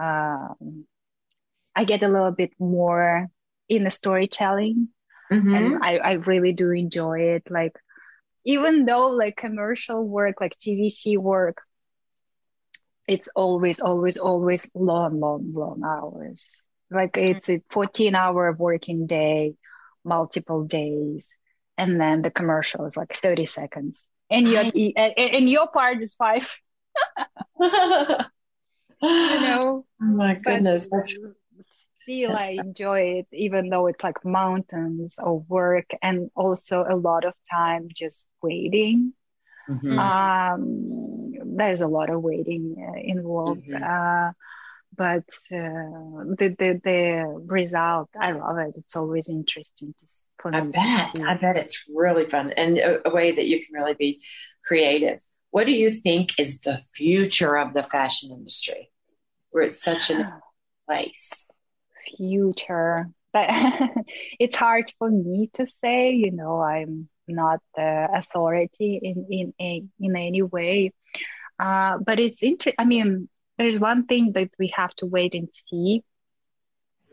um, 0.00 0.86
I 1.76 1.84
get 1.84 2.02
a 2.02 2.08
little 2.08 2.32
bit 2.32 2.52
more 2.58 3.28
in 3.68 3.84
the 3.84 3.90
storytelling, 3.90 4.88
mm-hmm. 5.30 5.54
and 5.54 5.84
I, 5.84 5.98
I 5.98 6.12
really 6.12 6.52
do 6.52 6.70
enjoy 6.70 7.34
it. 7.36 7.44
Like 7.50 7.76
even 8.44 8.84
though 8.86 9.08
like 9.08 9.36
commercial 9.36 10.06
work, 10.06 10.40
like 10.40 10.56
TVC 10.58 11.18
work, 11.18 11.58
it's 13.06 13.28
always, 13.34 13.80
always, 13.80 14.16
always 14.16 14.68
long, 14.74 15.20
long, 15.20 15.52
long 15.52 15.82
hours. 15.84 16.62
Like 16.90 17.16
it's 17.16 17.48
a 17.50 17.62
14 17.70 18.14
hour 18.14 18.52
working 18.52 19.06
day, 19.06 19.54
multiple 20.04 20.64
days. 20.64 21.36
And 21.76 22.00
then 22.00 22.22
the 22.22 22.30
commercial 22.30 22.86
is 22.86 22.96
like 22.96 23.18
30 23.22 23.46
seconds. 23.46 24.04
And 24.30 24.46
your, 24.46 24.64
and 25.16 25.50
your 25.50 25.68
part 25.68 26.00
is 26.02 26.14
five. 26.14 26.48
you 29.02 29.08
know? 29.40 29.84
Oh 30.02 30.04
my 30.04 30.34
goodness. 30.34 30.86
That's 30.90 31.16
still 32.02 32.36
I 32.36 32.58
enjoy 32.58 33.00
it, 33.18 33.26
even 33.32 33.68
though 33.68 33.86
it's 33.86 34.02
like 34.02 34.24
mountains 34.24 35.16
of 35.18 35.44
work 35.48 35.90
and 36.02 36.30
also 36.34 36.84
a 36.88 36.96
lot 36.96 37.24
of 37.24 37.34
time 37.50 37.88
just 37.92 38.26
waiting. 38.42 39.12
Mm-hmm. 39.68 39.98
Um, 39.98 41.56
there's 41.56 41.82
a 41.82 41.86
lot 41.86 42.10
of 42.10 42.22
waiting 42.22 42.76
uh, 42.78 43.00
involved. 43.00 43.66
Mm-hmm. 43.68 43.82
Uh, 43.82 44.32
but 44.96 45.24
uh, 45.52 46.24
the, 46.36 46.54
the 46.58 46.80
the 46.82 47.42
result, 47.46 48.10
I 48.20 48.32
love 48.32 48.58
it. 48.58 48.74
It's 48.76 48.96
always 48.96 49.28
interesting 49.28 49.94
to. 49.96 50.06
For 50.38 50.54
I 50.54 50.60
bet. 50.62 51.20
I 51.20 51.34
bet 51.34 51.56
it's 51.56 51.84
really 51.94 52.24
fun 52.24 52.52
and 52.56 52.78
a, 52.78 53.08
a 53.08 53.14
way 53.14 53.30
that 53.30 53.46
you 53.46 53.64
can 53.64 53.74
really 53.74 53.94
be 53.94 54.20
creative. 54.64 55.20
What 55.50 55.66
do 55.66 55.72
you 55.72 55.90
think 55.90 56.38
is 56.38 56.60
the 56.60 56.80
future 56.92 57.58
of 57.58 57.74
the 57.74 57.82
fashion 57.82 58.30
industry? 58.30 58.90
Where 59.50 59.64
it's 59.64 59.82
such 59.82 60.10
a 60.10 60.40
place 60.86 61.48
future 62.16 63.08
but 63.32 63.48
it's 64.38 64.56
hard 64.56 64.92
for 64.98 65.10
me 65.10 65.50
to 65.54 65.66
say 65.66 66.12
you 66.12 66.30
know 66.30 66.60
i'm 66.60 67.08
not 67.28 67.60
the 67.76 68.08
authority 68.12 68.98
in 69.02 69.26
in 69.30 69.54
a, 69.60 69.84
in 70.00 70.16
any 70.16 70.42
way 70.42 70.92
uh, 71.58 71.98
but 71.98 72.18
it's 72.18 72.42
interesting 72.42 72.74
i 72.78 72.84
mean 72.84 73.28
there's 73.58 73.78
one 73.78 74.06
thing 74.06 74.32
that 74.32 74.50
we 74.58 74.72
have 74.74 74.94
to 74.94 75.06
wait 75.06 75.34
and 75.34 75.48
see 75.68 76.02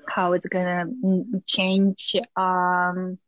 how 0.07 0.33
it's 0.33 0.47
gonna 0.47 0.85
change 1.45 2.15
um, 2.35 3.19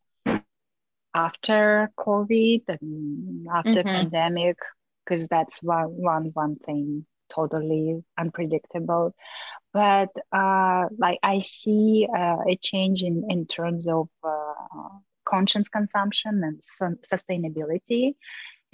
after 1.14 1.92
covid 1.98 2.64
and 2.68 3.48
after 3.54 3.84
mm-hmm. 3.84 3.88
pandemic 3.88 4.58
because 5.10 5.28
that's 5.28 5.62
one 5.64 5.88
one 5.88 6.32
one 6.34 6.56
thing 6.58 7.06
totally 7.34 8.04
unpredictable 8.18 9.14
but 9.74 10.10
uh, 10.32 10.86
like 10.98 11.20
I 11.22 11.42
see 11.42 12.08
uh, 12.12 12.38
a 12.48 12.58
change 12.62 13.04
in 13.04 13.26
in 13.30 13.46
terms 13.46 13.88
of 13.88 14.10
uh, 14.24 14.54
conscious 15.26 15.68
consumption 15.70 16.42
and 16.44 16.62
sustainability, 17.06 18.16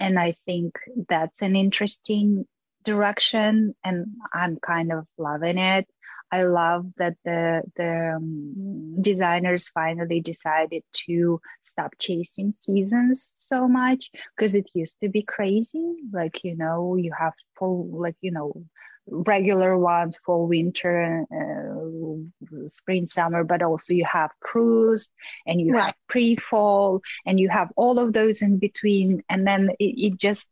and 0.00 0.18
I 0.18 0.36
think 0.46 0.78
that's 1.08 1.42
an 1.42 1.54
interesting 1.54 2.46
direction, 2.82 3.74
and 3.84 4.06
I'm 4.32 4.58
kind 4.58 4.92
of 4.92 5.06
loving 5.18 5.58
it. 5.58 5.86
I 6.32 6.42
love 6.44 6.86
that 6.96 7.14
the 7.24 7.62
the 7.76 8.14
um, 8.16 9.00
designers 9.00 9.68
finally 9.68 10.20
decided 10.20 10.82
to 11.06 11.40
stop 11.62 11.92
chasing 11.98 12.52
seasons 12.52 13.32
so 13.36 13.68
much 13.68 14.10
because 14.36 14.54
it 14.54 14.68
used 14.74 14.98
to 15.02 15.08
be 15.08 15.22
crazy. 15.22 15.96
Like 16.12 16.42
you 16.44 16.56
know, 16.56 16.96
you 16.96 17.12
have 17.18 17.32
full 17.58 17.88
like 17.92 18.16
you 18.20 18.32
know 18.32 18.64
regular 19.08 19.78
ones 19.78 20.18
for 20.24 20.46
winter, 20.46 21.24
uh, 21.32 22.66
spring, 22.68 23.06
summer, 23.06 23.44
but 23.44 23.62
also 23.62 23.94
you 23.94 24.04
have 24.04 24.30
cruise 24.40 25.08
and 25.46 25.60
you 25.60 25.72
right. 25.72 25.84
have 25.84 25.94
pre-fall 26.08 27.00
and 27.24 27.38
you 27.38 27.48
have 27.48 27.70
all 27.76 27.98
of 27.98 28.12
those 28.12 28.42
in 28.42 28.58
between. 28.58 29.22
And 29.28 29.46
then 29.46 29.70
it, 29.78 29.94
it 30.12 30.16
just, 30.18 30.50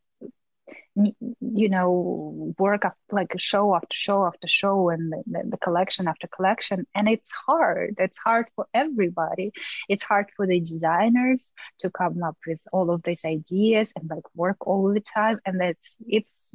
you 0.96 1.68
know, 1.68 2.54
work 2.58 2.84
up 2.84 2.96
like 3.10 3.32
show 3.36 3.74
after 3.74 3.88
show 3.92 4.24
after 4.26 4.46
show 4.46 4.90
and 4.90 5.12
the, 5.12 5.42
the, 5.48 5.56
collection 5.56 6.06
after 6.06 6.28
collection. 6.28 6.86
And 6.94 7.08
it's 7.08 7.30
hard. 7.32 7.96
It's 7.98 8.18
hard 8.18 8.46
for 8.54 8.66
everybody. 8.72 9.52
It's 9.88 10.04
hard 10.04 10.26
for 10.36 10.46
the 10.46 10.60
designers 10.60 11.52
to 11.80 11.90
come 11.90 12.22
up 12.22 12.36
with 12.46 12.60
all 12.72 12.90
of 12.90 13.02
these 13.02 13.24
ideas 13.24 13.92
and 13.96 14.08
like 14.08 14.24
work 14.36 14.66
all 14.66 14.92
the 14.92 15.00
time. 15.00 15.40
And 15.44 15.60
it's, 15.60 15.96
it's, 16.06 16.48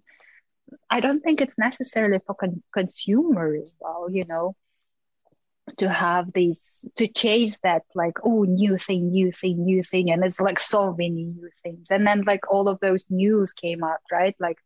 I 0.89 1.01
don't 1.01 1.21
think 1.21 1.41
it's 1.41 1.57
necessarily 1.57 2.19
for 2.25 2.35
con- 2.35 2.63
consumers, 2.73 3.75
well, 3.79 4.07
you 4.09 4.23
know, 4.25 4.55
to 5.77 5.89
have 5.89 6.31
these, 6.33 6.85
to 6.97 7.07
chase 7.07 7.59
that 7.59 7.83
like, 7.95 8.17
oh, 8.23 8.43
new 8.43 8.77
thing, 8.77 9.11
new 9.11 9.31
thing, 9.31 9.63
new 9.63 9.83
thing. 9.83 10.11
And 10.11 10.23
it's 10.23 10.41
like 10.41 10.59
so 10.59 10.91
many 10.91 11.25
new 11.25 11.49
things. 11.63 11.91
And 11.91 12.05
then 12.05 12.23
like 12.23 12.51
all 12.51 12.67
of 12.67 12.79
those 12.79 13.05
news 13.09 13.53
came 13.53 13.83
out, 13.83 13.99
right? 14.11 14.35
Like, 14.39 14.57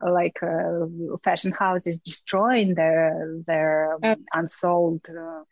like 0.00 0.42
uh, 0.42 0.86
fashion 1.24 1.52
houses 1.52 1.98
destroying 1.98 2.74
their 2.74 3.36
their 3.46 3.96
um, 4.02 4.24
unsold 4.32 5.04
uh, 5.10 5.42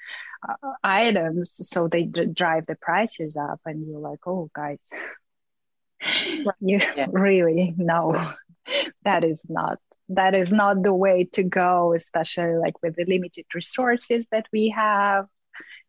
uh, 0.48 0.72
items 0.84 1.68
so 1.68 1.88
they 1.88 2.04
d- 2.04 2.26
drive 2.26 2.64
the 2.66 2.76
prices 2.76 3.36
up 3.36 3.60
and 3.66 3.86
you're 3.86 3.98
like 3.98 4.20
oh 4.26 4.48
guys 4.54 4.78
you 6.60 6.80
yeah. 6.94 7.06
really 7.12 7.74
no 7.76 8.32
that 9.04 9.24
is 9.24 9.44
not 9.48 9.78
that 10.08 10.34
is 10.34 10.52
not 10.52 10.82
the 10.82 10.94
way 10.94 11.28
to 11.32 11.42
go, 11.42 11.92
especially 11.94 12.54
like 12.56 12.80
with 12.82 12.96
the 12.96 13.04
limited 13.04 13.46
resources 13.54 14.24
that 14.30 14.46
we 14.52 14.68
have, 14.68 15.26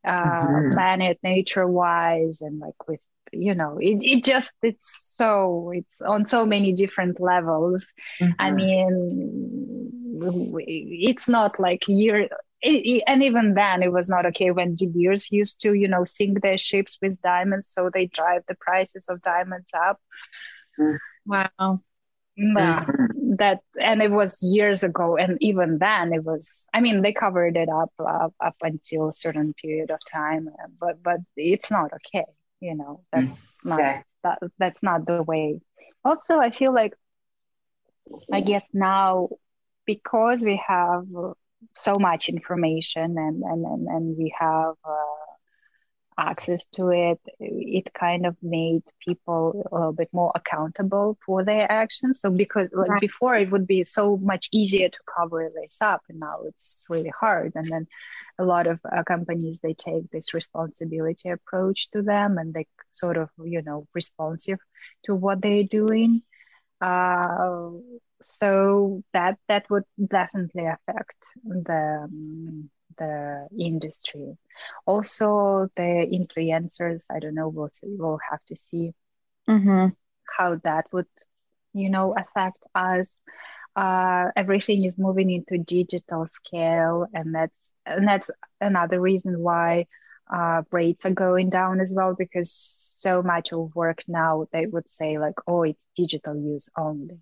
uh, 0.05 0.11
mm-hmm. 0.11 0.73
planet 0.73 1.19
nature 1.23 1.67
wise, 1.67 2.41
and 2.41 2.59
like 2.59 2.87
with 2.87 3.01
you 3.33 3.53
know 3.53 3.77
it, 3.77 3.99
it 4.01 4.23
just 4.23 4.53
it's 4.61 5.01
so 5.13 5.71
it's 5.73 6.01
on 6.01 6.27
so 6.27 6.45
many 6.45 6.71
different 6.71 7.19
levels 7.19 7.85
mm-hmm. 8.21 8.31
i 8.39 8.51
mean 8.51 9.91
it's 10.65 11.27
not 11.27 11.59
like 11.59 11.83
year 11.87 12.29
it, 12.61 13.03
and 13.05 13.23
even 13.23 13.53
then 13.53 13.83
it 13.83 13.91
was 13.91 14.07
not 14.07 14.25
okay 14.25 14.51
when 14.51 14.75
De 14.75 14.87
Beers 14.87 15.29
used 15.31 15.61
to 15.61 15.73
you 15.73 15.87
know 15.87 16.05
sink 16.05 16.41
their 16.41 16.57
ships 16.57 16.97
with 17.01 17.21
diamonds 17.21 17.67
so 17.69 17.89
they 17.93 18.05
drive 18.05 18.43
the 18.47 18.55
prices 18.55 19.05
of 19.09 19.21
diamonds 19.21 19.69
up 19.75 19.99
mm. 20.79 20.97
wow 21.25 21.81
Mm-hmm. 22.39 23.26
That 23.37 23.59
and 23.79 24.01
it 24.01 24.11
was 24.11 24.41
years 24.41 24.83
ago 24.83 25.17
and 25.17 25.37
even 25.41 25.77
then 25.77 26.13
it 26.13 26.23
was 26.23 26.67
i 26.73 26.79
mean 26.79 27.01
they 27.01 27.13
covered 27.13 27.55
it 27.57 27.69
up 27.69 27.91
up, 27.99 28.33
up 28.43 28.55
until 28.61 29.09
a 29.09 29.13
certain 29.13 29.53
period 29.53 29.91
of 29.91 29.99
time 30.11 30.49
but 30.79 31.01
but 31.01 31.19
it's 31.35 31.71
not 31.71 31.91
okay 31.93 32.25
you 32.59 32.75
know 32.75 33.01
that's 33.11 33.61
mm. 33.61 33.69
not 33.69 34.03
that, 34.23 34.39
that's 34.57 34.83
not 34.83 35.05
the 35.05 35.23
way 35.23 35.59
also 36.03 36.37
i 36.39 36.49
feel 36.49 36.73
like 36.73 36.93
i 38.31 38.41
guess 38.41 38.65
now 38.73 39.29
because 39.85 40.41
we 40.41 40.61
have 40.67 41.05
so 41.75 41.95
much 41.95 42.29
information 42.29 43.17
and 43.17 43.43
and 43.43 43.65
and, 43.65 43.87
and 43.87 44.17
we 44.17 44.33
have 44.37 44.75
uh, 44.83 45.26
access 46.17 46.65
to 46.65 46.89
it, 46.89 47.19
it 47.39 47.93
kind 47.93 48.25
of 48.25 48.35
made 48.41 48.83
people 48.99 49.67
a 49.71 49.75
little 49.75 49.93
bit 49.93 50.09
more 50.11 50.31
accountable 50.33 51.17
for 51.25 51.43
their 51.43 51.71
actions. 51.71 52.19
So 52.19 52.29
because 52.29 52.69
like 52.73 52.89
right. 52.89 53.01
before 53.01 53.35
it 53.35 53.51
would 53.51 53.67
be 53.67 53.83
so 53.83 54.17
much 54.17 54.49
easier 54.51 54.89
to 54.89 54.97
cover 55.05 55.51
this 55.53 55.81
up 55.81 56.01
and 56.09 56.19
now 56.19 56.41
it's 56.47 56.83
really 56.89 57.13
hard. 57.19 57.53
And 57.55 57.67
then 57.69 57.87
a 58.39 58.43
lot 58.43 58.67
of 58.67 58.79
uh, 58.83 59.03
companies, 59.03 59.59
they 59.59 59.73
take 59.73 60.09
this 60.09 60.33
responsibility 60.33 61.29
approach 61.29 61.89
to 61.91 62.01
them 62.01 62.37
and 62.37 62.53
they 62.53 62.65
sort 62.89 63.17
of, 63.17 63.29
you 63.43 63.61
know, 63.61 63.87
responsive 63.93 64.59
to 65.03 65.15
what 65.15 65.41
they're 65.41 65.63
doing. 65.63 66.23
Uh, 66.81 67.69
so 68.25 69.03
that, 69.13 69.37
that 69.47 69.69
would 69.69 69.85
definitely 70.03 70.65
affect 70.65 71.15
the, 71.43 72.01
um, 72.03 72.69
the 72.97 73.47
industry. 73.59 74.37
Also, 74.85 75.69
the 75.75 76.07
influencers, 76.11 77.03
I 77.09 77.19
don't 77.19 77.35
know, 77.35 77.49
we'll, 77.49 77.69
see, 77.69 77.95
we'll 77.97 78.19
have 78.29 78.43
to 78.47 78.55
see 78.55 78.93
mm-hmm. 79.47 79.87
how 80.37 80.55
that 80.63 80.85
would, 80.91 81.07
you 81.73 81.89
know, 81.89 82.15
affect 82.15 82.59
us. 82.75 83.17
Uh, 83.75 84.31
everything 84.35 84.83
is 84.85 84.97
moving 84.97 85.29
into 85.29 85.57
digital 85.59 86.27
scale, 86.27 87.05
and 87.13 87.35
that's 87.35 87.73
and 87.85 88.07
that's 88.07 88.29
another 88.59 88.99
reason 88.99 89.39
why 89.39 89.85
uh, 90.33 90.63
rates 90.71 91.05
are 91.05 91.11
going 91.11 91.49
down 91.49 91.79
as 91.79 91.93
well 91.93 92.15
because 92.17 92.93
so 92.97 93.21
much 93.21 93.53
of 93.53 93.75
work 93.75 94.03
now 94.07 94.47
they 94.51 94.65
would 94.65 94.89
say 94.89 95.17
like, 95.19 95.35
oh, 95.47 95.63
it's 95.63 95.85
digital 95.95 96.35
use 96.35 96.69
only. 96.77 97.19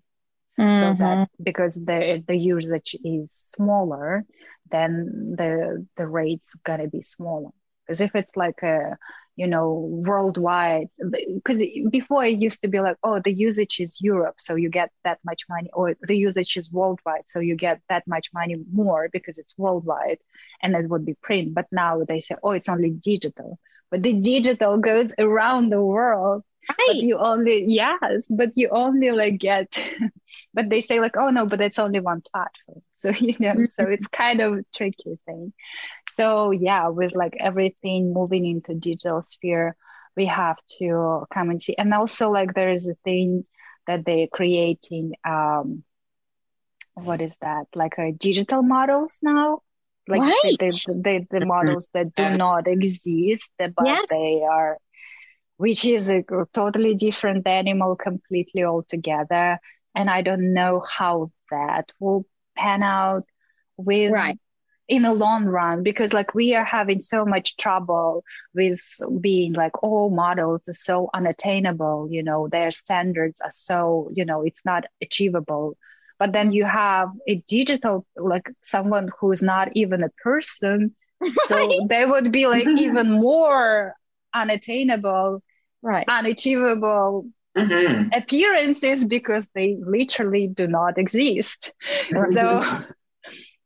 Mm-hmm. 0.58 0.80
So 0.80 0.94
that 1.04 1.28
because 1.42 1.74
the 1.74 2.22
the 2.26 2.36
usage 2.36 2.96
is 3.04 3.32
smaller, 3.32 4.24
then 4.70 5.34
the 5.36 5.86
the 5.96 6.06
rate's 6.06 6.54
gonna 6.64 6.88
be 6.88 7.02
smaller. 7.02 7.50
Because 7.86 8.00
if 8.00 8.14
it's 8.14 8.34
like 8.36 8.62
a 8.62 8.96
you 9.36 9.46
know 9.46 9.72
worldwide, 9.72 10.88
because 11.34 11.62
before 11.90 12.24
it 12.24 12.38
used 12.38 12.62
to 12.62 12.68
be 12.68 12.80
like, 12.80 12.96
oh, 13.02 13.20
the 13.20 13.32
usage 13.32 13.80
is 13.80 14.00
Europe, 14.00 14.36
so 14.38 14.54
you 14.54 14.70
get 14.70 14.90
that 15.04 15.18
much 15.24 15.42
money, 15.48 15.68
or 15.74 15.94
the 16.02 16.16
usage 16.16 16.56
is 16.56 16.72
worldwide, 16.72 17.24
so 17.26 17.40
you 17.40 17.54
get 17.54 17.80
that 17.90 18.04
much 18.06 18.30
money 18.32 18.56
more 18.72 19.08
because 19.12 19.38
it's 19.38 19.54
worldwide, 19.58 20.18
and 20.62 20.74
it 20.74 20.88
would 20.88 21.04
be 21.04 21.14
print. 21.22 21.54
But 21.54 21.66
now 21.70 22.02
they 22.08 22.20
say, 22.20 22.36
oh, 22.42 22.52
it's 22.52 22.68
only 22.70 22.90
digital, 22.90 23.58
but 23.90 24.02
the 24.02 24.14
digital 24.14 24.78
goes 24.78 25.12
around 25.18 25.70
the 25.70 25.82
world 25.82 26.44
Right. 26.68 26.76
But 26.88 26.96
you 26.96 27.18
only 27.18 27.64
yes, 27.68 28.26
but 28.28 28.50
you 28.56 28.68
only 28.70 29.10
like 29.10 29.38
get 29.38 29.68
but 30.54 30.68
they 30.68 30.80
say 30.80 31.00
like, 31.00 31.16
oh 31.16 31.30
no, 31.30 31.46
but 31.46 31.60
it's 31.60 31.78
only 31.78 32.00
one 32.00 32.22
platform. 32.22 32.82
So 32.98 33.10
you 33.10 33.34
know, 33.38 33.52
mm-hmm. 33.52 33.64
so 33.72 33.84
it's 33.84 34.08
kind 34.08 34.40
of 34.40 34.54
a 34.54 34.64
tricky 34.74 35.18
thing. 35.26 35.52
So 36.12 36.50
yeah, 36.50 36.88
with 36.88 37.14
like 37.14 37.36
everything 37.38 38.14
moving 38.14 38.46
into 38.46 38.74
digital 38.74 39.22
sphere, 39.22 39.76
we 40.16 40.26
have 40.26 40.56
to 40.78 41.26
come 41.32 41.50
and 41.50 41.60
see. 41.60 41.76
And 41.76 41.92
also 41.92 42.30
like 42.30 42.54
there 42.54 42.72
is 42.72 42.88
a 42.88 42.94
thing 43.04 43.44
that 43.86 44.06
they're 44.06 44.28
creating 44.32 45.12
um 45.28 45.84
what 46.94 47.20
is 47.20 47.34
that? 47.42 47.66
Like 47.74 47.98
a 47.98 48.12
digital 48.12 48.62
models 48.62 49.18
now 49.22 49.60
like 50.08 50.20
right. 50.20 50.56
the, 50.58 50.66
the, 50.86 51.26
the, 51.30 51.38
the, 51.40 51.46
models 51.46 51.88
that 51.92 52.14
do 52.14 52.36
not 52.36 52.68
exist, 52.68 53.50
but 53.58 53.72
yes. 53.84 54.06
they 54.08 54.42
are, 54.48 54.78
which 55.56 55.84
is 55.84 56.10
a 56.10 56.22
totally 56.52 56.94
different 56.94 57.46
animal 57.46 57.96
completely 57.96 58.64
altogether. 58.64 59.58
And 59.94 60.10
I 60.10 60.22
don't 60.22 60.52
know 60.52 60.80
how 60.80 61.30
that 61.50 61.90
will 61.98 62.26
pan 62.56 62.82
out 62.82 63.24
with 63.76 64.12
right. 64.12 64.38
in 64.88 65.02
the 65.02 65.12
long 65.12 65.44
run 65.44 65.82
because 65.82 66.12
like 66.12 66.34
we 66.34 66.54
are 66.54 66.64
having 66.64 67.00
so 67.00 67.24
much 67.24 67.56
trouble 67.56 68.24
with 68.54 68.80
being 69.20 69.52
like 69.52 69.82
all 69.82 70.10
models 70.10 70.62
are 70.68 70.74
so 70.74 71.10
unattainable 71.12 72.08
you 72.10 72.22
know 72.22 72.48
their 72.48 72.70
standards 72.70 73.40
are 73.42 73.52
so 73.52 74.10
you 74.14 74.24
know 74.24 74.42
it's 74.42 74.64
not 74.64 74.84
achievable 75.02 75.76
but 76.18 76.32
then 76.32 76.50
you 76.50 76.64
have 76.64 77.10
a 77.28 77.36
digital 77.46 78.06
like 78.16 78.50
someone 78.62 79.10
who 79.20 79.32
is 79.32 79.42
not 79.42 79.68
even 79.74 80.02
a 80.02 80.08
person 80.22 80.94
so 81.44 81.86
they 81.88 82.06
would 82.06 82.32
be 82.32 82.46
like 82.46 82.66
even 82.66 83.10
more 83.10 83.94
unattainable 84.34 85.42
right. 85.82 86.06
Unachievable 86.08 87.26
mm-hmm. 87.56 88.08
appearances 88.12 89.04
because 89.04 89.50
they 89.54 89.76
literally 89.80 90.48
do 90.48 90.66
not 90.66 90.98
exist. 90.98 91.72
So 92.32 92.84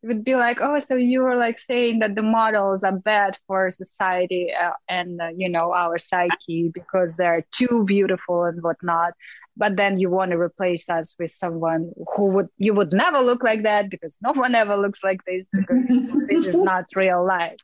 it 0.02 0.06
would 0.06 0.24
be 0.24 0.34
like 0.34 0.58
oh 0.60 0.78
so 0.80 0.94
you 0.94 1.20
were 1.20 1.36
like 1.36 1.58
saying 1.60 1.98
that 1.98 2.14
the 2.14 2.22
models 2.22 2.84
are 2.84 2.96
bad 2.96 3.38
for 3.46 3.70
society 3.70 4.48
uh, 4.52 4.70
and 4.88 5.20
uh, 5.20 5.28
you 5.36 5.48
know 5.48 5.72
our 5.72 5.98
psyche 5.98 6.70
because 6.72 7.16
they're 7.16 7.44
too 7.52 7.84
beautiful 7.84 8.44
and 8.44 8.62
whatnot 8.62 9.12
but 9.56 9.76
then 9.76 9.98
you 9.98 10.08
want 10.08 10.30
to 10.30 10.38
replace 10.38 10.88
us 10.88 11.14
with 11.18 11.30
someone 11.30 11.92
who 12.14 12.26
would 12.26 12.48
you 12.56 12.72
would 12.72 12.92
never 12.92 13.20
look 13.20 13.42
like 13.42 13.62
that 13.64 13.90
because 13.90 14.16
no 14.22 14.32
one 14.32 14.54
ever 14.54 14.76
looks 14.76 15.00
like 15.04 15.22
this 15.26 15.46
because 15.52 15.84
this 16.28 16.46
is 16.46 16.56
not 16.56 16.86
real 16.96 17.24
life 17.24 17.58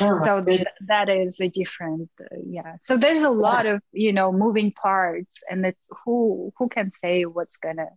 oh, 0.00 0.18
so 0.24 0.42
th- 0.42 0.66
that 0.86 1.08
is 1.08 1.40
a 1.40 1.48
different 1.48 2.10
uh, 2.20 2.36
yeah 2.46 2.76
so 2.80 2.96
there's 2.96 3.22
a 3.22 3.30
lot 3.30 3.66
of 3.66 3.80
you 3.92 4.12
know 4.12 4.32
moving 4.32 4.72
parts 4.72 5.38
and 5.50 5.64
it's 5.64 5.88
who 6.04 6.52
who 6.58 6.68
can 6.68 6.92
say 6.92 7.24
what's 7.24 7.56
gonna 7.56 7.88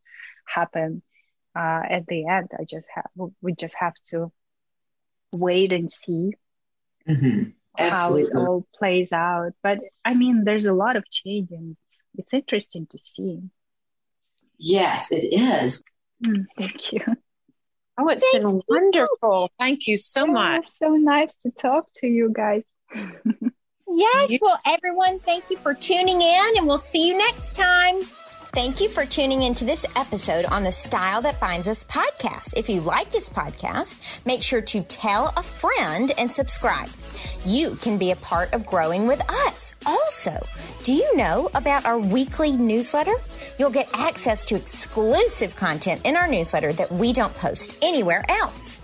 happen 0.46 1.02
uh, 1.56 1.82
at 1.90 2.06
the 2.08 2.28
end 2.28 2.50
i 2.60 2.64
just 2.64 2.88
have 2.94 3.10
we 3.42 3.54
just 3.54 3.76
have 3.76 3.94
to 4.10 4.32
wait 5.32 5.72
and 5.72 5.92
see 5.92 6.32
mm-hmm. 7.08 7.50
how 7.78 8.16
it 8.16 8.34
all 8.36 8.66
plays 8.78 9.12
out 9.12 9.52
but 9.64 9.80
i 10.04 10.14
mean 10.14 10.44
there's 10.44 10.66
a 10.66 10.74
lot 10.74 10.96
of 10.96 11.10
change 11.10 11.50
and 11.52 11.78
it's 12.18 12.34
interesting 12.34 12.88
to 12.88 12.98
see. 12.98 13.40
Yes, 14.58 15.12
it 15.12 15.34
is. 15.34 15.84
Mm, 16.26 16.46
thank 16.58 16.92
you. 16.92 17.02
Oh, 17.98 18.08
it's 18.08 18.26
thank 18.32 18.48
been 18.48 18.62
wonderful. 18.68 19.52
Thank 19.60 19.88
you 19.88 19.98
so 19.98 20.26
yeah, 20.26 20.32
much. 20.32 20.68
So 20.68 20.96
nice 20.96 21.36
to 21.38 21.52
talk 21.52 21.88
to 21.96 22.08
you 22.08 22.32
guys. 22.34 22.64
yes. 23.88 24.40
Well, 24.42 24.60
everyone, 24.66 25.20
thank 25.20 25.50
you 25.50 25.58
for 25.58 25.74
tuning 25.74 26.22
in, 26.22 26.58
and 26.58 26.66
we'll 26.66 26.78
see 26.78 27.08
you 27.08 27.18
next 27.18 27.56
time. 27.56 28.02
Thank 28.54 28.82
you 28.82 28.90
for 28.90 29.06
tuning 29.06 29.44
into 29.44 29.64
this 29.64 29.86
episode 29.96 30.44
on 30.44 30.64
the 30.64 30.74
Style 30.74 31.22
That 31.22 31.40
Binds 31.40 31.70
Us 31.70 31.86
podcast. 31.86 32.54
If 32.58 32.68
you 32.68 32.82
like 32.82 33.10
this 33.10 33.30
podcast, 33.30 34.20
make 34.26 34.44
sure 34.44 34.60
to 34.60 34.82
tell 34.84 35.32
a 35.38 35.42
friend 35.42 36.12
and 36.18 36.30
subscribe. 36.30 36.90
You 37.46 37.78
can 37.78 37.98
be 37.98 38.12
a 38.12 38.18
part 38.18 38.54
of 38.54 38.66
growing 38.66 39.08
with 39.08 39.22
us. 39.48 39.74
Also, 39.86 40.38
do 40.84 40.94
you 40.94 41.16
know 41.16 41.50
about 41.54 41.86
our 41.86 41.98
weekly 41.98 42.52
newsletter? 42.52 43.16
You'll 43.58 43.70
get 43.70 43.90
access 43.94 44.44
to 44.46 44.56
exclusive 44.56 45.56
content 45.56 46.02
in 46.04 46.18
our 46.18 46.28
newsletter 46.28 46.74
that 46.74 46.92
we 46.92 47.14
don't 47.14 47.34
post 47.36 47.78
anywhere 47.82 48.26
else. 48.28 48.82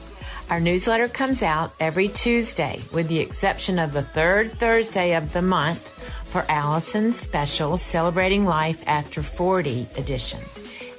Our 0.49 0.61
newsletter 0.61 1.09
comes 1.09 1.43
out 1.43 1.73
every 1.81 2.07
Tuesday, 2.07 2.79
with 2.93 3.09
the 3.09 3.19
exception 3.19 3.79
of 3.79 3.91
the 3.91 4.03
third 4.03 4.53
Thursday 4.53 5.13
of 5.13 5.33
the 5.33 5.41
month 5.41 5.93
for 6.37 6.51
Allison's 6.51 7.17
special 7.17 7.77
Celebrating 7.77 8.45
Life 8.45 8.83
After 8.85 9.23
40 9.23 9.87
edition. 9.97 10.39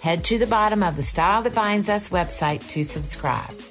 Head 0.00 0.24
to 0.24 0.38
the 0.38 0.48
bottom 0.48 0.82
of 0.82 0.96
the 0.96 1.04
Style 1.04 1.42
That 1.42 1.54
Binds 1.54 1.88
Us 1.88 2.08
website 2.08 2.68
to 2.70 2.82
subscribe. 2.82 3.67